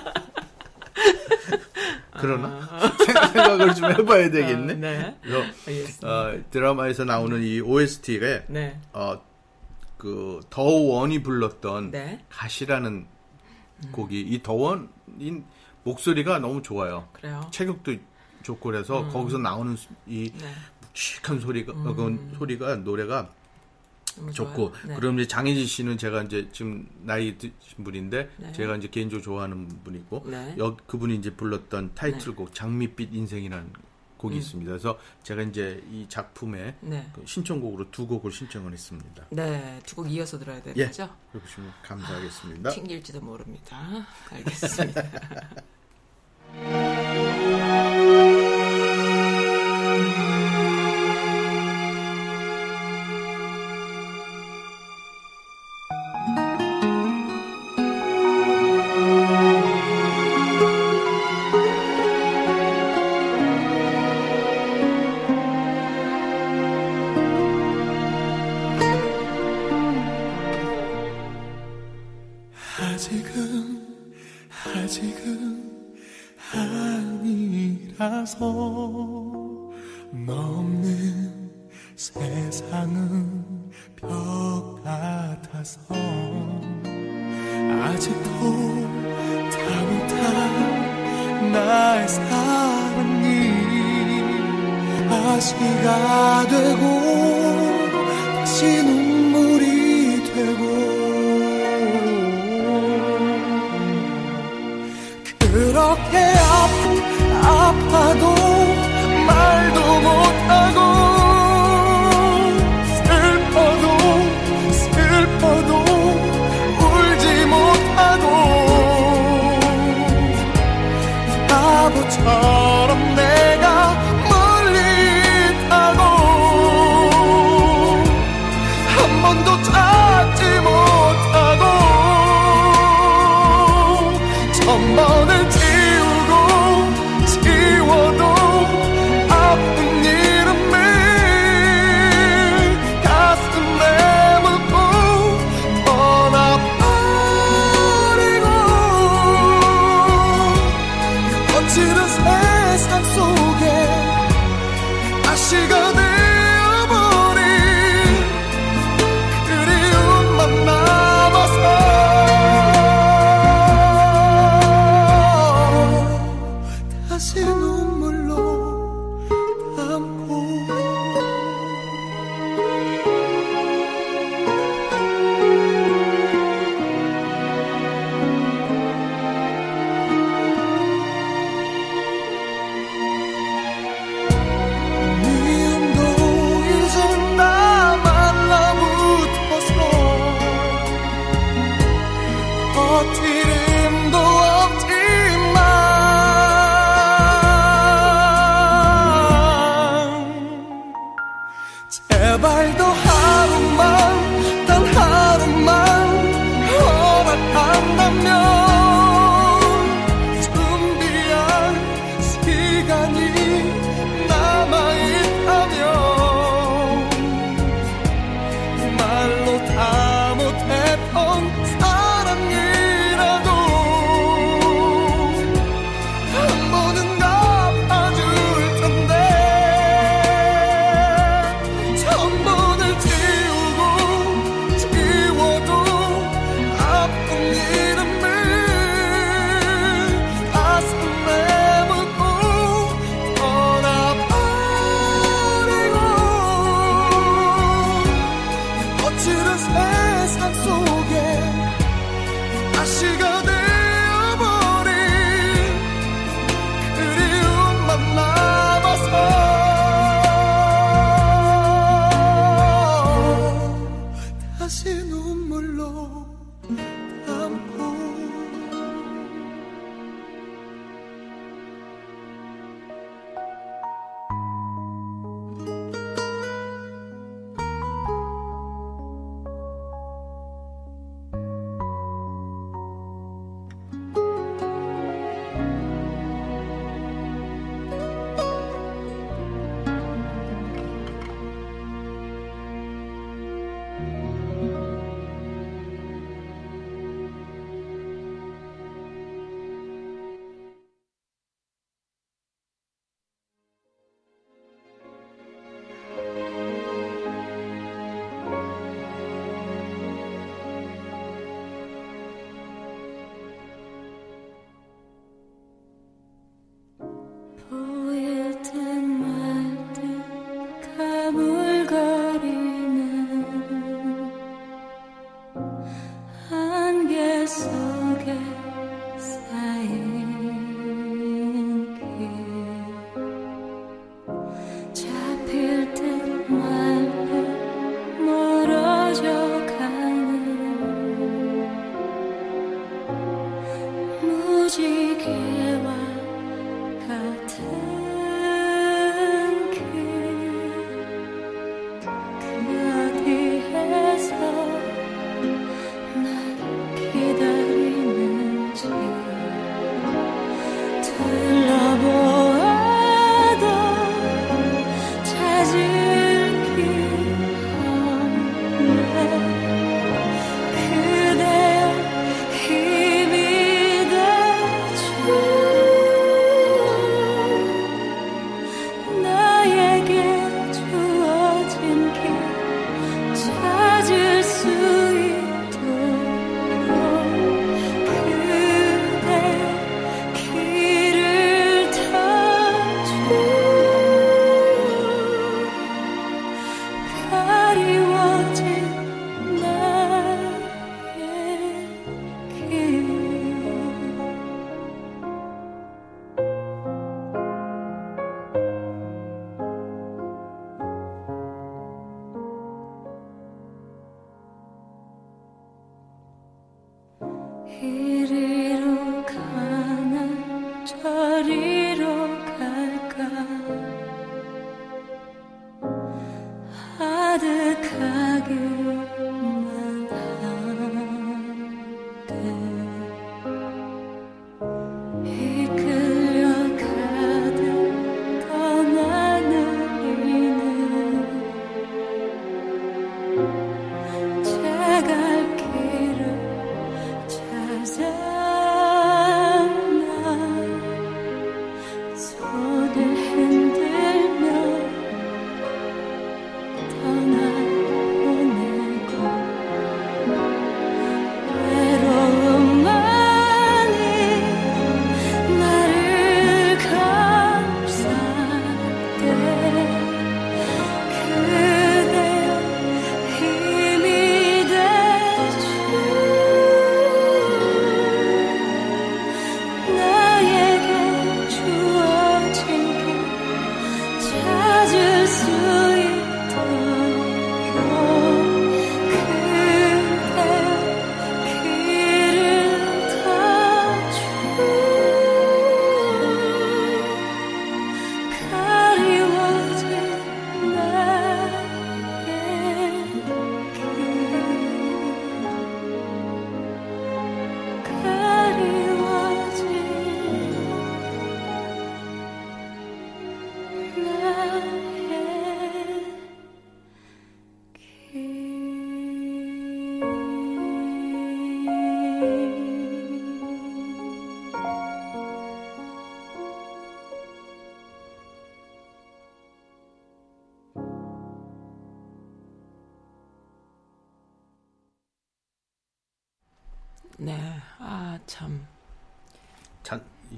그러나 2.20 2.59
생각을 3.34 3.76
좀 3.76 3.91
해봐야 3.91 4.30
되겠네. 4.30 4.74
아, 4.74 4.78
네. 4.78 5.18
그래서. 5.65 6.07
어, 6.07 6.39
드라마에서 6.51 7.05
나오는 7.05 7.41
이 7.43 7.59
OST가 7.59 8.43
네. 8.47 8.80
어, 8.93 9.22
그 9.97 10.41
더원이 10.49 11.24
불렀던 11.24 11.91
네. 11.91 12.24
가시라는 12.30 13.07
곡이 13.91 14.22
이 14.22 14.41
더원인 14.43 15.45
목소리가 15.84 16.39
너무 16.39 16.61
좋아요. 16.61 17.07
그래요. 17.13 17.47
체격도 17.51 17.95
좋고 18.43 18.70
그래서 18.70 19.07
거기서 19.09 19.38
나오는 19.38 19.76
이 20.05 20.32
네. 20.34 20.45
묵직한 20.82 21.39
소리가 21.39 21.74
어, 21.74 21.93
그 21.93 22.32
소리가 22.38 22.78
노래가 22.78 23.30
좋고. 24.34 24.74
네. 24.88 24.95
그럼 24.95 25.20
이제 25.20 25.28
장혜진 25.28 25.65
씨는 25.65 25.97
제가 25.97 26.24
이제 26.24 26.47
지금 26.51 26.88
나이 27.03 27.38
드신 27.38 27.84
분인데 27.84 28.30
네. 28.38 28.51
제가 28.53 28.76
이제 28.78 28.88
개인적으로 28.88 29.24
좋아하는 29.24 29.68
분이고 29.84 30.24
네. 30.28 30.55
여, 30.57 30.76
그분이 30.88 31.15
이제 31.15 31.34
불렀던 31.36 31.91
타이틀곡 31.95 32.53
장밋빛 32.53 33.13
인생이라는 33.13 33.72
곡이 34.18 34.38
있습니다. 34.38 34.72
그래서 34.72 34.97
제가 35.22 35.43
이제 35.43 35.84
이 35.91 36.07
작품에 36.09 36.76
네. 36.82 37.07
그 37.13 37.22
신청곡으로 37.26 37.91
두 37.91 38.07
곡을 38.07 38.32
신청을 38.32 38.74
했습니다. 38.74 39.26
네, 39.30 39.80
두 39.86 39.95
곡 39.95 40.11
이어서 40.11 40.39
들어야 40.39 40.57
예, 40.57 40.61
되겠죠? 40.63 41.07
그러시면 41.32 41.72
감사하겠습니다. 41.84 42.72
튕길지도 42.72 43.22
모릅니다. 43.22 43.78
알겠습니다. 44.32 45.03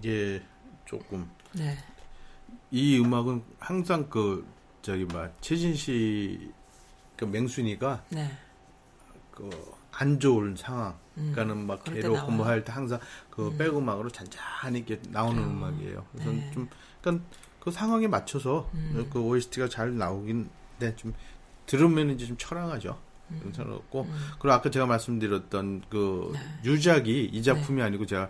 이게 0.09 0.41
조금 0.85 1.29
네. 1.53 1.77
이 2.71 2.99
음악은 2.99 3.43
항상 3.59 4.09
그 4.09 4.45
저기 4.81 5.05
막 5.05 5.33
최진 5.41 5.75
씨 5.75 6.51
그 7.19 7.25
맹순이가 7.25 8.05
네. 8.11 8.31
그안 9.31 10.21
좋은 10.21 10.55
상황. 10.55 10.97
그러니까는 11.15 11.67
막 11.67 11.73
음. 11.73 11.79
그럴 11.83 11.95
때 11.95 12.01
괴롭고 12.03 12.15
나와요. 12.15 12.31
음. 12.31 12.37
뭐할때 12.37 12.71
항상 12.71 12.99
그 13.29 13.53
백음악으로 13.57 14.09
잔잔히 14.09 14.79
이렇게 14.79 15.01
나오는 15.09 15.43
음 15.43 15.61
악이에요. 15.61 16.05
그래서 16.13 16.31
네. 16.31 16.51
좀 16.53 16.69
그러니까 17.01 17.25
그 17.59 17.71
상황에 17.71 18.07
맞춰서 18.07 18.69
음. 18.73 19.09
그 19.11 19.19
OST가 19.19 19.67
잘 19.67 19.97
나오긴 19.97 20.49
네, 20.79 20.95
좀 20.95 21.13
들으면 21.65 22.11
이제 22.11 22.25
좀 22.25 22.37
철학하죠. 22.37 22.97
음. 23.31 23.41
괜찮았고 23.43 24.07
그리고 24.39 24.53
아까 24.53 24.71
제가 24.71 24.85
말씀드렸던 24.85 25.83
그 25.89 26.31
네. 26.31 26.39
유작이 26.63 27.25
이 27.25 27.43
작품이 27.43 27.81
아니고 27.81 28.05
제가 28.05 28.29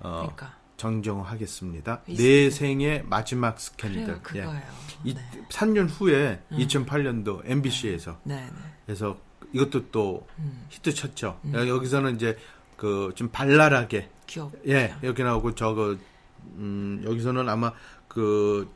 어, 0.00 0.22
그러니까 0.22 0.58
정정하겠습니다. 0.76 2.02
이내 2.06 2.50
생의 2.50 3.04
마지막 3.06 3.58
스캔들. 3.60 4.20
그래요, 4.22 4.46
그거예요. 4.46 4.62
이 5.04 5.14
네. 5.14 5.20
3년 5.48 5.88
후에 5.90 6.40
2008년도 6.50 7.42
MBC에서 7.44 8.18
네, 8.24 8.36
네. 8.36 8.50
그래서 8.86 9.16
이것도 9.52 9.90
또 9.90 10.26
음. 10.38 10.66
히트 10.70 10.94
쳤죠. 10.94 11.38
여기서는 11.52 12.16
이제 12.16 12.36
그 12.76 13.12
좀 13.14 13.28
발랄하게 13.28 14.08
귀엽. 14.26 14.50
예 14.66 14.94
이렇게 15.02 15.22
나오고 15.22 15.54
저거 15.54 15.96
음 16.56 17.02
여기서는 17.06 17.48
아마 17.48 17.72
그 18.08 18.68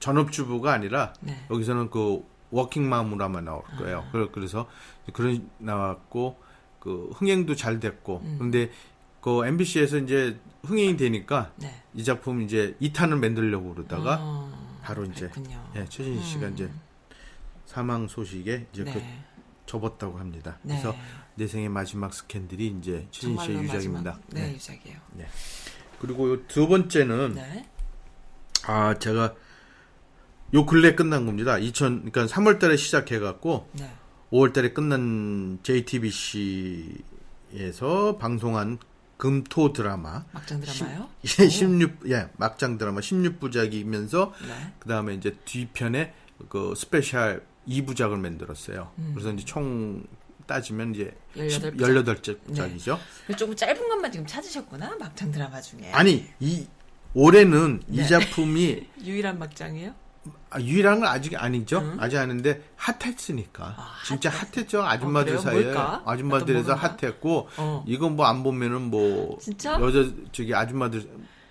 전업주부가 0.00 0.72
아니라 0.72 1.12
네. 1.20 1.44
여기서는 1.50 1.90
그 1.90 2.24
워킹맘으로 2.50 3.24
아마 3.24 3.40
나올 3.40 3.62
거예요. 3.78 4.04
그래- 4.12 4.28
그래서 4.32 4.68
그런 5.12 5.48
나왔고 5.58 6.38
그 6.80 7.10
흥행도 7.14 7.54
잘 7.54 7.80
됐고 7.80 8.20
음. 8.24 8.36
근데 8.38 8.70
그 9.24 9.46
MBC에서 9.46 9.96
이제 9.96 10.38
흥행이 10.64 10.98
되니까 10.98 11.50
네. 11.56 11.82
이 11.94 12.04
작품 12.04 12.42
이제 12.42 12.76
2탄을 12.82 13.18
만들려고 13.18 13.72
그러다가 13.72 14.18
어, 14.20 14.78
바로 14.82 15.06
이제. 15.06 15.30
예, 15.76 15.86
최진희 15.86 16.22
씨가 16.22 16.48
이제 16.48 16.70
사망 17.64 18.06
소식에 18.06 18.66
이제 18.70 18.84
그 18.84 18.90
음. 18.90 18.94
네. 18.96 19.24
접었다고 19.64 20.18
합니다. 20.18 20.58
네. 20.60 20.74
그래서 20.78 20.94
내 21.36 21.46
생의 21.46 21.70
마지막 21.70 22.12
스캔들이 22.12 22.76
이제 22.78 23.08
최진 23.10 23.38
씨의 23.38 23.62
유작입니다. 23.62 24.10
마지막- 24.10 24.20
네, 24.28 24.42
네. 24.48 24.54
유작이에요. 24.56 24.98
그리고 26.02 26.28
요두 26.28 26.68
번째는 26.68 27.32
네. 27.36 27.66
아 28.66 28.98
제가 28.98 29.34
요 30.52 30.66
근래 30.66 30.94
끝난 30.94 31.24
겁니다. 31.24 31.56
2000 31.56 32.10
그러니까 32.12 32.26
3월달에 32.26 32.76
시작해갖고 32.76 33.70
네. 33.72 33.90
5월달에 34.30 34.74
끝난 34.74 35.60
JTBC에서 35.62 36.98
방송한 38.18 38.78
금토 39.24 39.72
드라마 39.72 40.22
막장 40.32 40.60
드라마요? 40.60 41.08
예, 41.24 41.48
16, 41.48 42.10
예, 42.10 42.28
막장 42.36 42.76
드라마 42.76 43.00
16부작이면서 43.00 44.32
네. 44.46 44.72
그 44.78 44.86
다음에 44.86 45.14
이제 45.14 45.34
뒤편에 45.46 46.12
그 46.50 46.74
special 46.76 47.42
2부작을 47.66 48.18
만들었어요. 48.18 48.92
그래서 49.14 49.32
이제 49.32 49.42
총 49.46 50.04
따지면 50.46 50.94
이제 50.94 51.16
18 51.38 51.72
부작. 51.72 52.22
18부작이죠. 52.22 52.98
그래서 53.24 53.38
조금 53.38 53.56
짧은 53.56 53.88
것만 53.88 54.12
지금 54.12 54.26
찾으셨구나 54.26 54.96
막장 54.96 55.30
드라마 55.30 55.58
중에. 55.58 55.90
아니, 55.92 56.26
이, 56.38 56.66
올해는 57.14 57.82
네. 57.86 58.02
이 58.02 58.06
작품이 58.06 58.88
유일한 59.04 59.38
막장이에요? 59.38 59.94
아, 60.50 60.60
유일한 60.60 61.00
건 61.00 61.08
아직 61.08 61.34
아니죠. 61.36 61.94
아직 61.98 62.16
아닌데 62.18 62.62
핫했으니까. 62.76 63.74
아, 63.76 63.92
진짜 64.06 64.30
핫했- 64.30 64.56
핫했죠. 64.56 64.82
아줌마들 64.84 65.36
어? 65.36 65.38
사이에. 65.38 65.74
아줌마들에서? 66.04 66.74
핫했고 66.74 67.48
어. 67.56 67.84
이건 67.86 68.16
뭐 68.16 68.26
안 68.26 68.42
보면은 68.42 68.82
뭐 68.82 69.36
진짜? 69.40 69.78
여자 69.80 70.08
저기 70.32 70.54
아줌마들 70.54 71.08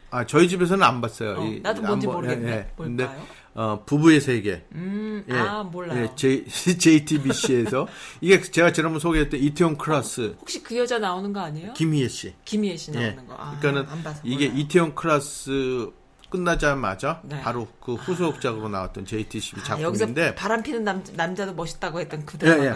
아 0.09 0.25
저희 0.25 0.47
집에서는 0.47 0.81
안 0.83 1.01
봤어요. 1.01 1.39
어, 1.39 1.45
이- 1.45 1.59
나도 1.59 1.81
안 1.81 1.87
뭔지 1.87 2.07
보- 2.07 2.13
모르겠네. 2.13 2.49
예, 2.51 2.55
예. 2.57 2.67
근데? 2.77 3.09
어, 3.55 3.83
부부의 3.85 4.19
세계. 4.21 4.65
음, 4.73 5.23
예. 5.29 5.33
아 5.37 5.61
몰라요. 5.63 6.01
예, 6.03 6.15
J, 6.15 6.43
JTBC에서 6.77 7.87
이게 8.21 8.41
제가 8.41 8.71
지난번 8.71 8.99
소개했던 8.99 9.39
이태원 9.39 9.77
클라스 9.77 10.37
혹시 10.39 10.63
그 10.63 10.75
여자 10.77 10.97
나오는 10.97 11.31
거 11.33 11.39
아니에요? 11.41 11.73
김희애 11.73 12.07
씨. 12.07 12.33
김희애 12.45 12.75
씨 12.77 12.91
예. 12.95 13.09
나오는 13.09 13.27
거. 13.27 13.35
아, 13.37 13.57
그러니까는 13.59 14.13
이게. 14.23 14.45
이태원 14.45 14.95
클라스 14.95 15.91
끝나자마자 16.33 17.21
네. 17.23 17.39
바로 17.41 17.67
그 17.79 17.93
후속작으로 17.93 18.67
나왔던 18.67 19.05
JTBC 19.05 19.55
아, 19.59 19.63
작품인데 19.63 20.33
바람 20.33 20.63
피는 20.63 20.83
남, 20.83 21.03
남자도 21.15 21.53
멋있다고 21.53 21.99
했던 21.99 22.25
그 22.25 22.37
예, 22.41 22.45
드라마. 22.45 22.63
예. 22.63 22.69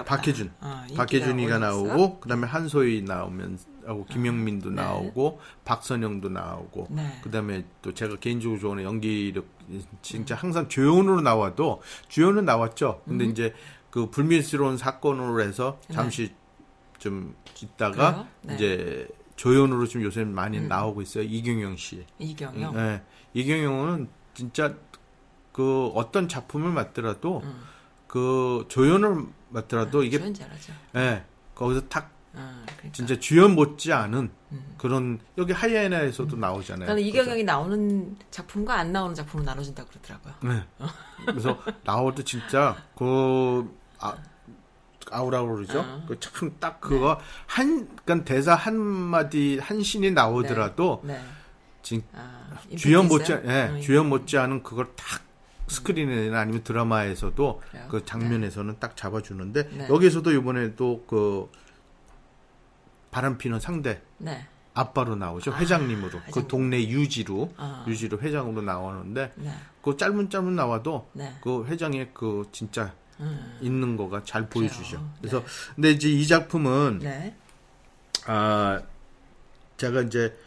아, 0.62 0.84
인기가 0.84 1.04
박혜준이가 1.04 1.58
올랐어요? 1.58 1.88
나오고 1.88 2.20
그다음에 2.20 2.46
한소희 2.46 3.02
나오면 3.02 3.58
하고 3.88 4.06
김영민도 4.06 4.70
네. 4.70 4.76
나오고 4.76 5.40
박선영도 5.66 6.30
나오고 6.30 6.88
네. 6.92 7.20
그다음에 7.24 7.66
또 7.82 7.94
제가 7.96 8.18
개인적으로 8.18 8.60
좋아하는 8.60 8.84
연기력 8.84 9.48
진짜 10.04 10.36
항상 10.36 10.68
조연으로 10.68 11.22
나와도 11.22 11.82
주연은 12.10 12.46
나왔죠. 12.46 13.02
근데 13.06 13.26
음. 13.26 13.32
이제 13.32 13.56
그 13.90 14.12
불미스러운 14.12 14.78
사건으로 14.78 15.42
해서 15.42 15.80
잠시 15.92 16.32
좀 17.00 17.34
있다가 17.60 18.12
네. 18.12 18.18
네. 18.18 18.54
음. 18.54 18.56
이제 18.56 19.08
조연으로 19.36 19.88
좀 19.88 20.04
요새 20.04 20.26
많이 20.26 20.60
나오고 20.60 21.02
있어요. 21.02 21.24
이경영 21.24 21.78
씨. 21.78 22.06
이경영. 22.20 22.76
예. 22.76 23.02
이경영은 23.38 24.10
진짜 24.34 24.74
그 25.52 25.88
어떤 25.94 26.28
작품을 26.28 26.72
맡더라도 26.72 27.44
그 28.08 28.66
조연을 28.68 29.26
맡더라도 29.50 30.04
이게 30.04 30.18
음. 30.18 30.22
주연 30.22 30.34
잘하죠. 30.34 30.74
예. 30.96 31.24
거기서 31.54 31.82
탁 31.88 32.12
아, 32.34 32.64
그러니까. 32.66 32.92
진짜 32.92 33.20
주연 33.20 33.56
못지 33.56 33.94
않은 33.94 34.32
그런 34.78 35.20
여기 35.38 35.54
하이에나에서도 35.54 36.36
나오잖아요. 36.36 36.88
나는 36.88 37.02
이경영이 37.04 37.44
나오는 37.44 38.16
작품과 38.32 38.76
안 38.76 38.92
나오는 38.92 39.16
작품으로 39.16 39.46
나눠진다 39.46 39.84
고 39.84 39.90
그러더라고요. 39.90 40.34
네. 40.44 40.64
그래서 41.26 41.60
때 42.16 42.24
진짜 42.24 42.76
그 42.96 43.72
아, 44.00 44.16
아우라고 45.12 45.56
그러죠. 45.56 45.82
아. 45.82 46.04
그참딱 46.08 46.82
그거 46.82 47.20
한 47.46 47.88
그러니까 48.04 48.26
대사 48.26 48.56
한 48.56 48.76
마디 48.78 49.60
한 49.60 49.82
신이 49.82 50.12
나오더라도 50.12 51.02
네. 51.04 51.20
진 51.82 52.04
아, 52.14 52.37
주연 52.78 53.08
못지? 53.08 53.34
예, 53.34 53.72
어, 53.76 53.80
주연 53.80 54.10
못지 54.10 54.38
않은 54.38 54.64
그걸 54.64 54.88
딱 54.96 55.22
스크린이나 55.68 56.40
아니면 56.40 56.64
드라마에서도 56.64 57.62
그래요? 57.72 57.88
그 57.90 58.06
장면에서는 58.06 58.78
딱 58.80 58.96
잡아주는데 58.96 59.70
네. 59.70 59.88
여기서도 59.90 60.32
이번에도 60.32 61.04
그 61.08 61.50
바람 63.12 63.38
피는 63.38 63.60
상대 63.60 64.02
네. 64.18 64.48
아빠로 64.74 65.16
나오죠 65.16 65.54
회장님으로 65.54 66.12
그 66.12 66.26
회장님. 66.28 66.48
동네 66.48 66.88
유지로 66.88 67.54
아. 67.58 67.84
유지로 67.88 68.20
회장으로 68.20 68.62
나오는데 68.62 69.34
네. 69.36 69.52
그 69.82 69.98
짧은 69.98 70.30
짧은 70.30 70.56
나와도 70.56 71.10
네. 71.14 71.36
그 71.42 71.66
회장의 71.66 72.12
그 72.14 72.48
진짜 72.52 72.94
음. 73.20 73.58
있는 73.62 73.98
거가 73.98 74.24
잘 74.24 74.48
보여주죠. 74.48 74.98
그래요. 74.98 75.10
그래서 75.20 75.44
근데 75.76 75.92
이제 75.92 76.10
이 76.10 76.26
작품은 76.28 77.00
네. 77.00 77.36
아 78.28 78.82
제가 79.78 80.02
이제 80.02 80.38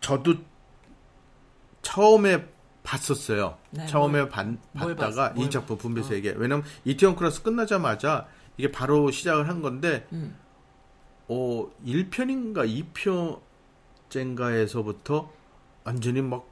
저도 0.00 0.34
처음에 1.82 2.46
봤었어요. 2.82 3.58
네, 3.70 3.86
처음에 3.86 4.28
봤, 4.28 4.46
뭘 4.72 4.94
봤다가 4.96 5.28
봤- 5.30 5.34
뭘이 5.34 5.50
작품 5.50 5.76
봤- 5.76 5.82
분배세계. 5.82 6.34
왜냐면 6.36 6.64
이태원 6.84 7.16
클래스 7.16 7.42
끝나자마자 7.42 8.26
이게 8.56 8.70
바로 8.72 9.10
시작을 9.10 9.48
한 9.48 9.60
건데 9.62 10.06
음. 10.12 10.36
어 11.28 11.68
1편인가 11.84 12.66
2편째인가에서부터 14.08 15.28
완전히 15.84 16.22
막 16.22 16.46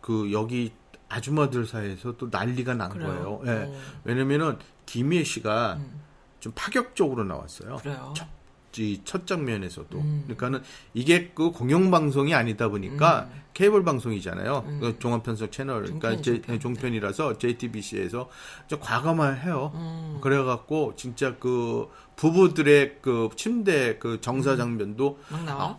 그 0.00 0.32
여기 0.32 0.72
아줌마들 1.08 1.66
사이에서 1.66 2.16
또 2.16 2.28
난리가 2.30 2.72
난 2.74 2.88
그래요? 2.88 3.08
거예요. 3.08 3.40
예. 3.46 3.64
어. 3.66 3.74
왜냐면은 4.04 4.56
김희애 4.86 5.24
씨가 5.24 5.74
음. 5.74 6.00
좀 6.40 6.52
파격적으로 6.54 7.24
나왔어요. 7.24 7.76
그래요. 7.76 8.14
첫, 8.16 8.24
이 8.24 8.28
첫 9.04 9.26
장면에서도. 9.26 9.98
음. 9.98 10.22
그러니까는 10.24 10.62
이게 10.94 11.30
그 11.34 11.50
공영 11.50 11.90
방송이 11.90 12.34
아니다 12.34 12.68
보니까 12.68 13.28
음. 13.32 13.42
케이블 13.54 13.82
방송이잖아요. 13.84 14.78
그 14.80 14.96
종합 15.00 15.22
편성 15.24 15.50
채널. 15.50 15.82
그러니까 15.82 16.10
종편, 16.10 16.22
제- 16.22 16.32
종편. 16.42 16.60
종편이라서 16.60 17.38
JTBC에서 17.38 18.28
좀 18.68 18.78
과감해요. 18.80 19.72
음. 19.74 20.18
그래갖고 20.20 20.94
진짜 20.96 21.36
그 21.38 21.88
부부들의 22.16 22.98
그 23.02 23.28
침대 23.36 23.98
그 23.98 24.20
정사 24.20 24.56
장면도 24.56 25.18
막 25.30 25.44
나와. 25.44 25.78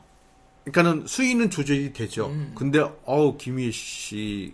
그러니까는 0.65 1.07
수위는 1.07 1.49
조절이 1.49 1.93
되죠. 1.93 2.27
음. 2.27 2.51
근데 2.55 2.79
어우 3.05 3.37
김희애 3.37 3.71
씨가 3.71 4.53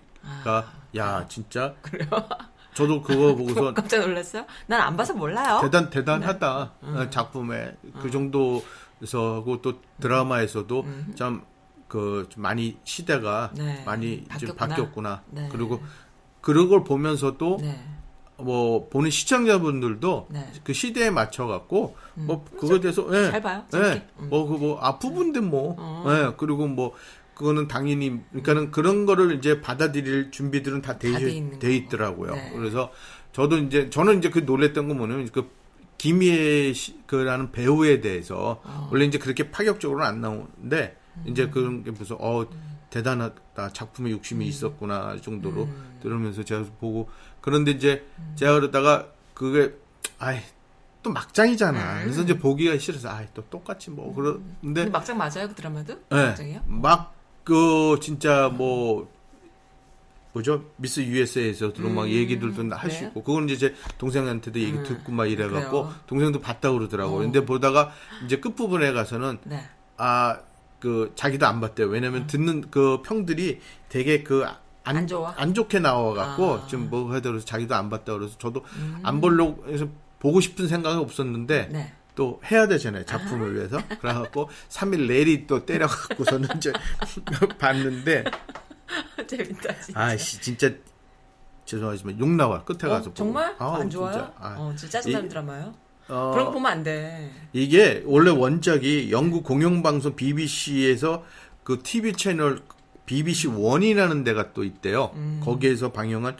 아. 0.57 0.73
야 0.95 1.27
진짜 1.27 1.75
저도 2.75 3.01
그거 3.01 3.33
보고서 3.35 3.73
깜짝 3.73 3.99
놀랐어요? 4.01 4.45
난 4.67 4.81
안 4.81 4.95
봐서 4.97 5.13
몰라요. 5.13 5.59
대단 5.63 5.89
대단하다 5.89 6.71
네. 6.83 6.87
음. 6.89 6.97
어, 6.97 7.09
작품에 7.09 7.75
그 8.01 8.11
정도에서 8.11 9.35
하고 9.35 9.61
또 9.61 9.79
드라마에서도 9.99 10.85
참그 11.15 12.29
많이 12.37 12.77
시대가 12.83 13.51
음. 13.57 13.65
네. 13.65 13.83
많이 13.85 14.23
바뀌었구나. 14.25 14.67
바뀌었구나. 14.67 15.21
네. 15.31 15.49
그리고 15.51 15.81
그런 16.41 16.69
걸 16.69 16.83
보면서도 16.83 17.57
네. 17.61 17.83
뭐 18.37 18.89
보는 18.89 19.09
시청자분들도 19.09 20.27
네. 20.29 20.51
그 20.65 20.73
시대에 20.73 21.09
맞춰 21.09 21.47
갖고 21.47 21.95
뭐 22.15 22.43
그거에 22.59 22.81
대해서 22.81 23.07
예. 23.13 23.31
잘 23.31 23.41
봐요. 23.41 23.63
예. 23.75 24.05
음. 24.19 24.29
뭐그뭐 24.29 24.79
아부분데 24.81 25.39
뭐. 25.39 25.75
어. 25.79 26.03
예. 26.09 26.33
그리고 26.37 26.67
뭐 26.67 26.93
그거는 27.35 27.67
당연히 27.67 28.19
그러니까는 28.31 28.71
그런 28.71 29.05
거를 29.05 29.35
이제 29.37 29.61
받아들일 29.61 30.31
준비들은 30.31 30.81
다돼 30.81 31.11
다돼 31.11 31.59
돼. 31.59 31.75
있더라고요. 31.75 32.33
네. 32.33 32.51
그래서 32.55 32.91
저도 33.33 33.57
이제 33.57 33.89
저는 33.89 34.19
이제 34.19 34.29
그 34.29 34.39
놀랬던 34.39 34.87
건 34.87 34.97
뭐냐면 34.97 35.29
그 35.31 35.49
김희애 35.97 36.73
씨- 36.73 36.97
그라는 37.05 37.51
배우에 37.51 38.01
대해서 38.01 38.61
어. 38.63 38.89
원래 38.91 39.05
이제 39.05 39.17
그렇게 39.17 39.51
파격적으로는 39.51 40.07
안 40.07 40.21
나오는데 40.21 40.97
음. 41.17 41.23
이제 41.27 41.49
그런 41.49 41.83
게 41.83 41.91
무슨 41.91 42.15
어 42.19 42.45
대단하다 42.89 43.73
작품에 43.73 44.11
욕심이 44.11 44.45
있었구나 44.47 45.17
정도로 45.21 45.63
음. 45.63 45.99
들으면서 46.01 46.43
제가 46.43 46.63
보고 46.79 47.09
그런데 47.41 47.71
이제 47.71 48.05
제가 48.35 48.53
그러다가 48.53 49.07
그게 49.33 49.73
아이 50.19 50.39
또 51.03 51.11
막장이잖아. 51.11 52.01
그래서 52.03 52.21
이제 52.23 52.37
보기가 52.37 52.77
싫어서 52.77 53.09
아이 53.09 53.27
또 53.33 53.43
똑같이 53.49 53.91
뭐 53.91 54.13
음. 54.17 54.55
근데 54.61 54.85
막장 54.85 55.17
맞아요 55.17 55.47
그 55.49 55.53
드라마도? 55.55 55.93
예. 56.13 56.15
막장이요? 56.15 56.61
막 56.67 57.14
그 57.45 57.99
진짜 58.01 58.49
뭐 58.49 59.07
뭐죠 60.33 60.65
미스 60.75 60.99
USA에서도 60.99 61.87
막 61.89 62.09
얘기들도 62.09 62.75
할수 62.75 63.01
네. 63.01 63.07
있고 63.07 63.23
그건 63.23 63.47
이제 63.47 63.69
제 63.69 63.75
동생한테도 63.97 64.59
얘기 64.59 64.77
음, 64.77 64.83
듣고 64.83 65.13
막 65.13 65.27
이래갖고 65.27 65.83
그래요. 65.83 65.95
동생도 66.07 66.41
봤다 66.41 66.71
그러더라고. 66.71 67.13
어. 67.13 67.15
요 67.15 67.19
근데 67.19 67.45
보다가 67.45 67.91
이제 68.25 68.37
끝 68.41 68.55
부분에 68.55 68.91
가서는 68.91 69.37
네. 69.45 69.63
아그 69.95 71.13
자기도 71.15 71.45
안 71.45 71.61
봤대요. 71.61 71.87
왜냐면 71.87 72.27
듣는 72.27 72.69
그 72.69 73.01
평들이 73.03 73.61
되게 73.87 74.23
그 74.23 74.43
안, 74.83 74.97
안 74.97 75.07
좋아? 75.07 75.33
안 75.37 75.53
좋게 75.53 75.79
나와갖고 75.79 76.53
아. 76.53 76.55
음. 76.57 76.67
좀뭐 76.67 77.13
하더라도 77.13 77.45
자기도 77.45 77.75
안 77.75 77.89
봤다 77.89 78.13
그래서 78.13 78.37
저도 78.37 78.65
안 79.03 79.21
보려고 79.21 79.71
해서 79.71 79.87
보고 80.19 80.41
싶은 80.41 80.67
생각은 80.67 80.97
없었는데 80.99 81.69
네. 81.71 81.93
또 82.15 82.41
해야 82.49 82.65
되잖아요 82.67 83.05
작품을 83.05 83.55
위해서 83.55 83.77
그래갖고 83.99 84.49
3일 84.69 85.07
내리 85.07 85.45
또 85.45 85.65
때려갖고서는 85.65 86.47
이제 86.55 86.71
봤는데 87.59 88.23
재밌다 89.27 89.79
진짜. 89.81 89.99
아씨 90.01 90.41
진짜 90.41 90.71
죄송하지만 91.65 92.17
욕 92.19 92.29
나와 92.29 92.63
끝에 92.63 92.89
가서 92.89 93.09
어, 93.09 93.13
정말? 93.13 93.55
아우, 93.59 93.73
안 93.81 93.89
좋아요? 93.89 94.11
진짜. 94.13 94.33
아. 94.39 94.55
어, 94.57 94.73
진짜 94.75 94.99
짜증나는 94.99 95.25
이- 95.25 95.29
드라마요? 95.29 95.73
어, 96.07 96.31
그런 96.33 96.45
거 96.45 96.51
보면 96.51 96.71
안 96.71 96.83
돼. 96.83 97.31
이게 97.51 98.03
원래 98.05 98.29
원작이 98.29 99.11
영국 99.11 99.43
공영방송 99.43 100.15
BBC에서 100.15 101.25
그 101.63 101.79
TV 101.81 102.13
채널 102.13 102.59
BBC 103.07 103.47
One이라는 103.47 104.23
데가 104.23 104.53
또 104.53 104.63
있대요. 104.63 105.11
음. 105.15 105.41
거기에서 105.43 105.91
방영한 105.91 106.37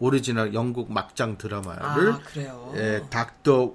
오리지널 0.00 0.52
영국 0.54 0.92
막장 0.92 1.38
드라마를 1.38 2.12
아 2.12 2.18
그래요. 2.24 2.72
예, 2.76 3.02
Doctor 3.08 3.74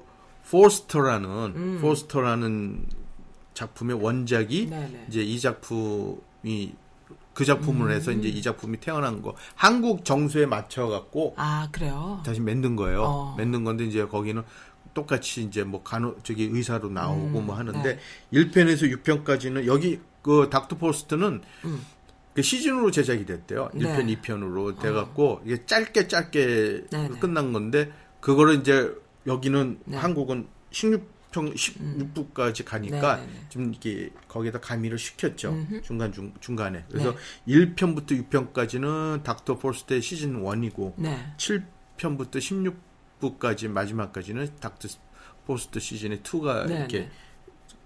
Foster라는 0.49 1.29
음. 1.55 1.79
Foster라는 1.81 2.85
작품의 3.53 4.01
원작이 4.01 4.69
네네. 4.69 5.05
이제 5.09 5.21
이 5.21 5.39
작품이 5.39 6.73
그 7.33 7.45
작품을 7.45 7.91
해서 7.91 8.11
음. 8.11 8.19
이제 8.19 8.29
이 8.29 8.41
작품이 8.41 8.79
태어난 8.79 9.21
거 9.21 9.35
한국 9.55 10.03
정서에 10.03 10.45
맞춰 10.45 10.87
갖고 10.87 11.33
아 11.37 11.69
그래요. 11.71 12.21
다시 12.25 12.41
만든 12.41 12.75
거예요. 12.75 13.03
어. 13.03 13.35
만든 13.37 13.63
건데 13.63 13.85
이제 13.85 14.05
거기는 14.05 14.43
똑같이 14.93 15.43
이제 15.43 15.63
뭐 15.63 15.83
간호 15.83 16.15
저기 16.23 16.45
의사로 16.51 16.89
나오고 16.89 17.39
음, 17.39 17.45
뭐 17.45 17.55
하는데 17.55 17.81
네. 17.81 17.99
1편에서 18.33 19.03
6편까지는 19.03 19.67
여기 19.67 19.99
그 20.21 20.49
닥터 20.49 20.77
포스트는 20.77 21.41
그 22.33 22.41
시즌으로 22.41 22.91
제작이 22.91 23.25
됐대요. 23.25 23.69
음. 23.75 23.79
네. 23.79 23.97
1편, 23.97 24.21
2편으로 24.21 24.79
돼 24.79 24.91
갖고 24.91 25.41
이게 25.45 25.65
짧게 25.65 26.07
짧게 26.07 26.85
네, 26.89 27.07
네. 27.07 27.19
끝난 27.19 27.53
건데 27.53 27.91
그거를 28.19 28.55
이제 28.55 28.93
여기는 29.29 29.79
네. 29.85 29.97
한국은 29.97 30.47
16편 30.71 31.55
16부까지 31.55 32.65
가니까 32.65 33.17
네, 33.17 33.25
네, 33.25 33.33
네. 33.33 33.45
좀 33.49 33.69
이렇게 33.69 34.09
거기다 34.27 34.59
가미를 34.59 34.97
시켰죠. 34.97 35.51
음흠. 35.51 35.81
중간 35.83 36.11
중 36.11 36.33
중간에. 36.41 36.83
그래서 36.89 37.15
네. 37.45 37.53
1편부터 37.53 38.29
6편까지는 38.29 39.23
닥터 39.23 39.59
포스트의 39.59 40.01
시즌 40.01 40.41
1이고 40.43 40.95
네. 40.97 41.33
7편부터 41.37 42.75
16부까지 43.21 43.69
마지막까지는 43.69 44.49
닥터 44.59 44.89
Foster 45.45 45.79
시즌의 45.79 46.19
2가 46.19 46.67
네, 46.67 46.79
이렇게 46.79 46.99
네. 47.01 47.11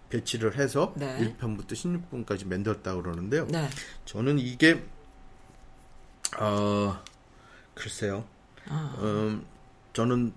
배치를 0.09 0.57
해서 0.57 0.93
네. 0.95 1.35
1편부터 1.37 1.71
16부까지 1.71 2.47
만들었다고 2.47 3.01
그러는데요. 3.01 3.47
네. 3.47 3.67
저는 4.05 4.39
이게 4.39 4.81
어 6.39 7.01
글쎄요. 7.73 8.25
아. 8.69 8.95
음, 9.01 9.45
저는 9.91 10.33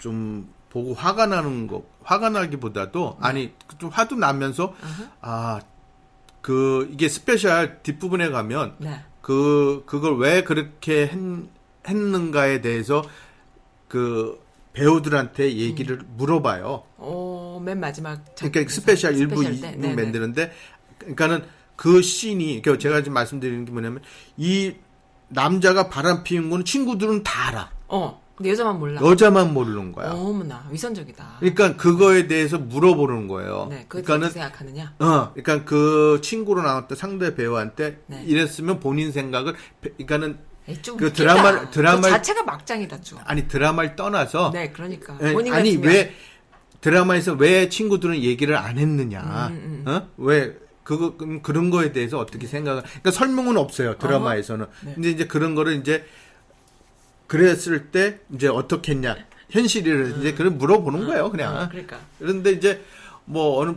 좀 0.00 0.52
보고 0.70 0.94
화가 0.94 1.26
나는 1.26 1.66
거 1.68 1.84
화가 2.02 2.30
나기보다도 2.30 3.18
네. 3.20 3.26
아니 3.28 3.52
좀 3.78 3.90
화도 3.90 4.16
나면서 4.16 4.74
아그 5.20 6.88
이게 6.92 7.08
special 7.08 7.82
뒷부분에 7.82 8.30
가면 8.30 8.76
네. 8.78 9.00
그 9.20 9.82
그걸 9.86 10.16
왜 10.18 10.42
그렇게 10.42 11.06
했, 11.06 11.18
했는가에 11.86 12.60
대해서 12.60 13.02
그 13.88 14.40
배우들한테 14.72 15.56
얘기를 15.56 16.00
물어봐요. 16.16 16.84
어, 16.96 17.60
맨 17.64 17.80
마지막 17.80 18.24
작- 18.36 18.50
그러니까 18.52 18.72
special 18.72 19.16
일부 19.16 19.42
special? 19.42 19.72
부 19.72 19.78
네네. 19.80 20.02
만드는데 20.02 20.52
그러니까는 20.98 21.44
그 21.76 22.00
씬이 22.02 22.62
그러니까 22.62 22.80
제가 22.80 22.98
지금 23.02 23.14
말씀드리는 23.14 23.64
게 23.64 23.72
뭐냐면 23.72 24.00
이 24.36 24.74
남자가 25.28 25.88
바람 25.88 26.22
피운 26.22 26.50
거는 26.50 26.64
친구들은 26.64 27.22
다 27.24 27.48
알아. 27.48 27.70
어. 27.88 28.20
근데 28.40 28.52
여자만 28.52 28.78
몰라. 28.78 29.02
여자만 29.02 29.52
모르는 29.52 29.92
거야. 29.92 30.12
어머나 30.12 30.66
위선적이다. 30.70 31.36
그러니까 31.40 31.76
그거에 31.76 32.26
대해서 32.26 32.56
물어보는 32.58 33.28
거예요. 33.28 33.66
네. 33.68 33.84
그러니까는 33.86 34.30
생각하느냐? 34.30 34.94
어, 34.98 35.32
그러니까 35.34 35.64
그 35.66 36.20
친구로 36.22 36.62
나왔던 36.62 36.96
상대 36.96 37.34
배우한테 37.34 38.00
네. 38.06 38.24
이랬으면 38.24 38.80
본인 38.80 39.12
생각을 39.12 39.54
배- 39.82 39.90
그러니까는 39.90 40.38
그 40.64 40.72
웃기다. 41.06 41.12
드라마를- 41.12 41.70
그 41.70 41.80
드라마를- 41.82 42.08
자체가 42.08 42.44
막장이다 42.44 43.02
좀. 43.02 43.18
아니 43.24 43.46
드라마를 43.46 43.94
떠나서 43.94 44.52
네, 44.54 44.70
그러니까. 44.70 45.18
예, 45.22 45.32
본인 45.34 45.52
아니 45.52 45.74
같으면 45.74 45.94
왜 45.94 46.14
드라마에서 46.80 47.34
왜 47.34 47.68
친구들은 47.68 48.22
얘기를 48.22 48.56
안 48.56 48.78
했느냐? 48.78 49.48
음, 49.50 49.84
어? 49.86 50.08
왜 50.16 50.56
그거 50.82 51.14
음, 51.20 51.42
그런 51.42 51.68
거에 51.68 51.92
대해서 51.92 52.18
어떻게 52.18 52.46
생각을? 52.46 52.84
그러니까 52.84 53.10
설명은 53.10 53.58
없어요 53.58 53.98
드라마에서는. 53.98 54.64
네. 54.86 54.94
근데 54.94 55.10
이제 55.10 55.26
그런 55.26 55.54
거를 55.54 55.74
이제 55.76 56.06
그랬을 57.30 57.92
때 57.92 58.18
이제 58.34 58.48
어떻게 58.48 58.90
했냐? 58.90 59.16
현실을 59.50 60.16
이제 60.18 60.32
그걸 60.32 60.50
물어보는 60.50 61.06
거예요 61.06 61.30
그냥. 61.30 61.56
어, 61.56 61.68
그러니까. 61.68 62.00
그런데 62.18 62.50
이제 62.50 62.84
뭐 63.24 63.60
어느 63.60 63.76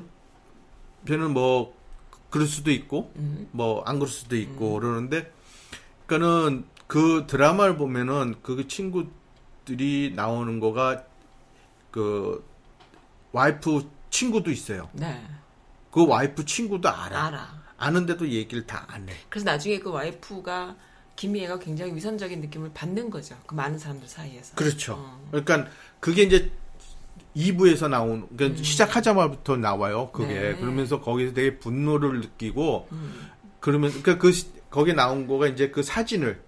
편은 1.06 1.32
뭐 1.34 1.78
그럴 2.32 2.48
수도 2.48 2.72
있고 2.72 3.12
음. 3.16 3.48
뭐안 3.52 4.00
그럴 4.00 4.08
수도 4.10 4.36
있고 4.36 4.74
그러는데 4.80 5.32
그러니까는 6.08 6.66
그 6.88 7.26
드라마를 7.28 7.78
보면은 7.78 8.36
그 8.42 8.68
친구들이 8.68 10.14
나오는 10.16 10.60
거가 10.60 11.04
그 11.92 12.44
와이프 13.34 13.88
친구도 14.10 14.50
있어요. 14.50 14.90
네. 14.94 15.24
그 15.92 16.08
와이프 16.08 16.44
친구도 16.46 16.90
알아. 16.90 17.26
알아. 17.28 17.64
아는데도 17.78 18.28
얘기를 18.30 18.66
다 18.66 18.84
안 18.88 19.08
해. 19.08 19.14
그래서 19.30 19.46
나중에 19.46 19.78
그 19.78 19.92
와이프가 19.92 20.76
김희애가 21.16 21.60
굉장히 21.60 21.94
위선적인 21.96 22.42
느낌을 22.42 22.72
받는 22.74 23.10
거죠. 23.10 23.36
그 23.46 23.54
많은 23.56 23.78
사람들 23.78 24.08
사이에서. 24.08 24.56
그렇죠. 24.56 24.94
어. 24.94 25.28
그러니까 25.32 25.68
그게 26.00 26.24
이제 26.24 26.52
2부에서 27.36 27.90
나온 27.90 28.28
그러니까 28.36 28.64
시작하자마부터 28.64 29.58
나와요. 29.58 30.10
그게 30.12 30.34
음. 30.34 30.42
네. 30.42 30.56
그러면서 30.56 31.02
거기서 31.02 31.34
되게 31.34 31.58
분노를 31.60 32.22
느끼고 32.22 32.88
음. 32.92 33.30
그러면 33.60 33.90
그러니까 33.90 34.18
그 34.18 34.32
시- 34.32 34.48
거기에 34.70 34.94
나온 34.94 35.28
거가 35.28 35.48
이제 35.48 35.70
그 35.70 35.84
사진을 35.84 36.42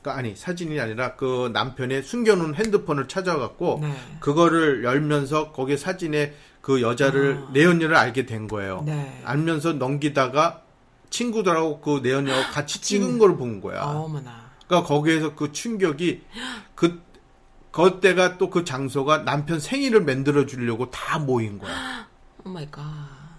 그러니까 0.00 0.18
아니 0.18 0.34
사진이 0.36 0.80
아니라 0.80 1.14
그 1.16 1.50
남편의 1.52 2.02
숨겨놓은 2.02 2.54
핸드폰을 2.56 3.06
찾아갖고 3.08 3.80
네. 3.82 3.94
그거를 4.20 4.82
열면서 4.84 5.52
거기 5.52 5.76
사진에 5.76 6.34
그 6.60 6.80
여자를 6.80 7.40
내연녀를 7.52 7.94
알게 7.96 8.26
된 8.26 8.48
거예요. 8.48 8.78
아. 8.80 8.84
네. 8.84 9.20
알면서 9.24 9.74
넘기다가 9.74 10.61
친구들하고 11.12 11.80
그 11.80 12.00
내연녀하고 12.02 12.50
같이 12.52 12.80
찍은 12.80 13.18
걸 13.18 13.36
본 13.36 13.60
거야. 13.60 13.82
어머나. 13.82 14.50
그러니까 14.66 14.88
거기에서 14.88 15.34
그 15.36 15.52
충격이 15.52 16.22
그 16.74 17.00
그때가 17.70 18.36
또 18.38 18.50
그 18.50 18.64
장소가 18.64 19.18
남편 19.24 19.60
생일을 19.60 20.02
만들어 20.02 20.44
주려고 20.46 20.90
다 20.90 21.18
모인 21.18 21.58
거야. 21.58 22.08
Oh 22.44 22.48
my 22.50 22.68
god. 22.70 22.82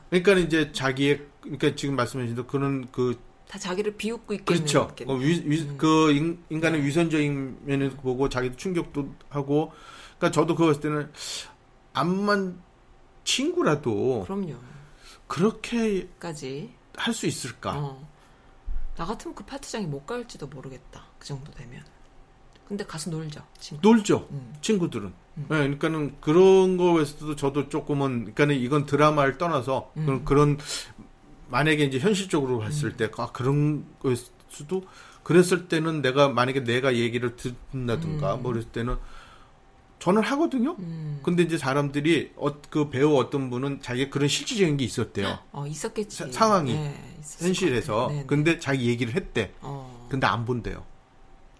그러니까 0.09 0.33
이제 0.35 0.71
자기의 0.71 1.21
그러니까 1.41 1.75
지금 1.75 1.95
말씀하신 1.95 2.35
대로 2.35 2.47
그런 2.47 2.89
그 2.91 3.17
다 3.47 3.59
자기를 3.59 3.97
비웃고 3.97 4.33
있겠네. 4.33 4.59
그렇죠. 4.61 4.87
있겠네. 4.91 5.13
그, 5.13 5.23
위, 5.23 5.43
위- 5.45 5.77
그 5.77 6.11
인, 6.11 6.39
인간의 6.49 6.83
위선적인 6.83 7.57
면을 7.65 7.91
보고 7.91 8.27
자기도 8.27 8.55
충격도 8.55 9.13
하고 9.29 9.71
그러니까 10.17 10.31
저도 10.31 10.55
그거 10.55 10.67
봤을 10.67 10.81
때는 10.81 11.11
암만 11.93 12.59
친구라도 13.23 14.23
그럼요. 14.25 14.55
그렇게 15.27 16.07
까지. 16.19 16.71
할 16.95 17.13
수 17.13 17.25
있을까? 17.27 17.73
어. 17.77 18.07
나 18.95 19.05
같으면 19.05 19.33
그 19.35 19.43
파티장에 19.43 19.85
못 19.87 20.05
갈지도 20.05 20.47
모르겠다. 20.47 21.03
그 21.17 21.25
정도 21.25 21.51
되면. 21.51 21.83
근데 22.67 22.85
가서 22.85 23.09
놀죠, 23.09 23.43
친구. 23.59 23.87
놀죠. 23.87 24.27
음. 24.31 24.53
친구들은. 24.61 25.13
네, 25.35 25.45
그러니까는 25.47 26.15
그런 26.21 26.77
거에서도 26.77 27.35
저도 27.35 27.69
조금은 27.69 28.19
그러니까는 28.19 28.55
이건 28.55 28.85
드라마를 28.85 29.37
떠나서 29.37 29.91
음. 29.97 30.05
그런, 30.05 30.25
그런 30.25 30.57
만약에 31.49 31.83
이제 31.83 31.99
현실적으로 31.99 32.59
봤을 32.59 32.95
때 32.95 33.09
아, 33.17 33.31
그런 33.31 33.85
거일 33.99 34.15
수도 34.49 34.85
그랬을 35.23 35.67
때는 35.67 36.01
내가 36.01 36.29
만약에 36.29 36.63
내가 36.63 36.95
얘기를 36.95 37.35
듣는다든가 37.35 38.35
음. 38.35 38.43
뭐 38.43 38.51
그랬을 38.51 38.69
때는 38.71 38.97
저는 40.03 40.21
하거든요. 40.21 40.75
음. 40.79 41.21
근데 41.23 41.43
이제 41.43 41.57
사람들이 41.57 42.33
어, 42.35 42.59
그 42.69 42.89
배우 42.89 43.15
어떤 43.17 43.49
분은 43.49 43.79
자기 43.81 44.09
그런 44.09 44.27
실질적인 44.27 44.75
게 44.75 44.83
있었대요. 44.83 45.39
어, 45.53 45.65
있었겠지. 45.65 46.17
사- 46.17 46.29
상황이. 46.29 46.73
네, 46.73 46.93
현실에서. 47.39 48.07
같아요. 48.07 48.27
근데 48.27 48.59
자기 48.59 48.89
얘기를 48.89 49.15
했대. 49.15 49.53
어, 49.61 50.05
근데 50.09 50.27
안 50.27 50.43
본대요. 50.43 50.83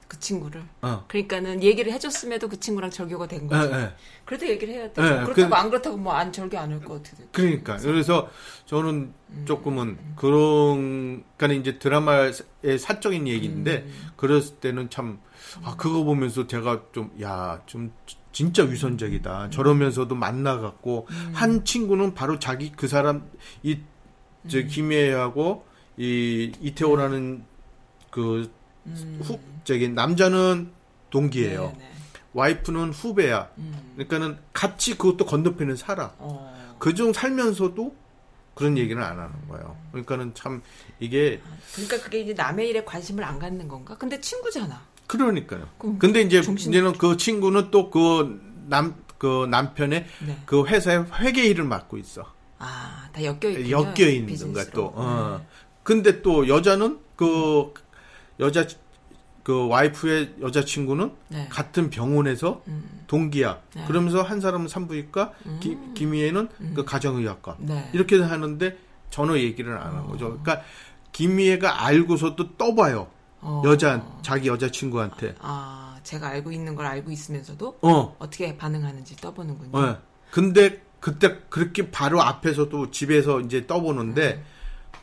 그 0.10 0.20
친구를. 0.20 0.62
어. 0.82 1.06
그러니까는 1.08 1.64
얘기를 1.64 1.94
해줬음에도 1.94 2.50
그 2.50 2.60
친구랑 2.60 2.92
절교가 2.92 3.28
된 3.30 3.46
예, 3.46 3.48
거지. 3.48 3.74
예. 3.74 3.94
그래도 4.26 4.46
얘기를 4.50 4.74
해야 4.74 4.92
돼. 4.92 5.02
예, 5.02 5.24
그렇다고 5.24 5.34
그- 5.50 5.56
안 5.56 5.70
그렇다고 5.70 5.96
뭐 5.98 6.14
안 6.14 6.30
절교 6.34 6.58
안할것 6.60 7.02
같아. 7.02 7.24
그러니까 7.32 7.78
그래서 7.78 8.30
저는 8.66 9.14
음. 9.30 9.46
조금은 9.48 9.98
그런 10.18 11.24
그러니까 11.38 11.62
이제 11.62 11.80
드라마의 11.80 12.34
사적인 12.78 13.26
얘기인데 13.30 13.86
음. 13.88 14.08
그랬을 14.18 14.58
때는 14.58 14.90
참 14.90 15.20
아, 15.64 15.78
그거 15.78 16.04
보면서 16.04 16.46
제가 16.46 16.82
좀 16.92 17.10
야좀 17.22 17.94
진짜 18.34 18.64
위선적이다 18.64 19.52
저러면서도 19.52 20.16
만나갖고 20.16 21.08
음. 21.10 21.32
한 21.34 21.64
친구는 21.64 22.14
바로 22.14 22.40
자기 22.40 22.72
그 22.72 22.88
사람 22.88 23.30
이저 23.62 24.58
음. 24.58 24.68
김혜하고 24.68 25.66
이 25.96 26.52
이태호라는 26.60 27.46
그 28.10 28.52
음. 28.88 29.20
후, 29.24 29.40
저기 29.64 29.88
남자는 29.88 30.72
동기예요. 31.12 31.62
네, 31.62 31.76
네. 31.78 31.92
와이프는 32.34 32.92
후배야. 32.92 33.52
음. 33.60 33.94
그러니까는 33.94 34.40
같이 34.52 34.98
그것도 34.98 35.26
건너편에 35.26 35.76
살아. 35.76 36.16
어. 36.18 36.76
그중 36.80 37.14
살면서도 37.14 37.96
그런 38.56 38.78
얘기는 38.78 39.02
안 39.02 39.20
하는 39.20 39.48
거예요. 39.48 39.78
그러니까는 39.92 40.34
참 40.34 40.62
이게 41.00 41.40
그러니까 41.74 41.98
그게 42.02 42.22
이제 42.22 42.34
남의 42.34 42.70
일에 42.70 42.84
관심을 42.84 43.24
안 43.24 43.40
갖는 43.40 43.68
건가? 43.68 43.96
근데 43.98 44.20
친구잖아. 44.20 44.82
그러니까요. 45.18 45.68
근데 46.00 46.22
이제 46.22 46.42
문제는 46.42 46.94
그 46.94 47.18
친구는 47.18 47.72
또 47.72 47.90
그 47.90 48.40
남 48.70 48.96
그 49.18 49.48
남편의 49.50 50.06
네. 50.28 50.38
그 50.46 50.66
회사의 50.66 51.06
회계 51.22 51.46
일을 51.46 51.64
맡고 51.64 51.98
있어. 51.98 52.26
아, 52.60 53.08
다 53.14 53.24
엮여 53.24 53.52
있군요. 53.52 53.70
엮여 53.72 54.10
있는 54.10 54.26
비즈니스로. 54.28 54.72
또. 54.74 54.92
어. 54.96 55.38
네. 55.40 55.48
근데 55.84 56.22
또 56.22 56.46
여자는 56.50 57.00
그 57.16 57.74
여자 58.42 58.68
그 59.44 59.68
와이프의 59.68 60.36
여자 60.42 60.66
친구는 60.66 61.12
네. 61.30 61.48
같은 61.50 61.90
병원에서 61.90 62.64
음. 62.68 63.04
동기야. 63.08 63.62
네. 63.76 63.86
그러면서 63.88 64.22
한 64.24 64.42
사람은 64.42 64.68
산부인과, 64.68 65.32
기- 65.62 65.78
김희애는 65.94 66.50
그 66.76 66.84
가정의학과. 66.84 67.58
네. 67.60 67.90
이렇게 67.94 68.20
하는데 68.22 68.78
전혀 69.10 69.38
얘기를 69.38 69.78
안 69.78 69.94
한 69.96 70.08
거죠. 70.08 70.38
그러니까 70.42 70.62
김희애가 71.14 71.86
알고서도 71.86 72.58
떠봐요. 72.58 73.08
어. 73.44 73.62
여자 73.66 74.06
자기 74.22 74.48
여자 74.48 74.70
친구한테. 74.72 75.36
아, 75.40 75.98
제가 76.04 76.28
알고 76.30 76.52
있는 76.52 76.76
걸 76.76 76.86
알고 76.86 77.12
있으면서도 77.12 77.80
어. 77.82 78.16
어떻게 78.20 78.56
반응하는지 78.58 79.16
떠보는군요. 79.18 79.88
예. 79.88 79.98
근데 80.32 80.82
그때 81.00 81.40
그렇게 81.50 81.92
바로 81.92 82.22
앞에서도 82.22 82.92
집에서 82.92 83.40
이제 83.42 83.68
떠보는데 83.68 84.44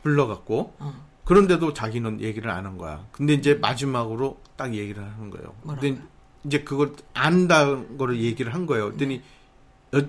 불러갖고 0.02 0.74
어. 0.78 1.06
그런데도 1.24 1.74
자기는 1.74 2.20
얘기를 2.20 2.50
안 2.50 2.66
한 2.66 2.76
거야. 2.78 3.04
근데 3.12 3.34
이제 3.34 3.54
마지막으로 3.54 4.40
딱 4.56 4.74
얘기를 4.74 5.02
하는 5.04 5.30
거예요. 5.30 5.54
뭐라고요? 5.62 5.94
근데 5.94 6.02
이제 6.44 6.62
그걸 6.62 6.94
안다는 7.14 7.98
거를 7.98 8.20
얘기를 8.20 8.52
한 8.54 8.66
거예요. 8.66 8.86
그랬더니 8.86 9.22
여, 9.94 10.02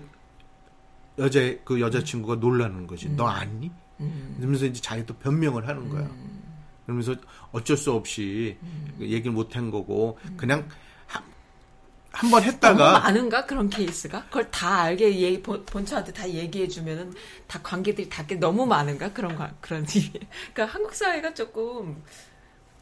여자 1.19 1.39
그 1.65 1.79
여자친구가 1.81 2.35
놀라는 2.35 2.87
거지. 2.87 3.09
너 3.09 3.27
아니? 3.27 3.69
음. 3.99 4.35
그러면서 4.37 4.65
이제 4.65 4.81
자기도 4.81 5.13
변명을 5.15 5.67
하는 5.67 5.89
거야. 5.89 6.09
그러면서 6.91 7.15
어쩔 7.51 7.77
수 7.77 7.91
없이 7.93 8.57
음. 8.61 8.97
얘기를 9.01 9.31
못 9.31 9.55
한 9.55 9.71
거고 9.71 10.17
그냥 10.37 10.67
한번 12.13 12.41
너무 12.41 12.51
했다가 12.53 12.99
많은가 12.99 13.45
그런 13.45 13.69
케이스가? 13.69 14.25
그걸 14.25 14.51
다 14.51 14.81
알게 14.81 15.17
얘기, 15.19 15.41
본, 15.41 15.63
본처한테 15.65 16.11
다 16.11 16.29
얘기해 16.29 16.67
주면은 16.67 17.13
다 17.47 17.59
관계들이 17.63 18.09
닿게 18.09 18.35
너무 18.35 18.65
많은가 18.65 19.13
그런 19.13 19.35
거 19.37 19.47
그런 19.61 19.85
일이. 19.95 20.11
그러니까 20.53 20.65
한국 20.65 20.93
사회가 20.93 21.33
조금 21.33 22.03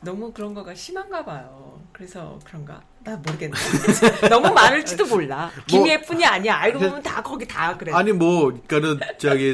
너무 0.02 0.32
그런 0.34 0.54
거가 0.56 0.74
심한가 0.74 1.24
봐요. 1.24 1.80
그래서 1.94 2.40
그런가? 2.44 2.82
나 3.04 3.16
모르겠네. 3.18 3.56
너무 4.30 4.52
많을지도 4.52 5.06
몰라. 5.14 5.52
김예뿐이 5.68 6.26
아니야. 6.26 6.56
알고 6.58 6.80
보면 6.80 7.04
다 7.04 7.22
거기 7.22 7.48
다 7.48 7.78
그래. 7.78 7.92
아니 7.94 8.12
뭐 8.12 8.46
그러니까는 8.68 9.00
저기 9.20 9.54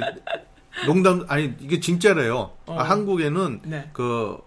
농담 0.86 1.26
아니 1.30 1.53
이게 1.59 1.80
진짜래요. 1.80 2.51
어. 2.65 2.80
아, 2.80 2.84
한국에는 2.84 3.61
네. 3.63 3.89
그, 3.93 4.38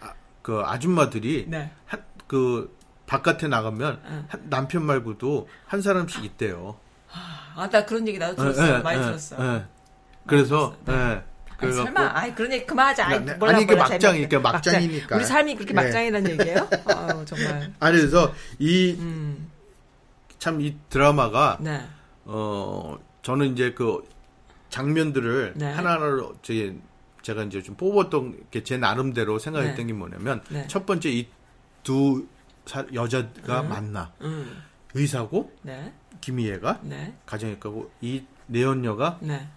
아, 0.00 0.12
그 0.42 0.60
아줌마들이 0.64 1.46
네. 1.48 1.70
한, 1.86 2.02
그 2.26 2.76
바깥에 3.06 3.48
나가면 3.48 4.00
응. 4.04 4.24
한- 4.28 4.42
남편 4.50 4.84
말고도 4.84 5.48
한 5.66 5.80
사람씩 5.82 6.24
있대요. 6.24 6.76
아, 7.54 7.68
나 7.70 7.84
그런 7.84 8.06
얘기 8.08 8.18
나도 8.18 8.36
들었어. 8.36 8.78
예, 8.78 8.78
많이 8.82 8.98
예, 8.98 9.02
들었어. 9.04 9.36
예. 9.56 9.64
그래서 10.26 10.76
예. 10.88 11.22
아니, 11.58 11.72
설마, 11.74 12.10
아이, 12.14 12.34
그런 12.34 12.50
얘기 12.52 12.66
그만하자. 12.66 13.06
아이, 13.06 13.24
나- 13.24 13.34
몰라, 13.34 13.52
아니, 13.52 13.62
이게 13.62 13.76
막장이니까. 13.76 14.40
막장이니까. 14.40 15.16
우리 15.16 15.24
삶이 15.24 15.54
그렇게 15.54 15.72
네. 15.74 15.82
막장이라는 15.82 16.30
얘기예요? 16.32 16.68
아유, 16.86 17.24
정말. 17.24 17.72
아니 17.78 17.98
그래서 17.98 18.32
이 18.58 18.96
음, 18.98 19.50
참이 20.38 20.76
드라마가 20.88 21.58
네. 21.60 21.80
어 22.24 22.98
저는 23.22 23.52
이제 23.52 23.72
그 23.74 24.02
장면들을 24.82 25.52
네. 25.56 25.70
하나하나로 25.72 26.34
제 26.42 26.74
제가 27.22 27.44
이제 27.44 27.62
좀 27.62 27.76
뽑았던 27.76 28.46
게 28.50 28.64
제 28.64 28.76
나름대로 28.78 29.38
생각했던 29.38 29.76
네. 29.76 29.84
게 29.84 29.92
뭐냐면 29.92 30.42
네. 30.50 30.66
첫 30.66 30.84
번째 30.86 31.10
이 31.10 31.28
두 31.84 32.24
여자가 32.94 33.64
만나 33.64 34.12
음, 34.20 34.62
의사고 34.94 35.50
네. 35.62 35.92
김희애가 36.20 36.78
네. 36.82 37.12
가정의과고 37.26 37.90
이 38.00 38.22
내연녀가 38.46 39.18
네. 39.20 39.48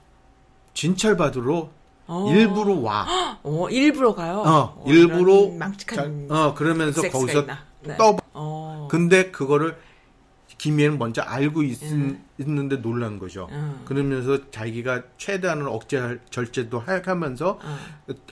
진찰 0.74 1.16
받으러 1.16 1.70
어. 2.08 2.32
일부러 2.34 2.74
와. 2.80 3.06
어, 3.44 3.70
일부러 3.70 4.16
가요? 4.16 4.40
어, 4.40 4.50
어, 4.80 4.84
일부러 4.88 5.50
망측한 5.56 6.28
자- 6.28 6.34
어 6.36 6.54
그러면서 6.56 7.04
거기서 7.08 7.42
있나? 7.42 7.60
네. 7.84 7.96
떠. 7.96 8.18
어. 8.34 8.88
근데 8.90 9.30
그거를 9.30 9.78
김희애는 10.66 10.98
먼저 10.98 11.22
알고 11.22 11.62
있, 11.62 11.78
는데 12.40 12.82
놀란 12.82 13.20
거죠. 13.20 13.48
음. 13.52 13.82
그러면서 13.86 14.50
자기가 14.50 15.04
최대한을 15.18 15.68
억제 15.68 16.20
절제도 16.32 16.82
해- 16.88 17.04
하면서 17.06 17.60
어. 17.62 17.78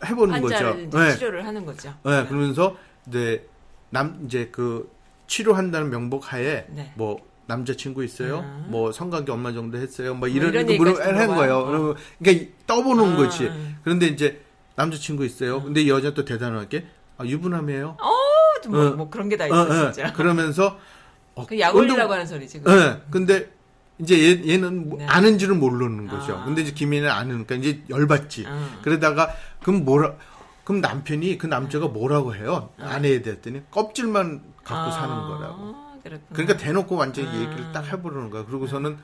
해보는 0.04 0.42
거죠. 0.42 0.74
네. 0.90 1.16
치료를 1.16 1.46
하는 1.46 1.64
거죠. 1.64 1.94
네, 2.04 2.26
그러면서 2.26 2.76
이제 3.08 3.48
남 3.92 4.24
이제 4.26 4.50
그 4.52 4.92
치료한다는 5.28 5.92
명목하에 5.92 6.66
네. 6.70 6.94
뭐 6.96 7.18
남자친구 7.46 8.04
있어요? 8.04 8.40
음. 8.40 8.66
뭐 8.70 8.92
성관계 8.92 9.32
얼마 9.32 9.54
정도 9.54 9.78
했어요? 9.78 10.16
뭐 10.16 10.28
이런 10.28 10.50
이런 10.50 10.66
거 10.66 10.74
물어 10.74 10.90
얘기까지 10.92 11.14
한 11.14 11.28
거예요. 11.36 11.66
그러면 11.66 11.96
그러니까 12.18 12.52
떠보는 12.66 13.14
아, 13.14 13.16
거지. 13.16 13.44
음. 13.46 13.78
그런데 13.84 14.08
이제 14.08 14.42
남자친구 14.76 15.24
있어요. 15.24 15.62
근데 15.62 15.88
여자 15.88 16.16
또 16.16 16.26
대단하게 16.26 16.88
아, 17.18 17.26
유부남이에요. 17.26 17.98
어, 18.02 18.70
뭐, 18.70 18.88
어. 18.88 18.90
뭐 18.96 19.10
그런 19.12 19.30
게다 19.30 19.44
어, 19.44 19.48
있어, 19.48 19.88
어. 19.90 19.92
진짜. 19.92 20.14
그러면서 20.14 20.80
어, 21.36 21.46
그 21.46 21.60
약올리라고 21.60 22.14
하는 22.14 22.26
소리지. 22.26 22.58
예. 22.60 22.62
그거. 22.62 22.98
근데 23.10 23.50
이제 24.00 24.18
얘, 24.20 24.54
얘는 24.54 24.90
뭐 24.90 25.00
네. 25.00 25.06
아는지는 25.06 25.60
모르는 25.60 26.08
거죠. 26.08 26.38
아. 26.38 26.46
근데 26.46 26.62
이제 26.62 26.72
김희는 26.72 27.10
아니니까 27.10 27.56
이제 27.56 27.84
열받지. 27.90 28.46
아. 28.48 28.80
그러다가 28.82 29.34
그럼 29.62 29.86
뭐라 29.86 30.14
그럼 30.64 30.82
남편이 30.82 31.38
그 31.38 31.48
남자가 31.48 31.88
뭐라고 31.88 32.36
해요? 32.36 32.70
아. 32.80 32.86
아내에 32.86 33.22
대했더니 33.22 33.64
껍질만 33.72 34.42
갖고 34.64 34.92
사는 34.92 35.16
거라고. 35.16 35.76
그렇구나. 36.04 36.30
그러니까 36.34 36.58
대놓고 36.58 36.96
완전히 36.96 37.28
아. 37.30 37.36
얘기를 37.36 37.72
딱 37.72 37.92
해버리는 37.92 38.30
거야. 38.30 38.46
그러고서는 38.46 38.98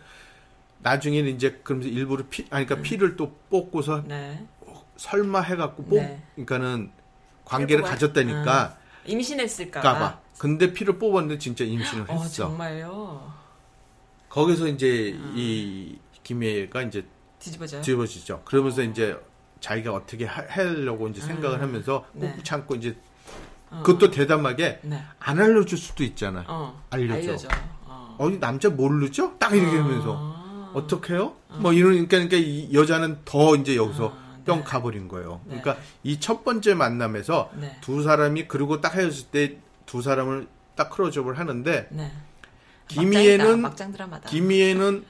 나중에는 0.81 1.31
이제 1.31 1.59
그러면서 1.63 1.89
일부러 1.89 2.23
피, 2.29 2.45
아니 2.49 2.65
그러니까 2.65 2.87
피를 2.87 3.15
또 3.15 3.35
뽑고서 3.49 4.03
네. 4.07 4.45
설마 4.97 5.41
해갖고 5.41 5.83
뽑, 5.85 5.95
네. 5.95 6.21
그러니까는 6.35 6.91
관계를? 7.45 7.83
가졌다니까 7.83 8.77
임신했을까봐. 9.05 10.19
근데 10.39 10.71
피를 10.71 10.97
뽑았는데 10.97 11.37
진짜 11.37 11.65
임신을 11.65 12.05
어, 12.09 12.13
했어. 12.13 12.45
정말요. 12.47 13.29
거기서 14.29 14.67
이제 14.67 15.19
아. 15.21 15.33
이 15.35 15.99
김혜가 16.23 16.81
이제 16.83 17.05
뒤집어져요. 17.39 17.81
뒤집어지죠. 17.81 18.41
그러면서 18.45 18.81
이제 18.81 19.19
자기가 19.59 19.93
어떻게 19.93 20.23
하, 20.25 20.41
하려고 20.47 21.09
이제 21.09 21.19
생각을 21.19 21.61
하면서 21.61 22.05
꾹 22.13 22.19
네. 22.21 22.37
참고 22.43 22.75
이제 22.75 22.95
어. 23.69 23.83
그것도 23.83 24.11
대담하게 24.11 24.79
네. 24.83 25.03
안 25.19 25.39
알려줄 25.39 25.77
수도 25.77 26.05
있잖아. 26.05 26.45
어. 26.47 26.81
알려줘. 26.89 27.47
어. 27.83 28.15
어, 28.17 28.29
이 28.29 28.39
남자 28.39 28.69
모르죠? 28.69 29.35
딱 29.39 29.53
이렇게 29.53 29.77
아. 29.77 29.83
하면서 29.83 30.71
어떡해요? 30.73 31.33
뭐 31.57 31.73
이러니까 31.73 32.07
그러니까 32.11 32.37
이 32.37 32.69
여자는 32.73 33.19
더 33.25 33.57
이제 33.57 33.75
여기서 33.75 34.07
아, 34.15 34.37
네. 34.37 34.43
뿅 34.45 34.63
가버린 34.63 35.09
거예요. 35.09 35.41
네. 35.43 35.59
그러니까 35.59 35.83
이 36.03 36.17
첫 36.17 36.45
번째 36.45 36.75
만남에서 36.75 37.51
네. 37.55 37.75
두 37.81 38.03
사람이 38.03 38.47
그리고 38.47 38.79
딱 38.79 38.95
헤어질 38.95 39.27
때 39.31 39.57
두 39.89 40.03
사람을 40.03 40.47
딱 40.75 40.91
크로즈업을 40.91 41.39
하는데 41.39 41.87
네. 41.89 42.11
김희애는 42.89 43.59
막장. 43.59 43.91
김희애는 44.27 45.03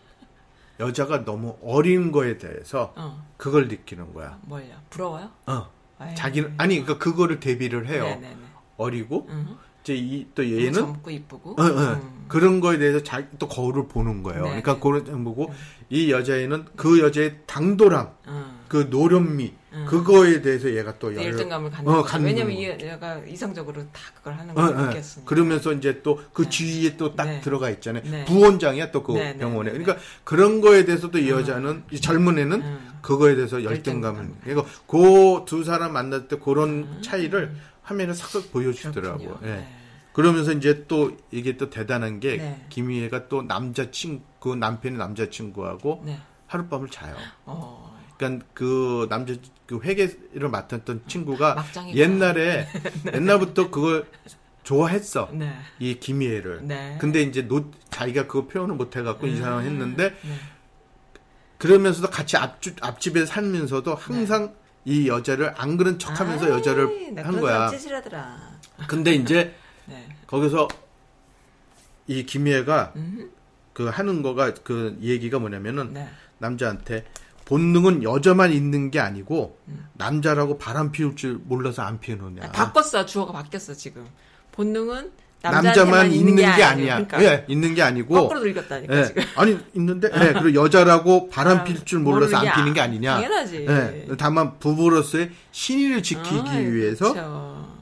여자가 0.79 1.25
너무 1.25 1.57
어린 1.61 2.13
거에 2.13 2.37
대해서 2.37 2.93
어. 2.95 3.27
그걸 3.35 3.67
느끼는 3.67 4.13
거야. 4.13 4.39
뭘요? 4.43 4.73
부러워요? 4.89 5.31
어. 5.47 5.69
아유. 5.97 6.15
자기는 6.15 6.53
아니 6.57 6.79
그러니까 6.81 6.97
그거를 7.03 7.41
대비를 7.41 7.87
해요. 7.89 8.05
네네네. 8.05 8.37
어리고 8.77 9.27
음. 9.29 9.57
이제 9.83 9.95
이 9.97 10.25
또 10.33 10.49
얘는 10.49 10.71
젊고 10.71 11.11
이쁘고. 11.11 11.61
어, 11.61 11.61
어. 11.61 11.93
음. 11.95 12.25
그런 12.29 12.61
거에 12.61 12.77
대해서 12.77 13.03
자기 13.03 13.27
또 13.37 13.49
거울을 13.49 13.89
보는 13.89 14.23
거예요. 14.23 14.43
네, 14.43 14.47
그러니까 14.61 14.73
네. 14.75 14.79
그걸 14.79 15.03
좀 15.03 15.25
보고 15.25 15.53
이 15.89 16.09
여자애는 16.09 16.67
그 16.77 17.01
여자의 17.01 17.39
당돌함, 17.47 18.11
음. 18.27 18.59
그 18.69 18.87
노련미 18.89 19.53
그거에 19.87 20.41
대해서 20.41 20.73
얘가 20.73 20.97
또 20.97 21.15
열- 21.15 21.25
열등감을 21.25 21.69
갖는 21.69 21.91
어. 21.93 22.01
갖는 22.01 22.25
왜냐면 22.27 22.57
얘가 22.57 23.17
이성적으로 23.27 23.83
다 23.91 24.01
그걸 24.15 24.33
하는 24.33 24.51
어, 24.51 24.55
걸 24.55 24.75
어. 24.75 24.81
느꼈으니까. 24.87 25.29
그러면서 25.29 25.73
이제 25.73 26.01
또 26.01 26.19
그 26.33 26.49
주위에 26.49 26.97
또딱 26.97 27.27
네. 27.27 27.41
들어가 27.41 27.69
있잖아요. 27.69 28.03
네. 28.09 28.25
부원장이야 28.25 28.91
또그 28.91 29.11
네, 29.13 29.33
네, 29.33 29.37
병원에. 29.37 29.71
네, 29.71 29.77
그러니까 29.77 30.03
그런 30.23 30.61
거에 30.61 30.85
대해서도 30.85 31.17
이 31.19 31.29
여자는 31.29 31.83
이 31.91 31.99
젊은 32.01 32.39
애는 32.39 32.61
음. 32.61 32.89
그거에 33.01 33.35
대해서 33.35 33.63
열등감을. 33.63 34.19
열등감. 34.19 34.39
그러니까 34.43 34.67
그 34.87 35.45
두 35.45 35.63
사람 35.63 35.93
만날 35.93 36.27
때 36.27 36.37
그런 36.37 37.01
차이를 37.01 37.55
화면에 37.83 38.13
싹싹 38.13 38.51
보여주더라고요. 38.51 39.39
음. 39.41 39.47
예. 39.47 39.51
네. 39.51 39.75
그러면서 40.13 40.51
이제 40.51 40.85
또 40.87 41.15
이게 41.31 41.55
또 41.57 41.69
대단한 41.69 42.19
게 42.19 42.37
네. 42.37 42.65
김희애가 42.69 43.29
또 43.29 43.41
남자친구 43.43 44.21
그 44.39 44.55
남편의 44.55 44.97
남자친구하고 44.97 46.03
네. 46.05 46.19
하룻밤을 46.47 46.89
자요. 46.89 47.15
어. 47.45 47.95
그러니까 48.17 48.45
그 48.53 49.07
남자 49.09 49.33
그 49.69 49.79
회계를 49.83 50.49
맡았던 50.49 51.03
친구가 51.05 51.53
막장이구나. 51.53 52.03
옛날에 52.03 52.67
옛날부터 53.13 53.69
그걸 53.69 54.09
좋아했어. 54.63 55.29
네. 55.31 55.53
이 55.77 55.99
김희애를. 55.99 56.61
네. 56.63 56.97
근데 56.99 57.21
이제 57.21 57.43
노, 57.43 57.69
자기가 57.91 58.25
그거 58.25 58.47
표현을 58.47 58.73
못 58.73 58.95
해갖고 58.95 59.27
이 59.27 59.35
사람 59.35 59.61
했는데 59.61 60.09
네. 60.09 60.35
그러면서도 61.59 62.09
같이 62.09 62.35
앞집 62.35 62.83
앞집에 62.83 63.27
살면서도 63.27 63.93
항상 63.93 64.55
이 64.85 65.07
여자를 65.07 65.53
안 65.55 65.77
그런 65.77 65.99
척하면서 65.99 66.45
아이, 66.45 66.51
여자를 66.51 67.13
나한 67.13 67.39
거야. 67.39 67.69
찌질하더라. 67.69 68.59
근데 68.87 69.13
이제 69.13 69.53
네. 69.85 70.09
거기서 70.25 70.67
이 72.07 72.25
김희애가 72.25 72.93
그 73.73 73.85
하는 73.85 74.23
거가 74.23 74.55
그 74.63 74.97
얘기가 75.01 75.37
뭐냐면은 75.37 75.93
네. 75.93 76.09
남자한테 76.39 77.05
본능은 77.49 78.03
여자만 78.03 78.53
있는 78.53 78.91
게 78.91 78.99
아니고 78.99 79.57
음. 79.69 79.87
남자라고 79.93 80.59
바람 80.59 80.91
피울 80.91 81.15
줄 81.15 81.39
몰라서 81.43 81.81
안 81.81 81.99
피우느냐. 81.99 82.43
아, 82.43 82.51
바꿨어. 82.51 83.07
주어가 83.07 83.31
바뀌었어, 83.33 83.73
지금. 83.73 84.05
본능은 84.51 85.09
남자만 85.41 86.11
있는 86.11 86.35
게 86.35 86.45
아니에요. 86.45 86.67
아니야. 86.93 87.07
그러니까 87.07 87.23
예, 87.23 87.45
있는 87.47 87.73
게 87.73 87.81
아니고 87.81 88.13
거꾸로 88.13 88.45
읽었다니까, 88.45 88.95
예, 88.99 89.05
지금. 89.05 89.23
아니 89.35 89.57
있는데 89.73 90.09
예, 90.13 90.33
그리고 90.33 90.53
여자라고 90.53 91.29
바람 91.29 91.63
필 91.63 91.83
줄 91.85 91.99
몰라서 91.99 92.37
안게 92.37 92.51
피는 92.55 92.73
게 92.73 92.81
아- 92.81 92.83
아니냐. 92.83 93.13
당연하지. 93.15 93.65
예, 93.67 94.07
다만 94.17 94.59
부부로서의 94.59 95.31
신의를 95.51 96.03
지키기 96.03 96.49
아, 96.49 96.53
위해서 96.57 97.13
그쵸. 97.13 97.79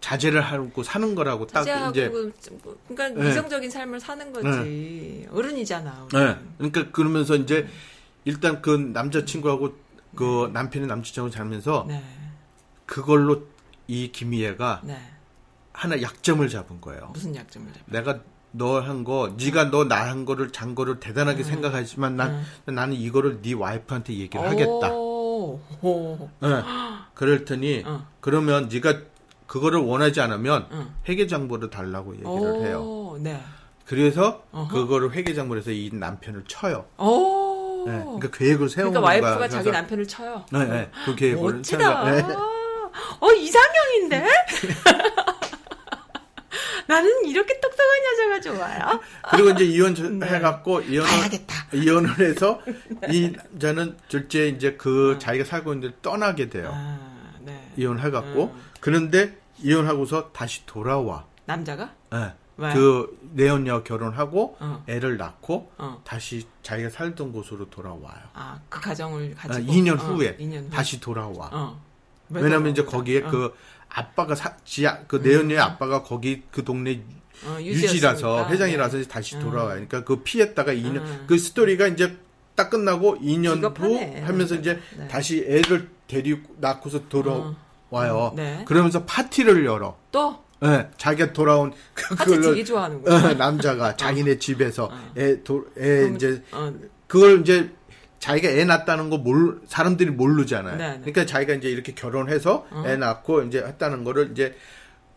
자제를 0.00 0.40
하고 0.42 0.82
사는 0.82 1.14
거라고 1.14 1.46
딱 1.46 1.62
이제 1.62 2.10
그- 2.10 2.32
뭐, 2.62 2.76
그러니까 2.88 3.24
예. 3.24 3.30
이성적인 3.30 3.70
삶을 3.70 3.98
사는 3.98 4.32
거지. 4.32 5.26
어른이잖아. 5.32 6.08
예. 6.14 6.36
그러니까 6.58 6.90
그러면서 6.92 7.34
이제 7.36 7.66
일단 8.24 8.62
그 8.62 8.70
남자친구하고 8.70 9.74
그 10.14 10.50
남편의 10.52 10.88
남자친구하고 10.88 11.32
살면서 11.34 11.86
네. 11.88 12.02
그걸로 12.86 13.42
이 13.88 14.12
김희애가 14.12 14.82
네. 14.84 14.98
하나 15.72 16.00
약점을 16.00 16.46
잡은 16.48 16.80
거예요. 16.80 17.10
무슨 17.12 17.34
약점을 17.34 17.72
잡 17.72 17.80
내가 17.86 18.20
너한 18.52 19.02
거, 19.04 19.34
네가 19.38 19.70
너 19.70 19.84
나 19.84 20.04
한 20.06 20.24
거를 20.26 20.50
잔 20.52 20.74
거를 20.74 21.00
대단하게 21.00 21.42
생각하지만 21.42 22.16
난 22.16 22.42
나는 22.66 22.94
이거를 22.94 23.40
네 23.40 23.54
와이프한테 23.54 24.12
얘기를 24.14 24.46
하겠다. 24.46 24.92
오, 24.94 25.58
오. 25.80 26.28
예. 26.44 26.62
그럴 27.14 27.44
테니 27.46 27.82
어. 27.86 28.06
그러면 28.20 28.68
네가 28.70 29.00
그거를 29.46 29.80
원하지 29.80 30.20
않으면 30.20 30.68
응. 30.72 30.94
회계 31.08 31.26
장부를 31.26 31.70
달라고 31.70 32.14
얘기를 32.14 32.60
해요. 32.62 32.80
오, 32.82 33.18
네. 33.18 33.40
그래서 33.86 34.42
어허. 34.52 34.68
그거를 34.68 35.12
회계 35.12 35.34
장부에서 35.34 35.70
이 35.70 35.90
남편을 35.92 36.44
쳐요. 36.46 36.84
오. 36.98 37.41
예. 37.86 37.92
그러니까 38.04 38.30
계획을 38.30 38.68
세우는 38.68 38.92
그러니까 38.92 39.00
와이프가 39.00 39.38
거야. 39.38 39.48
자기 39.48 39.70
남편을 39.70 40.06
쳐요. 40.08 40.44
네, 40.52 40.64
네. 40.66 40.90
그 41.04 41.14
계획을 41.16 41.42
멋지다. 41.54 42.04
네. 42.10 42.22
어, 43.20 43.32
이상형인데? 43.32 44.26
나는 46.86 47.10
이렇게 47.24 47.58
똑똑한 47.60 47.88
여자가 48.12 48.40
좋아요. 48.40 49.00
그리고 49.30 49.50
이제 49.50 49.64
이혼 49.64 49.94
해갖고 50.22 50.80
이혼을 50.82 51.10
네. 51.10 51.18
봐야겠다. 51.20 51.54
이혼을 51.72 52.18
해서 52.20 52.60
이 53.10 53.30
남자는 53.30 53.96
둘째 54.08 54.48
이제 54.48 54.74
그 54.74 55.16
자기가 55.18 55.44
살고 55.44 55.72
있는 55.72 55.80
데를 55.88 55.96
떠나게 56.02 56.50
돼요. 56.50 56.70
아, 56.74 56.98
네. 57.40 57.72
이혼해갖고 57.76 58.44
음. 58.54 58.62
그런데 58.80 59.38
이혼하고서 59.62 60.32
다시 60.32 60.66
돌아와. 60.66 61.24
남자가? 61.44 61.92
예. 62.14 62.32
왜? 62.56 62.72
그 62.74 63.18
내연녀 63.32 63.82
결혼하고 63.82 64.56
어. 64.60 64.84
애를 64.86 65.16
낳고 65.16 65.72
어. 65.78 66.02
다시 66.04 66.46
자기가 66.62 66.90
살던 66.90 67.32
곳으로 67.32 67.70
돌아와요. 67.70 68.20
아, 68.34 68.60
그 68.68 68.80
가정을 68.80 69.34
아, 69.38 69.48
가지고. 69.48 69.72
2년 69.72 69.94
어, 69.94 70.04
후에 70.04 70.36
2년 70.36 70.62
후에. 70.62 70.68
다시 70.70 71.00
돌아와. 71.00 71.48
어. 71.52 71.80
왜 72.28 72.42
왜냐면 72.42 72.72
이제 72.72 72.84
거기에? 72.84 73.22
그 73.22 73.54
아빠가 73.88 74.34
사, 74.34 74.56
지하 74.64 75.00
그 75.06 75.16
내연녀의 75.16 75.60
아빠가 75.60 76.02
거기 76.02 76.42
그 76.50 76.64
동네 76.64 77.02
어, 77.46 77.56
어, 77.56 77.62
유지라서. 77.62 78.48
회장이라서 78.48 78.98
네. 78.98 79.04
다시 79.04 79.36
음. 79.36 79.42
돌아와요. 79.42 79.70
그러니까 79.86 80.04
그 80.04 80.22
피했다가 80.22 80.72
2년 80.72 80.96
음. 80.98 81.24
그 81.26 81.38
스토리가 81.38 81.88
이제 81.88 82.16
딱 82.54 82.70
끝나고 82.70 83.16
2년 83.18 83.56
기겁하네. 83.56 84.20
후 84.20 84.26
하면서 84.26 84.54
이제 84.54 84.80
네. 84.96 85.08
다시 85.08 85.44
애를 85.48 85.88
데리고 86.06 86.54
낳고서 86.58 87.08
돌아와요. 87.08 88.32
네. 88.36 88.64
그러면서 88.66 89.04
파티를 89.04 89.64
열어. 89.64 89.96
또 90.10 90.42
예, 90.64 90.88
자기가 90.96 91.32
돌아온 91.32 91.72
그 91.94 92.14
그걸로 92.14 92.50
되게 92.50 92.64
좋아하는구나. 92.64 93.30
어, 93.30 93.34
남자가 93.34 93.96
자기네 93.96 94.38
집에서 94.38 94.90
애, 95.16 95.42
도, 95.42 95.66
애 95.76 96.00
그럼, 96.00 96.16
이제 96.16 96.42
어, 96.52 96.72
그걸 97.06 97.40
이제 97.40 97.70
자기가 98.20 98.48
애 98.48 98.64
낳았다는 98.64 99.10
거 99.10 99.18
몰, 99.18 99.60
사람들이 99.66 100.10
모르잖아요. 100.10 100.76
네, 100.76 100.88
네. 100.90 100.98
그러니까 101.00 101.26
자기가 101.26 101.54
이제 101.54 101.68
이렇게 101.68 101.92
결혼해서 101.92 102.66
애 102.86 102.96
낳고 102.96 103.42
이제 103.42 103.58
했다는 103.58 104.04
거를 104.04 104.30
이제 104.30 104.54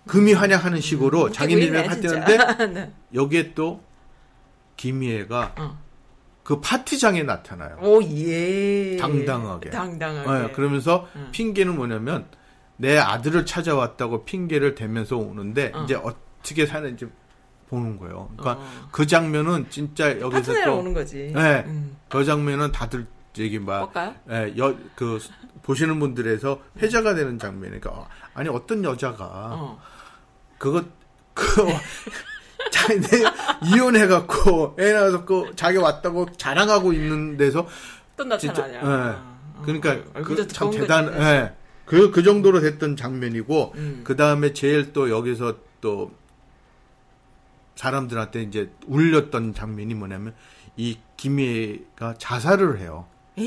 금이 0.07 0.33
환영하는 0.33 0.81
식으로 0.81 1.31
자기네들 1.31 1.77
웃기네, 1.77 1.87
파티하는데 1.87 2.37
진짜. 2.37 2.65
네. 2.67 2.91
여기에 3.13 3.53
또 3.53 3.83
김희애가 4.77 5.55
어. 5.57 5.85
그 6.43 6.61
파티장에 6.61 7.23
나타나요. 7.23 7.77
오, 7.81 8.03
예. 8.03 8.97
당당하게. 8.97 9.71
당당하게. 9.71 10.43
예, 10.43 10.51
그러면서 10.51 11.07
음. 11.15 11.29
핑계는 11.31 11.75
뭐냐면 11.75 12.27
내 12.77 12.97
아들을 12.97 13.45
찾아왔다고 13.45 14.25
핑계를 14.25 14.75
대면서 14.75 15.17
오는데 15.17 15.71
어. 15.73 15.83
이제 15.83 15.95
어떻게 15.95 16.65
사는지 16.65 17.07
보는 17.69 17.97
거예요. 17.97 18.29
그러니까 18.37 18.63
어. 18.63 18.87
그 18.91 19.07
장면은 19.07 19.67
진짜 19.69 20.19
여기서 20.19 20.53
또 20.65 20.79
오는 20.79 20.93
거지. 20.93 21.31
네. 21.33 21.63
음. 21.65 21.97
그 22.09 22.23
장면은 22.23 22.71
다들 22.71 23.07
얘기 23.37 23.59
막 23.59 23.79
볼까요? 23.79 24.15
예, 24.29 24.53
여, 24.57 24.75
그 24.95 25.19
보시는 25.63 25.99
분들에서 25.99 26.61
회자가 26.81 27.15
되는 27.15 27.37
장면이니까 27.37 27.89
어, 27.89 28.07
아니 28.33 28.49
어떤 28.49 28.83
여자가 28.83 29.25
어. 29.25 29.81
그거 30.57 30.83
그 31.33 31.43
자기네 32.71 33.07
이혼해갖고 33.65 34.77
애 34.79 34.93
낳아서 34.93 35.25
그 35.25 35.51
자기 35.55 35.77
왔다고 35.77 36.27
자랑하고 36.37 36.93
있는 36.93 37.35
데서 37.37 37.67
또 38.15 38.23
진짜 38.37 38.67
나타나냐. 38.67 38.79
예. 38.79 39.13
어. 39.15 39.61
그러니까 39.63 39.97
얼굴도 40.13 40.43
그참 40.47 40.71
대단. 40.71 41.13
예. 41.21 41.53
그, 41.85 42.11
그 42.11 42.23
정도로 42.23 42.61
됐던 42.61 42.95
장면이고, 42.95 43.73
음. 43.75 44.01
그 44.03 44.15
다음에 44.15 44.53
제일 44.53 44.93
또 44.93 45.09
여기서 45.09 45.57
또 45.81 46.11
사람들한테 47.75 48.43
이제 48.43 48.71
울렸던 48.87 49.53
장면이 49.53 49.93
뭐냐면, 49.93 50.33
이 50.77 50.97
김희애가 51.17 52.15
자살을 52.17 52.79
해요. 52.79 53.05
에? 53.37 53.43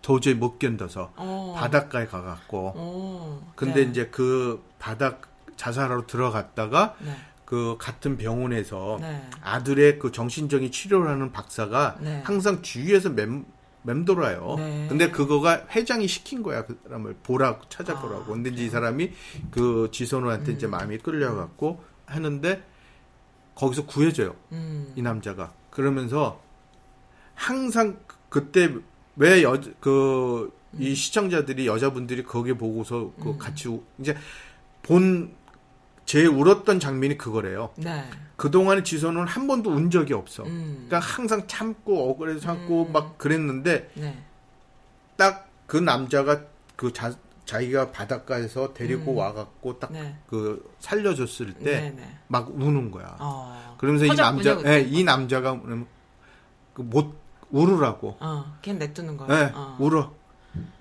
도저히 0.00 0.34
못 0.34 0.58
견뎌서. 0.58 1.12
어. 1.16 1.54
바닷가에 1.58 2.06
가갖고. 2.06 2.72
어. 2.74 3.52
근데 3.54 3.84
네. 3.84 3.90
이제 3.90 4.08
그 4.10 4.62
바닥 4.78 5.22
자살하러 5.56 6.06
들어갔다가, 6.06 6.96
네. 7.00 7.16
그 7.52 7.76
같은 7.78 8.16
병원에서 8.16 8.96
네. 8.98 9.28
아들의 9.42 9.98
그 9.98 10.10
정신적인 10.10 10.72
치료를 10.72 11.10
하는 11.10 11.32
박사가 11.32 11.98
네. 12.00 12.22
항상 12.24 12.62
주위에서 12.62 13.10
맴, 13.10 13.44
맴돌아요. 13.82 14.54
네. 14.58 14.86
근데 14.88 15.10
그거가 15.10 15.66
회장이 15.70 16.06
시킨 16.06 16.42
거야. 16.42 16.64
그 16.64 16.78
사람을 16.84 17.16
보라고 17.22 17.68
찾아보라고. 17.68 18.22
아, 18.22 18.26
근데 18.26 18.50
이제 18.50 18.64
이 18.64 18.68
사람이 18.68 19.10
그 19.50 19.88
지선우한테 19.92 20.52
이제 20.52 20.66
마음이 20.66 20.98
끌려갖고 20.98 21.82
하는데 22.06 22.62
거기서 23.54 23.86
구해줘요. 23.86 24.34
음. 24.52 24.92
이 24.96 25.02
남자가. 25.02 25.52
그러면서 25.70 26.40
항상 27.34 27.98
그- 28.06 28.16
그때 28.28 28.72
왜 29.16 29.42
여, 29.42 29.60
그, 29.80 30.52
이 30.78 30.94
시청자들이, 30.94 31.66
여자분들이 31.66 32.22
거기 32.22 32.54
보고서 32.54 33.12
그 33.22 33.36
같이, 33.36 33.68
우- 33.68 33.82
이제 33.98 34.16
본, 34.82 35.34
제일 36.04 36.28
울었던 36.28 36.80
장면이 36.80 37.16
그거래요. 37.18 37.70
네. 37.76 38.04
그동안에 38.36 38.82
지선은 38.82 39.26
한 39.26 39.46
번도 39.46 39.70
운 39.70 39.90
적이 39.90 40.14
없어. 40.14 40.42
음. 40.44 40.86
그러니까 40.88 40.98
항상 40.98 41.46
참고 41.46 42.10
억울해서 42.10 42.40
참고 42.40 42.86
막 42.86 43.16
그랬는데 43.18 43.90
네. 43.94 44.22
딱그 45.16 45.76
남자가 45.76 46.42
그 46.76 46.92
자, 46.92 47.14
자기가 47.44 47.90
바닷가에서 47.90 48.72
데리고 48.72 49.14
와갖고 49.14 49.78
딱 49.78 49.92
네. 49.92 50.16
그 50.26 50.68
살려줬을 50.80 51.54
때막 51.54 52.56
네네. 52.56 52.64
우는 52.64 52.90
거야. 52.90 53.16
어. 53.20 53.76
그러면서 53.78 54.06
이 54.06 54.16
남자. 54.16 54.58
예, 54.66 54.80
이 54.80 55.04
남자가 55.04 55.60
그못 56.74 57.14
우르라고. 57.50 58.16
어, 58.20 58.58
그냥 58.62 58.78
냅두는 58.78 59.16
거야. 59.16 59.38
예, 59.38 59.52
어. 59.54 59.76
울어. 59.78 60.14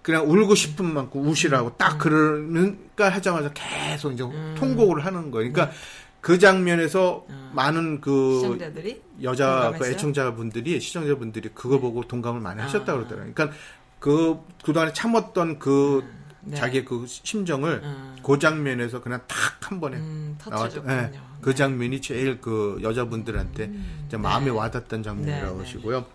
그냥 0.01 0.29
울고 0.29 0.55
싶은 0.55 0.93
만큼 0.93 1.27
우시라고 1.27 1.77
딱 1.77 1.97
그러니까 1.97 3.09
하자마자 3.09 3.51
계속 3.53 4.11
이제 4.11 4.23
음. 4.23 4.55
통곡을 4.57 5.05
하는 5.05 5.31
거예요. 5.31 5.51
그러니까 5.51 5.75
그 6.21 6.37
장면에서 6.37 7.25
많은 7.53 8.01
그 8.01 8.39
시청자들이 8.41 9.01
여자 9.23 9.73
그? 9.77 9.87
애청자분들이 9.87 10.79
시청자분들이 10.79 11.49
그거 11.53 11.79
보고 11.79 12.03
동감을 12.03 12.41
많이 12.41 12.61
하셨다고 12.61 12.99
그러더라고요. 12.99 13.33
그러니까 13.33 13.57
그 13.99 14.39
그동안에 14.63 14.93
참았던 14.93 15.59
그 15.59 16.03
네. 16.43 16.57
자기의 16.57 16.85
그 16.85 17.05
심정을 17.07 17.81
음. 17.83 18.15
그 18.23 18.39
장면에서 18.39 19.01
그냥 19.01 19.21
탁 19.27 19.51
한 19.71 19.79
번에 19.79 19.97
음, 19.97 20.37
나왔죠. 20.45 20.81
터쳐줬군요. 20.81 20.93
예, 20.93 21.19
그 21.39 21.55
장면이 21.55 22.01
제일 22.01 22.41
그 22.41 22.77
여자분들한테 22.81 23.71
이제 24.05 24.17
마음에 24.17 24.49
와닿던 24.49 25.01
장면이라고 25.01 25.45
네, 25.45 25.53
네. 25.53 25.63
하시고요. 25.63 26.05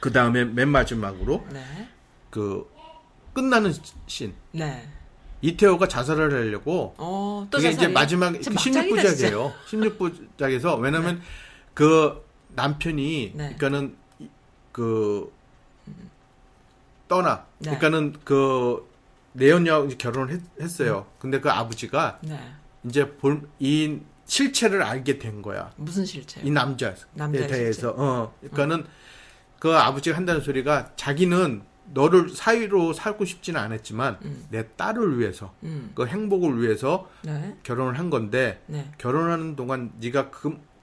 그 0.00 0.12
다음에 0.12 0.44
맨 0.44 0.68
마지막으로 0.68 1.46
네. 1.52 1.62
그 2.36 2.70
끝나는 3.32 3.72
씬 4.06 4.34
네. 4.52 4.86
이태호가 5.40 5.88
자살을 5.88 6.30
하려고 6.32 6.94
어, 6.98 7.46
또 7.50 7.56
이제? 7.58 7.88
마지막 7.88 8.32
진짜 8.34 8.50
그 8.50 8.54
막장이다, 8.54 9.02
진짜. 9.14 9.30
16부작이에요. 9.30 9.52
16부작에서 10.38 10.78
왜냐면 10.82 11.22
그 11.72 12.22
남편이 12.54 13.32
네. 13.34 13.54
그러니까는 13.56 13.96
이- 14.18 14.28
그 14.72 15.32
떠나 17.08 17.46
네. 17.58 17.70
그러니까는 17.70 18.16
그 18.24 18.86
이제 19.86 19.96
결혼을 19.96 20.34
했, 20.34 20.40
했어요. 20.60 21.06
근데 21.18 21.40
그 21.40 21.50
아버지가 21.50 22.18
네. 22.22 22.38
이제 22.84 23.10
볼, 23.16 23.48
이 23.58 23.98
실체를 24.26 24.82
알게 24.82 25.18
된 25.18 25.40
거야. 25.40 25.72
무슨 25.76 26.04
실체? 26.04 26.42
이 26.42 26.50
남자에 26.50 26.94
남자의 27.14 27.48
대해서. 27.48 27.94
어. 27.96 28.34
그러니까는 28.40 28.86
그 29.58 29.74
아버지가 29.74 30.16
한다는 30.16 30.42
소리가 30.42 30.92
자기는 30.96 31.62
너를 31.92 32.30
사위로 32.30 32.92
살고 32.92 33.24
싶지는 33.24 33.60
않았지만 33.60 34.18
내 34.50 34.68
딸을 34.76 35.18
위해서 35.18 35.54
음. 35.62 35.92
그 35.94 36.06
행복을 36.06 36.60
위해서 36.60 37.08
네. 37.22 37.56
결혼을 37.62 37.98
한 37.98 38.10
건데 38.10 38.62
네. 38.66 38.90
결혼하는 38.98 39.56
동안 39.56 39.92
네가 40.00 40.30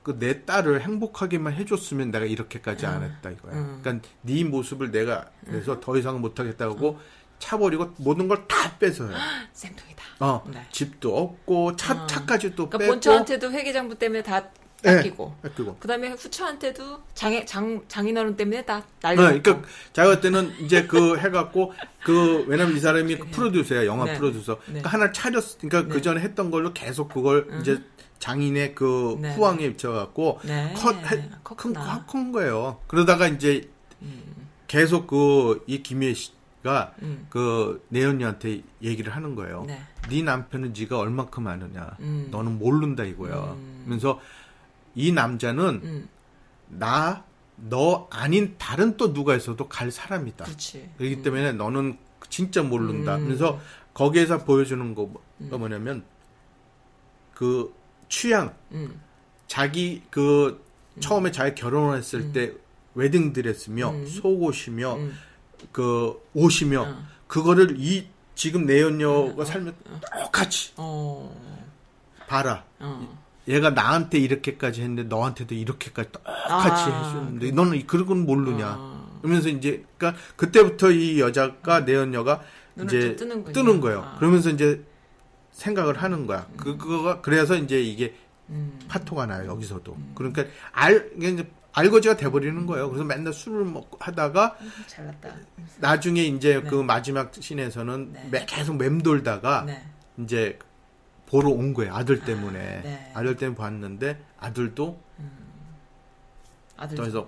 그내 0.04 0.44
딸을 0.46 0.82
행복하게만 0.82 1.54
해줬으면 1.54 2.12
내가 2.12 2.26
이렇게까지 2.26 2.86
안 2.86 3.04
했다 3.04 3.30
이거야. 3.30 3.54
음. 3.54 3.80
그러니까 3.82 4.08
네 4.22 4.44
모습을 4.44 4.92
내가 4.92 5.30
그래서 5.46 5.80
더 5.80 5.98
이상 5.98 6.20
못하겠다고 6.22 7.00
차버리고 7.40 7.94
모든 7.98 8.28
걸 8.28 8.48
다 8.48 8.78
뺏어요. 8.78 9.12
쌤통이다. 9.54 10.04
어, 10.20 10.44
네. 10.52 10.66
집도 10.72 11.18
없고 11.18 11.76
차 11.76 12.04
어. 12.04 12.08
차까지 12.08 12.52
또 12.56 12.68
그러니까 12.70 12.78
빼고 12.80 12.92
본처한테도 12.94 13.52
회계장부 13.52 13.98
때문에 14.00 14.24
다 14.24 14.42
네, 14.42 14.50
뺏기고. 14.84 15.36
뺏기고. 15.42 15.78
그다음에 15.78 16.10
후처한테도 16.10 17.02
장애 17.14 17.44
장 17.46 17.82
장인어른 17.88 18.36
때문에 18.36 18.66
다 18.66 18.80
네, 19.02 19.16
날리고. 19.16 19.42
그러니까 19.44 19.68
자기 19.94 20.22
때는 20.22 20.54
이제 20.60 20.86
그 20.86 21.18
해갖고 21.18 21.74
그 22.04 22.44
왜냐면 22.48 22.76
이 22.76 22.80
사람이 22.80 23.18
그 23.18 23.28
프로듀서야 23.32 23.86
영화 23.86 24.06
네. 24.06 24.14
프로듀서. 24.18 24.54
네. 24.66 24.82
그러니까 24.82 24.90
하나 24.90 25.12
차렸. 25.12 25.58
그러니까 25.60 25.94
그 25.94 26.02
전에 26.02 26.22
했던 26.22 26.52
걸로 26.52 26.74
계속 26.74 27.10
그걸 27.10 27.48
이제 27.62 27.82
장인의 28.20 28.76
그 28.76 29.18
네. 29.20 29.34
후왕에 29.36 29.66
입혀갖고 29.66 30.40
네. 30.44 30.74
컷 30.78 30.96
해- 31.12 31.30
컸구나. 31.44 32.06
큰, 32.06 32.24
큰 32.24 32.32
거예요. 32.32 32.80
그러다가 32.88 33.28
이제 33.28 33.70
계속 34.68 35.08
그 35.08 35.64
이 35.68 35.84
김혜 35.84 36.14
씨가 36.14 36.94
음. 37.02 37.28
그 37.30 37.84
내연녀한테 37.90 38.62
얘기를 38.82 39.16
하는 39.16 39.36
거예요. 39.36 39.66
네. 39.68 39.80
네 40.10 40.22
남편은 40.22 40.74
네가 40.78 40.98
얼만큼 41.00 41.48
아느냐. 41.48 41.96
음. 42.00 42.28
너는 42.32 42.58
모른다 42.60 43.04
이거야. 43.04 43.36
음. 43.56 43.82
그러면서 43.86 44.20
이 44.96 45.12
남자는 45.12 45.82
음. 45.84 46.10
나, 46.68 47.24
너 47.56 48.08
아닌 48.12 48.56
다른 48.58 48.98
또 48.98 49.14
누가 49.14 49.36
있어도 49.36 49.68
갈 49.68 49.92
사람이다. 49.92 50.46
그렇지. 50.46 50.90
그렇기 50.98 51.22
때문에 51.22 51.54
너는 51.54 51.98
진짜 52.30 52.64
모른다. 52.64 53.18
음. 53.18 53.26
그래서 53.26 53.60
거기에서 53.94 54.40
보여주는 54.40 54.96
거가 54.96 55.58
뭐냐면 55.58 56.04
그 57.34 57.74
취향, 58.10 58.56
음. 58.72 59.00
자기 59.48 60.02
그 60.10 60.64
처음에 61.00 61.32
자기 61.32 61.56
결혼했을 61.56 62.32
때 62.32 62.54
웨딩 62.96 63.34
드레스며 63.34 63.90
음. 63.92 64.06
속옷이며 64.06 64.96
음. 64.96 65.18
그 65.72 66.22
옷이며 66.34 66.82
어. 66.82 67.04
그거를 67.28 67.76
이 67.80 68.08
지금 68.36 68.66
내 68.66 68.82
연녀가 68.82 69.46
살면 69.46 69.76
똑같이 70.24 70.74
어. 70.78 71.36
봐라. 72.28 72.66
어. 73.48 73.52
얘가 73.52 73.70
나한테 73.72 74.20
이렇게까지 74.20 74.82
했는데 74.82 75.04
너한테도 75.04 75.54
이렇게까지 75.56 76.12
똑같이 76.12 76.32
아, 76.92 77.08
해줬는데 77.10 77.52
너는 77.52 77.86
그런 77.88 78.06
건 78.06 78.26
모르냐. 78.26 78.66
아. 78.68 79.04
그러면서 79.22 79.50
이제 79.50 79.84
그러니까 79.98 80.22
그때부터 80.36 80.92
이 80.92 81.20
여자가 81.20 81.82
내연녀가 81.82 82.42
눈을 82.76 83.16
이제. 83.16 83.16
뜨는 83.54 83.82
거예요. 83.82 84.02
아. 84.02 84.16
그러면서 84.18 84.50
이제 84.50 84.84
생각을 85.52 86.02
하는 86.02 86.26
거야. 86.26 86.48
그 86.58 86.78
그거가 86.78 87.22
그래서 87.22 87.56
이제 87.56 87.82
이게 87.82 88.16
음. 88.50 88.78
파토가 88.88 89.26
나요 89.26 89.50
여기서도. 89.50 89.96
그러니까 90.16 90.46
알 90.72 91.10
이제 91.22 91.48
알거지가 91.74 92.18
돼버리는 92.18 92.66
거예요. 92.66 92.90
그래서 92.90 93.04
맨날 93.04 93.34
술을 93.34 93.66
먹고 93.66 93.98
하다가 94.00 94.58
잘났다. 94.88 95.30
나중에 95.80 96.22
이제 96.24 96.62
그 96.62 96.76
마지막 96.76 97.32
씬에서는 97.34 98.14
네. 98.14 98.28
매- 98.32 98.46
계속 98.46 98.76
맴돌다가 98.78 99.64
네. 99.66 99.84
이제 100.18 100.60
보러 101.34 101.50
온 101.50 101.74
거예요. 101.74 101.96
아들 101.96 102.20
때문에. 102.20 102.60
네. 102.84 103.12
아들 103.16 103.36
때문에 103.36 103.58
봤는데 103.58 104.24
아들도 104.40 105.02
아들. 106.78 106.98
그래서 106.98 107.28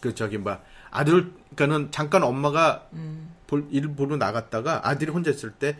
그 0.00 0.14
저기 0.14 0.36
뭐 0.36 0.58
아들 0.90 1.32
그러니까는 1.54 1.90
잠깐 1.90 2.22
엄마가 2.24 2.88
음. 2.92 3.34
볼, 3.46 3.66
일 3.70 3.88
보러 3.88 4.18
나갔다가 4.18 4.86
아들이 4.86 5.10
혼자 5.10 5.30
있을 5.30 5.52
때 5.52 5.78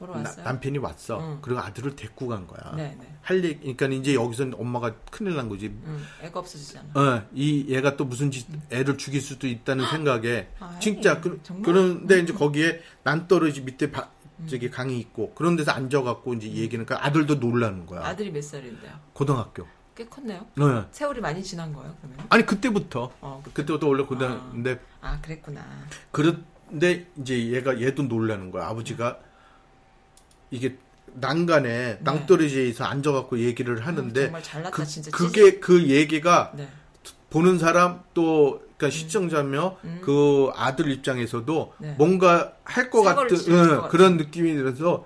나-. 0.00 0.42
남편이 0.44 0.78
왔어. 0.78 1.20
응. 1.20 1.38
그리고 1.42 1.60
아들을 1.60 1.94
데리고 1.96 2.28
간 2.28 2.46
거야. 2.46 2.72
네, 2.76 2.96
네. 2.98 3.14
할 3.22 3.44
얘기, 3.44 3.74
그러니까 3.74 3.86
이제 3.86 4.14
여기서 4.14 4.50
엄마가 4.54 4.94
큰일 5.10 5.36
난 5.36 5.48
거지. 5.48 5.66
음. 5.66 6.06
애가 6.22 6.38
없어지잖아. 6.40 6.88
어, 6.94 7.22
이 7.34 7.66
얘가 7.68 7.96
또 7.96 8.04
무슨 8.04 8.30
짓, 8.30 8.46
애를 8.70 8.96
죽일 8.96 9.20
수도 9.20 9.46
있다는 9.48 9.86
생각에 9.86 10.48
아이, 10.60 10.80
진짜 10.80 11.20
그, 11.20 11.40
정말? 11.42 11.60
음. 11.60 11.62
그런데 11.62 12.20
이제 12.20 12.32
거기에 12.32 12.80
난떨어지 13.02 13.62
밑에 13.62 13.90
바, 13.90 14.10
저기 14.46 14.70
강이 14.70 14.98
있고 15.00 15.32
그런 15.34 15.56
데서 15.56 15.72
앉아갖고 15.72 16.34
이제 16.34 16.48
얘기는 16.48 16.84
그 16.86 16.94
아들도 16.94 17.36
놀라는 17.36 17.86
거야. 17.86 18.04
아들이 18.04 18.30
몇 18.30 18.42
살인데요? 18.42 18.92
고등학교. 19.12 19.66
꽤 19.96 20.06
컸네요. 20.06 20.46
네. 20.54 20.84
세월이 20.92 21.20
많이 21.20 21.42
지난 21.42 21.72
거예요, 21.72 21.92
그러면? 22.00 22.24
아니 22.28 22.46
그때부터 22.46 23.10
어, 23.20 23.42
그때 23.52 23.72
부터 23.72 23.88
원래 23.88 24.04
고등학교인데 24.04 24.80
아, 25.00 25.20
그랬구나. 25.20 25.64
그런데 26.12 27.08
이제 27.20 27.48
얘가 27.48 27.80
얘도 27.80 28.04
놀라는 28.04 28.52
거야. 28.52 28.68
아버지가 28.68 29.18
이게 30.52 30.78
난간에 31.14 31.98
낭떠러지에서 32.02 32.84
앉아갖고 32.84 33.40
얘기를 33.40 33.84
하는데 33.86 34.20
음, 34.20 34.24
정말 34.26 34.42
잘났다, 34.42 34.76
그, 34.76 34.86
진짜. 34.86 35.10
그게 35.10 35.58
그 35.58 35.88
얘기가 35.88 36.52
네. 36.54 36.68
보는 37.30 37.58
사람 37.58 38.04
또 38.14 38.62
그러니까 38.78 38.96
시청자며 38.96 39.76
그 40.02 40.50
아들 40.54 40.90
입장에서도 40.90 41.74
네. 41.78 41.94
뭔가 41.98 42.52
할 42.64 42.90
것 42.90 43.02
같은 43.02 43.36
응, 43.48 43.68
것 43.68 43.74
같은. 43.82 43.88
그런 43.90 44.16
느낌이 44.16 44.54
들어서 44.54 45.04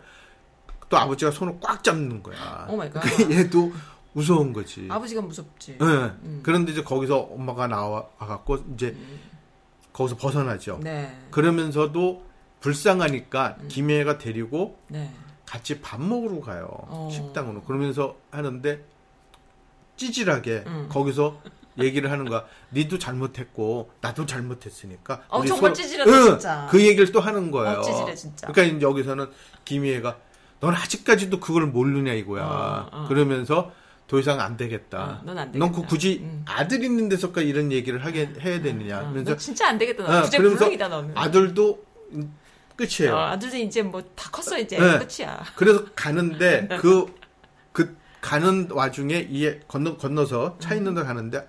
또 0.89 0.97
아버지가 0.99 1.31
손을 1.31 1.59
꽉 1.61 1.82
잡는 1.82 2.23
거야. 2.23 2.66
Oh 2.69 2.77
my 2.77 2.90
god. 2.90 3.03
얘도 3.31 3.73
무서운 4.12 4.53
거지. 4.53 4.86
아버지가 4.90 5.23
무섭지. 5.23 5.78
예. 5.81 6.12
그런데 6.43 6.73
이제 6.73 6.82
거기서 6.82 7.19
엄마가 7.19 7.66
나와 7.66 8.07
갖고 8.19 8.59
이제 8.74 8.94
거기서 9.94 10.16
벗어나죠. 10.16 10.77
음. 10.77 10.81
네. 10.82 11.19
그러면서도 11.31 12.23
불쌍하니까 12.61 13.57
김혜가 13.69 14.19
데리고 14.19 14.78
네. 14.89 15.11
같이 15.47 15.81
밥 15.81 16.01
먹으러 16.01 16.40
가요. 16.43 16.69
어. 16.70 17.09
식당으로. 17.11 17.62
그러면서 17.62 18.16
하는데 18.31 18.85
찌질하게 19.97 20.65
음. 20.66 20.89
거기서 20.90 21.40
얘기를 21.78 22.11
하는 22.11 22.28
거야. 22.28 22.44
니도 22.73 22.99
잘못했고 22.99 23.90
나도 24.01 24.27
잘못했으니까. 24.27 25.23
어, 25.28 25.44
정말 25.44 25.73
찌질하다, 25.74 26.11
응, 26.11 26.24
진짜. 26.31 26.69
그 26.70 26.81
얘기를 26.85 27.11
또 27.12 27.20
하는 27.20 27.51
거예요. 27.51 27.78
어, 27.78 27.82
찌질해, 27.82 28.15
진짜. 28.15 28.47
그러니까 28.49 28.77
이제 28.77 28.86
여기서는 28.86 29.27
김희애가 29.65 30.16
넌 30.61 30.74
아직까지도 30.74 31.40
그걸 31.40 31.66
모르냐 31.66 32.12
이거야. 32.12 32.44
어, 32.44 32.89
어. 32.93 33.09
그러면서 33.09 33.73
더 34.07 34.19
이상 34.19 34.40
안 34.40 34.57
되겠다. 34.57 35.20
어, 35.23 35.24
넌안 35.24 35.53
넌그 35.53 35.74
되겠다. 35.77 35.89
굳이 35.89 36.20
음. 36.23 36.44
아들 36.47 36.85
있는 36.85 37.09
데서까지 37.09 37.49
이런 37.49 37.73
얘기를 37.73 38.05
하게 38.05 38.31
해야 38.40 38.61
되느냐. 38.61 38.99
어, 38.99 39.01
그러면서 39.05 39.31
너 39.32 39.36
진짜 39.36 39.69
안 39.69 39.78
되겠다. 39.78 40.05
어, 40.05 40.12
너 40.12 40.23
주제 40.24 40.36
그러면서 40.39 40.65
불능이다, 40.65 40.89
너는. 40.89 41.12
아들도 41.16 41.85
음, 42.12 42.35
끝이에요. 42.77 43.15
어, 43.16 43.19
아들도 43.28 43.57
이제 43.57 43.82
뭐 43.82 44.03
다 44.15 44.31
컸어, 44.31 44.59
이제. 44.59 44.78
네. 44.78 44.99
끝이야. 44.99 45.43
그래서 45.57 45.85
가는데 45.94 46.69
그, 46.81 47.07
그 47.73 47.97
가는 48.20 48.69
와중에 48.70 49.27
이에 49.31 49.61
건너 49.66 49.97
건너서 49.97 50.57
차 50.61 50.74
있는 50.74 50.94
데 50.94 51.03
가는데 51.03 51.49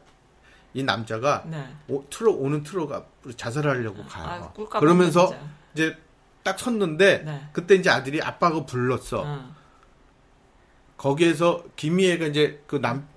이 0.73 0.83
남자가 0.83 1.43
네. 1.45 1.63
오, 1.87 2.03
트럭 2.09 2.41
오는 2.41 2.63
트럭 2.63 2.91
앞으로 2.91 3.33
자살하려고 3.35 4.03
아, 4.03 4.07
가요. 4.07 4.51
꿀값 4.55 4.79
그러면서 4.79 5.27
진짜. 5.27 5.43
이제 5.73 5.97
딱 6.43 6.59
섰는데 6.59 7.23
네. 7.25 7.47
그때 7.53 7.75
이제 7.75 7.89
아들이 7.89 8.21
아빠가 8.21 8.65
불렀어. 8.65 9.23
어. 9.25 9.55
거기에서 10.97 11.63
김희애가 11.75 12.27
이제 12.27 12.63
그 12.67 12.79
남 12.79 13.07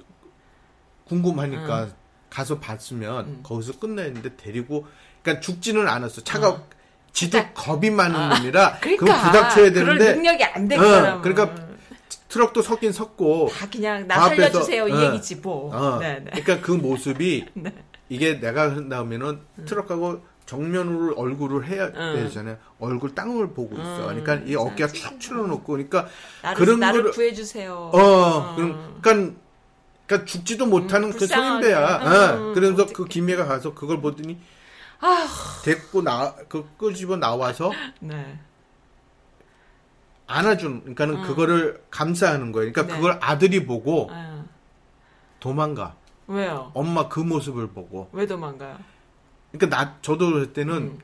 궁금하니까 1.08 1.84
음. 1.84 1.92
가서 2.28 2.58
봤으면 2.58 3.42
거기서 3.42 3.78
끝냈는데 3.78 4.36
데리고 4.36 4.86
그러니까 5.22 5.40
죽지는 5.40 5.88
않았어. 5.88 6.22
차가 6.24 6.50
어. 6.50 6.66
지도 7.12 7.38
겁이 7.54 7.88
많은 7.90 8.28
놈이라 8.28 8.78
그러니까 8.80 9.04
그걸 9.06 9.22
부닥쳐야 9.32 9.72
되는데 9.72 10.14
능력이 10.16 10.44
안된 10.44 10.78
어, 10.80 11.20
그러니까 11.22 11.54
트럭도 12.28 12.62
섰긴 12.62 12.92
섰고 12.92 13.50
다 13.52 13.68
그냥 13.70 14.06
나그 14.06 14.36
살려주세요 14.36 14.88
이 14.88 14.92
어. 14.92 15.04
얘기지 15.06 15.36
뭐. 15.36 15.74
어, 15.74 15.98
네, 15.98 16.20
네. 16.24 16.30
그러니까 16.42 16.60
그 16.60 16.72
모습이 16.72 17.46
네. 17.54 17.72
이게 18.08 18.38
내가 18.40 18.68
나오면은 18.68 19.40
트럭하고 19.64 20.22
정면으로 20.46 21.14
얼굴을 21.16 21.66
해야 21.66 21.86
음. 21.86 22.14
되잖아요. 22.14 22.56
얼굴 22.78 23.14
땅을 23.16 23.48
보고 23.50 23.74
있어. 23.74 24.08
음, 24.10 24.22
그러니까 24.22 24.34
이 24.48 24.54
어깨가 24.54 24.92
쭉 24.92 25.18
틀어놓고, 25.18 25.64
그러니까 25.72 26.06
나를, 26.40 26.56
그런 26.56 26.78
나를 26.78 27.00
거를 27.00 27.12
구해주세요. 27.12 27.72
어, 27.92 28.54
그럼 28.54 28.98
그러니까 29.02 29.36
그러니까 30.06 30.24
죽지도 30.24 30.66
못하는 30.66 31.08
음, 31.08 31.12
그. 31.18 31.26
소인배야. 31.26 32.36
음, 32.36 32.50
어, 32.50 32.54
그래서 32.54 32.74
어떡해. 32.74 32.92
그 32.92 33.04
김혜가 33.06 33.44
가서 33.46 33.74
그걸 33.74 34.00
보더니 34.00 34.38
아, 35.00 35.26
데리고 35.64 36.02
나 36.02 36.32
그 36.48 36.64
끄집어 36.78 37.16
나와서 37.16 37.72
네. 37.98 38.38
안아준. 40.26 40.80
그러니까는 40.80 41.22
그거를 41.22 41.82
감싸하는 41.90 42.52
거예요. 42.52 42.72
그러니까 42.72 42.82
음. 42.82 42.96
네. 42.96 43.00
그걸 43.00 43.18
아들이 43.20 43.64
보고 43.66 44.08
아, 44.12 44.44
도망가. 45.40 45.94
왜요? 46.26 46.70
엄마 46.74 47.08
그 47.08 47.20
모습을 47.20 47.68
보고. 47.68 48.08
왜 48.12 48.26
도망가요? 48.26 48.78
그러니까 49.52 49.76
나 49.76 49.96
저도 50.02 50.26
그럴 50.30 50.52
때는 50.52 50.74
음. 50.74 50.98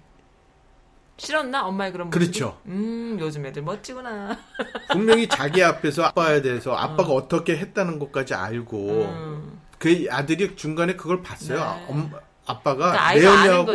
싫었나 1.16 1.64
엄마의 1.66 1.92
그런 1.92 2.08
모습이? 2.08 2.24
그렇죠. 2.24 2.58
음, 2.66 3.16
요즘 3.20 3.46
애들 3.46 3.62
멋지구나. 3.62 4.36
분명히 4.90 5.28
자기 5.28 5.62
앞에서 5.62 6.04
아빠에 6.04 6.42
대해서 6.42 6.74
아빠가 6.74 7.12
어. 7.12 7.28
떻게 7.28 7.56
했다는 7.56 7.98
것까지 8.00 8.34
알고 8.34 9.04
음. 9.04 9.60
그 9.78 10.06
아들이 10.10 10.56
중간에 10.56 10.96
그걸 10.96 11.22
봤어요. 11.22 11.58
네. 11.58 11.86
엄, 11.88 12.10
아빠가 12.46 12.90
그러니까 12.90 13.14
내연녀하고 13.14 13.66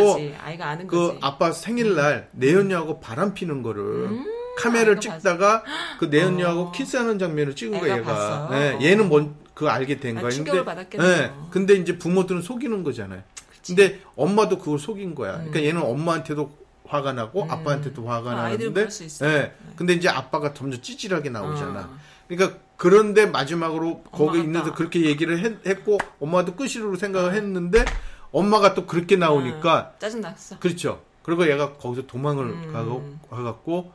그 0.87 1.07
거지. 1.07 1.19
아빠 1.21 1.51
생일날 1.53 2.29
내연녀하고 2.33 2.99
바람 2.99 3.33
피는 3.33 3.63
거를 3.63 3.83
음, 3.83 4.25
카메라를 4.57 4.97
아이가 4.97 5.17
찍다가 5.17 5.63
그 5.99 6.05
내연녀하고 6.05 6.61
어. 6.61 6.71
키스하는 6.71 7.19
장면을 7.19 7.55
찍은 7.55 7.79
거예요, 7.79 7.97
얘가. 7.97 8.47
네, 8.51 8.73
어. 8.75 8.79
얘는 8.81 9.07
뭔그 9.09 9.67
알게 9.69 9.99
된 9.99 10.17
아. 10.17 10.29
충격을 10.29 10.65
근데. 10.65 10.97
네, 10.97 11.31
근데 11.51 11.73
이제 11.75 11.97
부모들은 11.97 12.41
속이는 12.41 12.83
거잖아요. 12.83 13.21
근데 13.65 13.99
엄마도 14.15 14.57
그걸 14.59 14.79
속인 14.79 15.13
거야. 15.13 15.33
그러니까 15.33 15.63
얘는 15.63 15.81
엄마한테도 15.81 16.67
화가 16.87 17.13
나고 17.13 17.43
음. 17.43 17.51
아빠한테도 17.51 18.07
화가 18.07 18.31
아, 18.31 18.35
나는데 18.49 18.87
있어요. 18.87 19.29
네. 19.29 19.53
근데 19.75 19.93
이제 19.93 20.07
아빠가 20.07 20.53
점점 20.53 20.81
찌질하게 20.81 21.29
나오잖아. 21.29 21.81
어. 21.81 21.97
그러니까 22.27 22.57
그런데 22.77 23.25
마지막으로 23.25 24.03
거기 24.11 24.39
있는데 24.39 24.69
딱- 24.69 24.75
그렇게 24.75 25.05
얘기를 25.05 25.39
했, 25.39 25.83
고 25.83 25.97
엄마도 26.19 26.55
끝이로 26.55 26.95
생각을 26.95 27.33
했는데 27.33 27.83
엄마가 28.31 28.73
또 28.73 28.85
그렇게 28.85 29.15
나오니까 29.15 29.93
짜증 29.99 30.21
났어. 30.21 30.59
그렇죠. 30.59 31.01
그리고 31.23 31.49
얘가 31.49 31.73
거기서 31.73 32.07
도망을 32.07 32.45
음. 32.45 32.71
가고 32.71 33.17
가갖고 33.29 33.91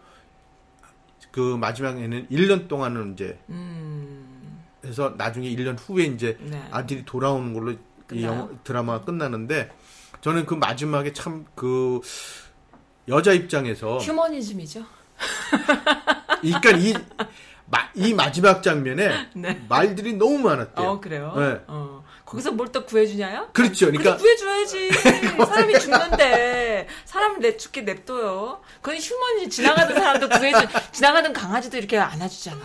그 1.33 1.57
마지막에는 1.57 2.29
1년 2.29 2.69
동안은 2.69 3.15
이제 3.15 3.39
음, 3.49 4.63
해서 4.85 5.15
나중에 5.17 5.49
1년 5.49 5.77
후에 5.81 6.05
이제 6.05 6.37
네. 6.41 6.63
아들이 6.71 7.05
돌아오는 7.05 7.53
걸로 7.55 7.75
이? 8.13 8.23
영화, 8.23 8.49
드라마가 8.63 9.05
끝나는데 9.05 9.71
저는 10.21 10.47
그 10.47 10.55
마지막에 10.55 11.13
참 11.13 11.45
그 11.55 12.01
여자 13.09 13.33
입장에서 13.33 13.99
휴머니즘이죠. 13.99 14.85
그러니까 16.41 16.71
이, 16.73 16.95
마, 17.67 17.79
이 17.95 18.15
마지막 18.15 18.63
장면에 18.63 19.29
네. 19.35 19.65
말들이 19.69 20.15
너무 20.15 20.39
많았대요. 20.39 20.87
어, 20.89 21.01
그래요? 21.01 21.33
네. 21.37 21.61
어. 21.67 22.05
거기서 22.33 22.53
뭘 22.53 22.73
또 22.73 22.87
구해주냐요? 22.87 23.51
그렇죠. 23.53 23.87
그러니까 23.87 24.17
구해줘야지. 24.17 24.91
사람이 25.37 25.79
죽는데 25.79 26.89
사람을 27.05 27.41
내 27.41 27.57
죽게 27.59 27.83
냅둬요. 27.83 28.63
그건 28.81 28.97
휴머니 28.99 29.51
지나가던 29.51 29.95
사람도 29.95 30.29
구해줘. 30.31 30.67
지나가던 30.93 31.35
강아지도 31.35 31.77
이렇게 31.77 31.99
안아주잖아. 31.99 32.63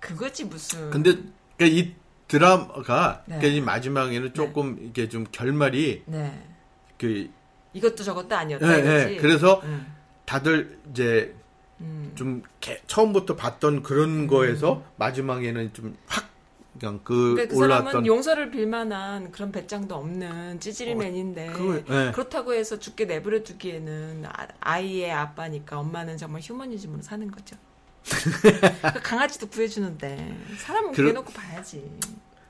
그거지 0.00 0.44
무슨. 0.44 0.88
근데 0.90 1.18
그러니까 1.58 1.78
이 1.78 1.94
드라마가 2.26 3.22
네. 3.26 3.36
그러니까 3.36 3.58
이 3.58 3.60
마지막에는 3.60 4.32
조금 4.32 4.78
이게 4.80 5.10
좀 5.10 5.26
결말이 5.30 6.02
네. 6.06 6.42
그 6.98 7.28
이것도 7.74 8.02
저것도 8.04 8.34
아니었다 8.34 8.66
예, 8.74 8.78
이거지. 8.78 9.14
예. 9.16 9.20
그래서 9.20 9.60
음, 9.64 9.94
다들 10.24 10.78
이제 10.90 11.34
음. 11.80 12.12
좀 12.14 12.42
개- 12.60 12.80
처음부터 12.86 13.36
봤던 13.36 13.82
그런 13.82 14.26
거에서 14.26 14.82
마지막에는 14.96 15.74
좀확 15.74 16.30
그냥 16.78 17.00
그 17.04 17.34
그러니까 17.34 17.54
그 17.54 17.60
사람은 17.60 18.06
용서를 18.06 18.50
빌만한 18.50 19.30
그런 19.30 19.52
배짱도 19.52 19.94
없는 19.94 20.58
찌질이맨인데 20.60 21.48
그걸- 21.52 21.84
네. 21.84 22.10
그렇다고 22.12 22.52
해서 22.54 22.78
죽게 22.78 23.04
내버려 23.04 23.42
두기에는 23.42 24.24
아- 24.26 24.48
아이의 24.60 25.12
아빠니까 25.12 25.78
엄마는 25.78 26.16
정말 26.16 26.40
휴머니즘으로 26.42 27.02
사는 27.02 27.30
거죠. 27.30 27.56
그 28.04 29.00
강아지도 29.02 29.46
구해주는데 29.48 30.36
사람은 30.58 30.92
그러- 30.92 31.04
구해놓고 31.12 31.32
봐야지. 31.32 31.90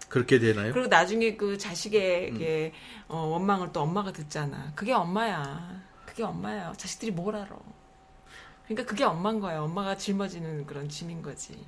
그렇게 0.08 0.38
되나요? 0.38 0.72
그리고 0.72 0.88
나중에 0.88 1.36
그 1.36 1.58
자식에게 1.58 2.72
어, 3.08 3.18
원망을 3.26 3.72
또 3.72 3.80
엄마가 3.80 4.12
듣잖아. 4.12 4.72
그게 4.74 4.92
엄마야. 4.92 5.82
그게 6.06 6.22
엄마야. 6.22 6.72
자식들이 6.76 7.10
뭘 7.10 7.34
알아. 7.36 7.48
그러니까 8.64 8.88
그게 8.88 9.04
엄마인 9.04 9.40
거야. 9.40 9.60
엄마가 9.60 9.96
짊어지는 9.96 10.66
그런 10.66 10.88
짐인 10.88 11.20
거지. 11.20 11.58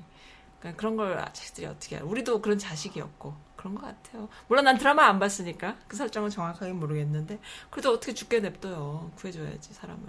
그러니까 0.67 0.77
그런 0.77 0.97
걸 0.97 1.25
자식들이 1.33 1.67
어떻게 1.67 1.97
알아. 1.97 2.05
우리도 2.07 2.41
그런 2.43 2.59
자식이었고 2.59 3.35
그런 3.57 3.75
것 3.75 3.83
같아요. 3.83 4.29
물론 4.49 4.65
난 4.65 4.79
드라마 4.79 5.07
안 5.07 5.19
봤으니까 5.19 5.77
그 5.87 5.97
설정은 5.97 6.31
정확하게 6.31 6.73
모르겠는데 6.73 7.39
그래도 7.71 7.93
어떻게 7.93 8.15
죽게 8.15 8.41
냅둬요. 8.41 9.13
구해줘야지 9.17 9.73
사람을. 9.75 10.03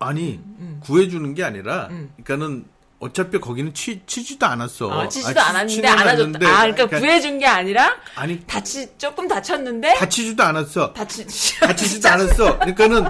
아니 0.00 0.34
음. 0.60 0.80
구해주는 0.84 1.34
게 1.34 1.42
아니라 1.44 1.88
음. 1.90 2.12
그러니까는 2.22 2.66
어차피 3.00 3.38
거기는 3.38 3.72
치, 3.74 4.02
치지도 4.06 4.46
않았어. 4.46 4.90
아, 4.90 5.08
치지도 5.08 5.40
아, 5.40 5.44
치- 5.44 5.50
않았는데 5.50 5.88
안아줬다. 5.88 6.48
아, 6.48 6.60
그러니까 6.72 6.98
구해준 6.98 7.38
게 7.38 7.46
아니라 7.46 7.96
아니 8.16 8.40
다치 8.46 8.96
조금 8.98 9.26
다쳤는데 9.28 9.94
다치지도 9.94 10.42
않았어. 10.42 10.92
다치 10.92 11.24
다치지도 11.60 12.08
않았어. 12.08 12.58
그러니까는 12.58 13.06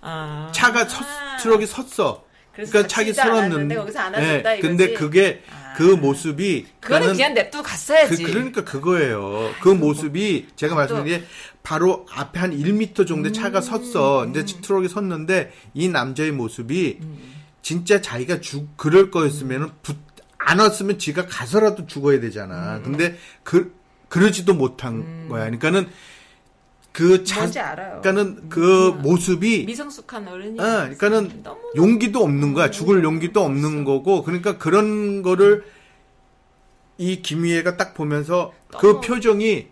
아. 0.00 0.50
차가 0.54 0.86
섰, 0.86 1.04
트럭이 1.40 1.66
섰어. 1.66 2.24
그러니까 2.52 2.86
차가 2.88 3.12
섰었는데. 3.14 3.74
거기서 3.76 3.98
안아줬다 4.00 4.54
이거지. 4.54 4.62
근데 4.68 4.92
그게 4.94 5.44
아. 5.50 5.67
그 5.78 5.84
모습이 5.84 6.66
그거는 6.80 7.12
그냥 7.12 7.34
냅두고 7.34 7.62
갔어야지. 7.62 8.24
그, 8.24 8.32
그러니까 8.32 8.64
그거예요. 8.64 9.52
그 9.62 9.68
모습이 9.68 10.48
제가 10.56 10.74
말씀드린 10.74 11.20
게 11.20 11.26
바로 11.62 12.04
앞에 12.10 12.40
한 12.40 12.50
1m 12.50 13.06
정도 13.06 13.30
차가 13.30 13.60
섰어. 13.60 14.24
음. 14.24 14.32
근데 14.32 14.44
트럭이 14.44 14.88
섰는데 14.88 15.52
이 15.74 15.88
남자의 15.88 16.32
모습이 16.32 16.98
진짜 17.62 18.00
자기가 18.00 18.40
죽 18.40 18.76
그럴 18.76 19.12
거였으면은 19.12 19.70
붙, 19.82 19.96
안 20.36 20.58
왔으면 20.58 20.98
지가 20.98 21.26
가서라도 21.26 21.86
죽어야 21.86 22.18
되잖아. 22.18 22.78
음. 22.78 22.82
근데 22.82 23.16
그 23.44 23.72
그러지도 24.08 24.54
못한 24.54 25.28
거야. 25.28 25.44
그러니까는 25.44 25.88
그 26.98 27.22
자. 27.22 27.48
그러니까는 27.48 28.48
그 28.48 28.98
모습이 29.02 29.66
미성숙한 29.66 30.26
어른이. 30.26 30.58
어, 30.58 30.64
그러니까는 30.64 31.44
용기도 31.76 32.24
없는 32.24 32.54
거야. 32.54 32.72
죽을 32.72 33.04
용기도 33.04 33.44
없는 33.44 33.84
거고. 33.84 34.24
그러니까 34.24 34.58
그런 34.58 35.22
거를 35.22 35.64
이 36.96 37.22
김희애가 37.22 37.76
딱 37.76 37.94
보면서 37.94 38.52
그 38.80 39.00
표정이 39.00 39.68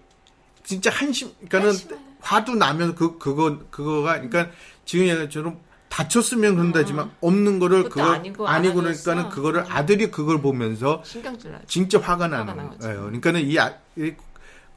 진짜 0.62 0.88
한심, 0.88 1.32
그러니까는 1.48 1.66
한심해. 1.66 1.96
화도 2.20 2.54
나면 2.54 2.94
그, 2.94 3.18
그거, 3.18 3.58
그거가, 3.72 4.12
그러니까 4.20 4.50
지금 4.84 5.08
얘기처럼 5.08 5.58
다쳤으면 5.88 6.54
그런다지만 6.54 7.10
없는 7.20 7.58
거를 7.58 7.88
그거 7.88 8.02
아니고 8.02 8.46
아니고. 8.46 8.74
그러니까는 8.76 9.30
그거를 9.30 9.64
아들이 9.68 10.12
그걸 10.12 10.40
보면서 10.40 11.02
신경질 11.04 11.50
나지. 11.50 11.64
진짜 11.66 11.98
화가 11.98 12.28
나는. 12.28 12.78
거예요. 12.78 13.00
그러니까는 13.00 13.40
이, 13.40 13.58
아, 13.58 13.74
이, 13.96 14.12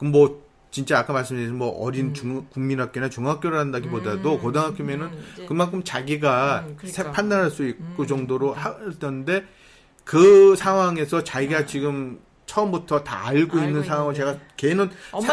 뭐, 0.00 0.49
진짜 0.70 0.98
아까 1.00 1.12
말씀드린 1.12 1.56
뭐 1.56 1.68
어린 1.84 2.14
중, 2.14 2.46
국민학교나 2.50 3.08
중학교를 3.08 3.58
한다기보다도 3.58 4.34
음, 4.34 4.40
고등학교면은 4.40 5.06
음. 5.06 5.46
그만큼 5.48 5.82
자기가 5.82 6.64
음, 6.68 6.76
그러니까. 6.76 7.02
새- 7.02 7.10
판단할 7.10 7.50
수 7.50 7.66
있고 7.66 8.06
정도로 8.06 8.54
하던데 8.54 9.44
그 10.04 10.54
상황에서 10.56 11.24
자기가 11.24 11.66
지금 11.66 12.20
처음부터 12.46 13.04
다 13.04 13.26
알고, 13.28 13.58
아. 13.58 13.60
알고 13.62 13.68
있는 13.68 13.84
상황을. 13.84 14.14
제가 14.14 14.36
걔는 14.56 14.90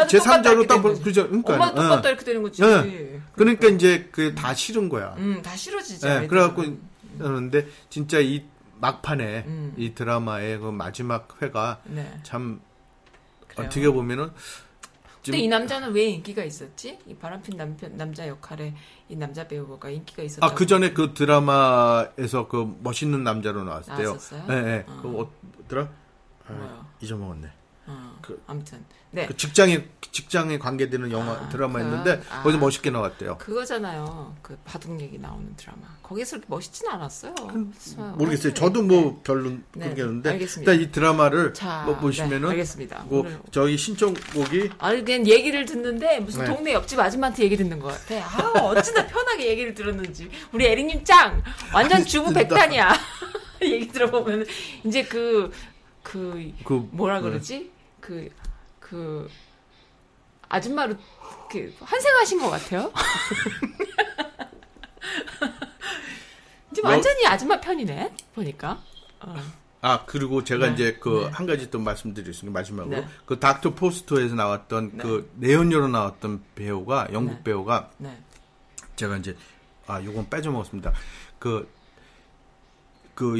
제 0.08 0.18
똑같다 0.18 0.40
3자로 0.50 0.52
이렇게 0.52 0.66
딱된 0.68 0.82
보, 0.82 0.88
거지. 0.90 1.02
그죠? 1.02 1.26
그러니까 1.26 1.54
엄마도 1.54 1.82
똑같다 1.82 2.08
어. 2.08 2.10
이렇게 2.12 2.24
되는 2.24 2.42
거지. 2.42 2.62
예. 2.62 3.20
그러니까 3.34 3.68
이제 3.68 4.08
그 4.12 4.34
다 4.34 4.54
싫은 4.54 4.88
거야. 4.88 5.14
음, 5.18 5.40
다 5.42 5.56
싫어지죠. 5.56 6.06
예, 6.08 6.12
애들은. 6.12 6.28
그래갖고 6.28 6.64
그러는데 7.18 7.66
진짜 7.90 8.20
이 8.20 8.44
막판에 8.80 9.44
음. 9.48 9.74
이 9.76 9.94
드라마의 9.94 10.58
그 10.60 10.70
마지막 10.70 11.28
회가 11.42 11.80
네. 11.84 12.08
참 12.22 12.60
그래요. 13.48 13.66
어떻게 13.66 13.88
보면은 13.90 14.30
근데 15.24 15.38
이 15.38 15.48
남자는 15.48 15.92
왜 15.92 16.04
인기가 16.04 16.42
있었지? 16.44 16.98
이 17.06 17.14
바람핀 17.14 17.56
남편 17.56 17.96
남자 17.96 18.26
역할에 18.28 18.74
이 19.08 19.16
남자 19.16 19.46
배우가 19.46 19.90
인기가 19.90 20.22
있었다. 20.22 20.46
아, 20.46 20.54
그 20.54 20.66
전에 20.66 20.92
그 20.92 21.12
드라마에서 21.14 22.48
그 22.48 22.76
멋있는 22.80 23.24
남자로 23.24 23.64
나왔대요. 23.64 23.96
나왔었어요? 23.96 24.46
네, 24.46 24.62
네. 24.62 24.84
어. 24.86 24.98
그 25.02 25.64
어더라? 25.64 25.88
아? 26.46 26.86
잊어먹었네. 27.00 27.57
어, 27.88 28.18
그- 28.22 28.40
아무튼 28.46 28.84
네 29.10 29.26
그 29.26 29.34
직장에 29.36 29.84
직장에 30.12 30.58
관계되는 30.58 31.10
영화 31.10 31.32
아, 31.32 31.48
드라마였는데 31.48 32.18
그- 32.18 32.24
아. 32.30 32.42
거기서 32.42 32.58
멋있게 32.58 32.90
나왔대요. 32.90 33.38
그거잖아요. 33.38 34.36
그 34.42 34.58
바둑 34.64 35.00
얘기 35.00 35.18
나오는 35.18 35.54
드라마. 35.56 35.78
거기서 36.02 36.36
그렇게 36.36 36.46
멋있진 36.50 36.88
않았어요. 36.88 37.34
모르겠어요. 38.16 38.50
어, 38.52 38.54
저도 38.54 38.82
네. 38.82 38.86
뭐 38.88 39.20
별로 39.24 39.50
네, 39.50 39.84
그러겠는데 39.90 40.30
알겠습니다. 40.30 40.72
일단 40.72 40.88
이 40.88 40.92
드라마를 40.92 41.54
자, 41.54 41.84
뭐 41.86 41.96
보시면은 41.96 42.42
네, 42.42 42.48
알겠습니다. 42.50 43.06
그 43.08 43.18
오늘- 43.20 43.38
저희 43.50 43.76
신청곡이 43.78 44.70
아니 44.78 45.04
그냥 45.04 45.26
얘기를 45.26 45.64
듣는데 45.64 46.20
무슨 46.20 46.44
네. 46.44 46.54
동네 46.54 46.72
옆집 46.74 46.98
아줌마한테 46.98 47.44
얘기 47.44 47.56
듣는 47.56 47.78
것 47.80 47.88
같아. 47.88 48.16
아 48.24 48.58
어찌나 48.60 49.06
편하게 49.06 49.48
얘기를 49.48 49.72
들었는지. 49.74 50.30
우리 50.52 50.66
에릭님 50.66 51.04
짱 51.04 51.42
완전 51.72 52.04
주부 52.04 52.26
진짜. 52.26 52.40
백단이야. 52.40 52.92
얘기 53.62 53.88
들어보면 53.88 54.46
이제 54.84 55.02
그그그 55.04 56.88
뭐라 56.92 57.20
그러지? 57.20 57.70
그 58.08 58.30
그 58.88 59.28
아줌마로 60.48 60.94
그 61.50 61.74
환생하신 61.80 62.40
것 62.40 62.48
같아요. 62.48 62.90
이제 66.72 66.82
뭐- 66.82 66.90
완전히 66.92 67.26
아줌마 67.26 67.60
편이네 67.60 68.14
보니까. 68.34 68.82
어. 69.20 69.36
아 69.80 70.04
그리고 70.06 70.42
제가 70.42 70.68
네, 70.68 70.72
이제 70.74 70.96
그 71.00 71.24
네. 71.26 71.30
한 71.32 71.46
가지 71.46 71.70
또 71.70 71.78
말씀드리겠습니다 71.78 72.58
마지막으로 72.58 72.96
네. 72.96 73.06
그 73.26 73.38
닥터 73.38 73.74
포스터에서 73.74 74.34
나왔던 74.34 74.92
네. 74.96 75.02
그 75.02 75.30
내연녀로 75.36 75.86
나왔던 75.88 76.42
배우가 76.56 77.08
영국 77.12 77.34
네. 77.34 77.42
배우가 77.44 77.90
네. 77.98 78.18
제가 78.96 79.18
이제 79.18 79.36
아 79.86 80.02
요건 80.02 80.28
빼줘 80.28 80.50
먹었습니다 80.50 80.92
그그 81.38 81.70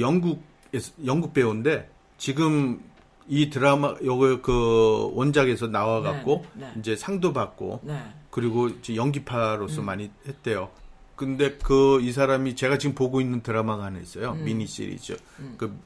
영국에서 0.01 0.93
영국 1.07 1.35
배우인데 1.35 1.91
지금 2.19 2.88
이 3.29 3.51
드라마 3.51 3.95
요거 4.03 4.41
그 4.41 5.11
원작에서 5.15 5.67
나와갖고 5.69 6.45
네, 6.55 6.67
네. 6.67 6.73
이제 6.79 6.97
상도 6.97 7.33
받고 7.33 7.81
네. 7.83 8.03
그리고 8.31 8.69
이제 8.69 8.97
연기파로서 8.97 9.83
많이 9.83 10.11
했대요. 10.27 10.71
근데 11.15 11.57
그 11.59 12.01
이 12.01 12.13
사람이 12.13 12.57
제가 12.57 12.79
지금 12.79 12.95
보고 12.95 13.21
있는 13.21 13.43
드라마가 13.43 13.85
하나 13.85 13.99
있어요. 13.99 14.35
미니 14.35 14.67
시리즈. 14.67 15.17
그, 15.57 15.77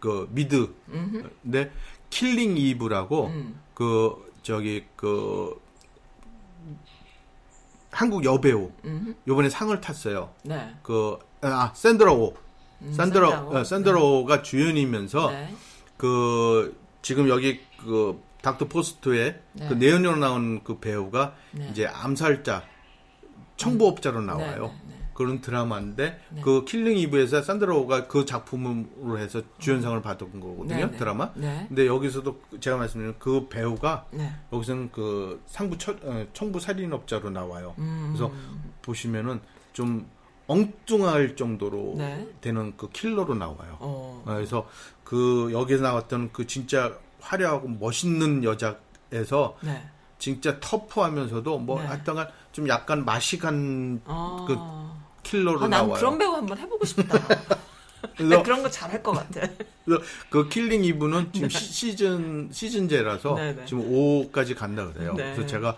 그 0.00 0.28
미드. 0.32 0.74
근데 1.42 1.70
Killing 2.10 2.56
Eve라고 2.58 3.26
음. 3.28 3.60
그 3.72 4.14
저기 4.42 4.84
그 4.96 5.58
한국 7.90 8.24
여배우 8.24 8.70
음. 8.84 9.14
요번에 9.26 9.48
상을 9.48 9.80
탔어요. 9.80 10.30
네. 10.42 10.74
그 10.82 11.18
아, 11.40 11.72
샌드라 11.74 12.12
오. 12.12 12.34
샌드라. 12.90 13.42
어, 13.46 13.64
샌드라 13.64 14.00
오가 14.00 14.42
주연이면서 14.42 15.30
네. 15.30 15.54
그 16.04 16.76
지금 17.00 17.30
여기 17.30 17.60
그 17.78 18.20
Doctor 18.42 18.68
Foster에 18.68 19.40
네. 19.54 19.68
그 19.68 19.72
내연녀로 19.72 20.16
나온 20.16 20.62
그 20.62 20.78
배우가 20.78 21.34
네. 21.52 21.66
이제 21.70 21.86
암살자 21.86 22.62
청부업자로 23.56 24.20
나와요. 24.20 24.66
네, 24.66 24.88
네, 24.88 24.94
네. 24.98 25.10
그런 25.14 25.40
드라마인데 25.40 26.20
네. 26.28 26.40
그 26.42 26.66
Killing 26.66 26.98
Eve에서 26.98 27.40
산드라 27.40 27.88
오가 27.88 28.06
그 28.06 28.26
작품으로 28.26 29.18
해서 29.18 29.40
주연상을 29.58 30.02
받은 30.02 30.40
거거든요. 30.40 30.76
네, 30.76 30.90
네. 30.90 30.96
드라마. 30.98 31.32
네. 31.36 31.64
근데 31.68 31.86
여기서도 31.86 32.38
제가 32.60 32.76
말씀드린 32.76 33.14
그 33.18 33.48
배우가 33.48 34.04
네. 34.10 34.30
여기서는 34.52 34.90
그 34.92 35.40
상부 35.46 35.78
처, 35.78 35.92
어, 36.02 36.26
청부 36.34 36.60
살인업자로 36.60 37.30
나와요. 37.30 37.74
음. 37.78 38.12
그래서 38.14 38.30
보시면은 38.82 39.40
좀 39.72 40.06
엉뚱할 40.46 41.36
정도로 41.36 41.94
네. 41.96 42.28
되는 42.40 42.74
그 42.76 42.90
킬러로 42.90 43.34
나와요. 43.34 43.76
어. 43.80 44.22
어, 44.26 44.34
그래서 44.34 44.68
그 45.02 45.50
여기서 45.52 45.82
나왔던 45.82 46.30
그 46.32 46.46
진짜 46.46 46.96
화려하고 47.20 47.68
멋있는 47.68 48.44
여자에서 48.44 49.56
네. 49.62 49.82
진짜 50.18 50.58
터프하면서도 50.60 51.58
뭐 51.58 51.80
네. 51.80 51.86
하여튼간 51.86 52.28
좀 52.52 52.68
약간 52.68 53.04
맛이 53.04 53.59
간 53.59 54.00
아. 54.04 54.44
그 54.46 54.56
킬러로 55.22 55.58
아, 55.58 55.62
난 55.62 55.70
나와요. 55.70 55.94
그런 55.94 56.18
배우 56.18 56.32
한번 56.32 56.58
해보고 56.58 56.84
싶다. 56.84 57.18
그래서 58.16 58.36
나 58.36 58.42
그런 58.42 58.62
거 58.62 58.70
잘할 58.70 59.02
것 59.02 59.12
같아. 59.12 59.48
그 60.28 60.48
Killing 60.48 60.84
Eve는 60.84 61.32
지금 61.32 61.48
시- 61.48 61.72
시즌 61.72 62.48
시즌제라서 62.52 63.34
네, 63.34 63.52
네. 63.54 63.64
지금 63.64 63.90
5까지 63.90 64.54
간다 64.54 64.92
그래요. 64.92 65.14
네. 65.16 65.32
그래서 65.34 65.46
제가 65.46 65.76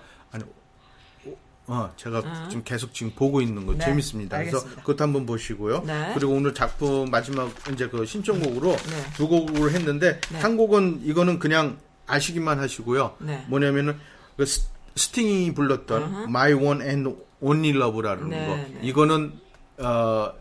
어 1.69 1.93
제가 1.97 2.23
아. 2.25 2.47
지금 2.49 2.63
계속 2.65 2.95
지금 2.95 3.13
보고 3.17 3.41
있는 3.41 3.67
거 3.67 3.73
네, 3.75 3.85
재밌습니다. 3.85 4.39
그래서 4.39 4.59
알겠습니다. 4.59 4.83
그것도 4.83 5.03
한번 5.03 5.27
보시고요. 5.27 5.83
네. 5.85 6.13
그리고 6.15 6.33
오늘 6.35 6.55
작품 6.55 7.11
마지막 7.11 7.51
이제 7.73 7.89
그 7.89 8.07
신청곡으로 8.07 8.71
네. 8.77 9.13
두 9.17 9.27
곡을 9.29 9.73
했는데 9.73 10.21
네. 10.31 10.39
한 10.41 10.57
곡은 10.57 11.01
이거는 11.05 11.39
그냥 11.41 11.79
아시기만 12.07 12.61
하시고요. 12.61 13.17
네. 13.19 13.45
뭐냐면은 13.49 13.99
그 14.37 14.47
스- 14.47 14.69
스팅이 14.95 15.55
불렀던 15.55 16.25
My 16.29 16.53
One 16.53 16.83
and 16.87 17.17
Only 17.41 17.71
Love라는 17.77 18.29
네, 18.29 18.47
거. 18.47 18.55
네. 18.57 18.79
이거는 18.83 19.33
어 19.79 20.33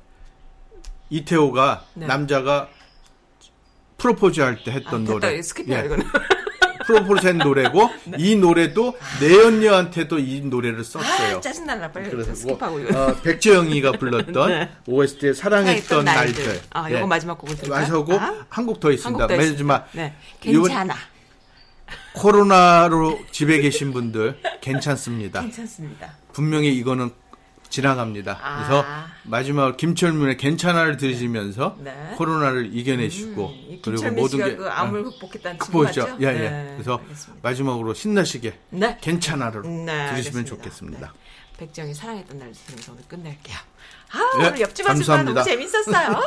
이태오가 1.09 1.85
네. 1.95 2.05
남자가 2.07 2.69
프로포즈 3.97 4.41
할때 4.41 4.71
아, 4.71 4.73
했던 4.75 5.05
됐다. 5.05 5.13
노래. 5.13 5.39
skip이야, 5.39 5.71
예, 5.81 5.85
이거는. 5.85 6.05
프로포즈 6.85 7.25
한 7.27 7.37
노래고 7.37 7.89
이 8.17 8.35
노래도 8.35 8.97
내연녀한테 9.21 10.07
도 10.07 10.19
이 10.19 10.41
노래를 10.41 10.83
썼어요. 10.83 11.37
아, 11.37 11.41
짜증날라. 11.41 11.91
빨리 11.91 12.09
그래서 12.09 12.31
skip하고 12.33 12.91
뭐. 12.91 13.01
어, 13.01 13.15
백지영이가 13.21 13.93
불렀던 13.93 14.49
네. 14.49 14.69
OST의 14.87 15.33
사랑했던 15.35 16.05
날들. 16.05 16.61
아, 16.71 16.89
예. 16.91 16.97
이거 16.97 17.07
마지막 17.07 17.37
곡을 17.37 17.55
들을까요? 17.57 17.85
하고 17.93 18.13
아? 18.13 18.45
한곡 18.49 18.79
더 18.79 18.91
있습니다. 18.91 19.23
한곡 19.23 19.37
더 19.37 19.43
마지막 19.49 19.89
네. 19.91 20.13
괜찮아. 20.39 20.95
코로나로 22.13 23.19
집에 23.31 23.59
계신 23.59 23.91
분들 23.93 24.39
괜찮습니다. 24.61 25.41
괜찮습니다. 25.43 26.13
분명히 26.33 26.73
이거는 26.75 27.11
지나갑니다. 27.69 28.39
아. 28.41 28.55
그래서 28.57 28.85
마지막 29.23 29.77
김철민의 29.77 30.37
괜찮아를 30.37 30.97
들으시면서 30.97 31.77
네. 31.79 32.13
코로나를 32.15 32.75
이겨내시고 32.75 33.47
음, 33.47 33.53
이 33.69 33.81
그리고 33.83 34.09
모든 34.11 34.39
게 34.39 34.55
그 34.55 34.69
암을 34.69 34.99
어, 35.01 35.03
극복했다는 35.03 35.57
극복했죠. 35.57 36.01
맞죠? 36.07 36.17
예, 36.21 36.27
예. 36.27 36.31
네, 36.49 36.73
그래서 36.75 36.97
알겠습니다. 36.97 37.47
마지막으로 37.49 37.93
신나시게 37.93 38.59
네. 38.69 38.97
괜찮아를 39.01 39.61
네, 39.63 39.85
들으시면 39.85 40.09
알겠습니다. 40.15 40.49
좋겠습니다. 40.49 41.13
네. 41.13 41.19
백정이 41.57 41.93
사랑했던 41.93 42.37
날 42.37 42.51
들으면서 42.51 42.91
오늘 42.91 43.03
끝낼게요. 43.07 43.57
아, 44.11 44.37
네, 44.37 44.47
오늘 44.47 44.59
옆집 44.61 44.89
아줌마 44.89 45.17
너무 45.23 45.33
감사합니다. 45.33 45.43
재밌었어요. 45.43 46.19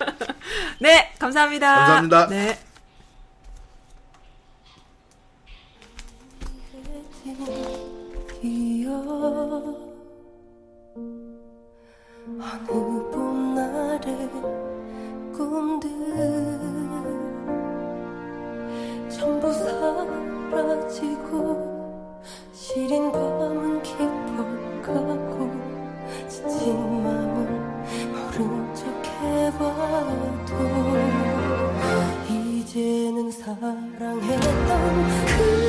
네, 0.80 1.12
감사합니다. 1.18 1.74
감사합니다. 1.74 2.26
네. 2.28 2.58
어느 12.42 13.10
봄날의 13.12 14.28
꿈들 15.32 15.88
전부 19.08 19.52
사라지고 19.52 21.22
시린 22.52 23.12
밤은 23.12 23.80
깊어가고 23.84 25.50
지친 26.28 27.04
마음을 27.04 27.46
모른 28.10 28.74
척 28.74 28.84
해봐도 29.22 30.52
이제는 32.28 33.30
사랑했던 33.30 34.18
그 35.38 35.61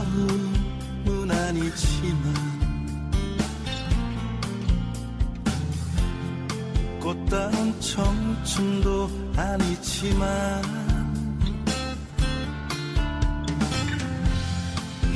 처음은 0.00 1.30
아니지만 1.30 2.34
꽃다운 6.98 7.80
청춘도 7.80 9.10
아니지만 9.36 10.62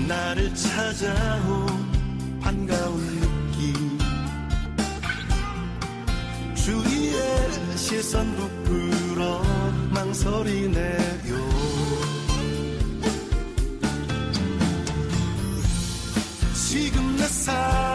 나를 0.06 0.54
찾아온 0.54 2.40
반가운 2.42 3.00
느낌. 3.20 3.98
주위의 6.54 7.76
시선 7.76 8.36
부풀어 8.36 9.42
망설이네요. 9.94 11.53
passar. 17.34 17.93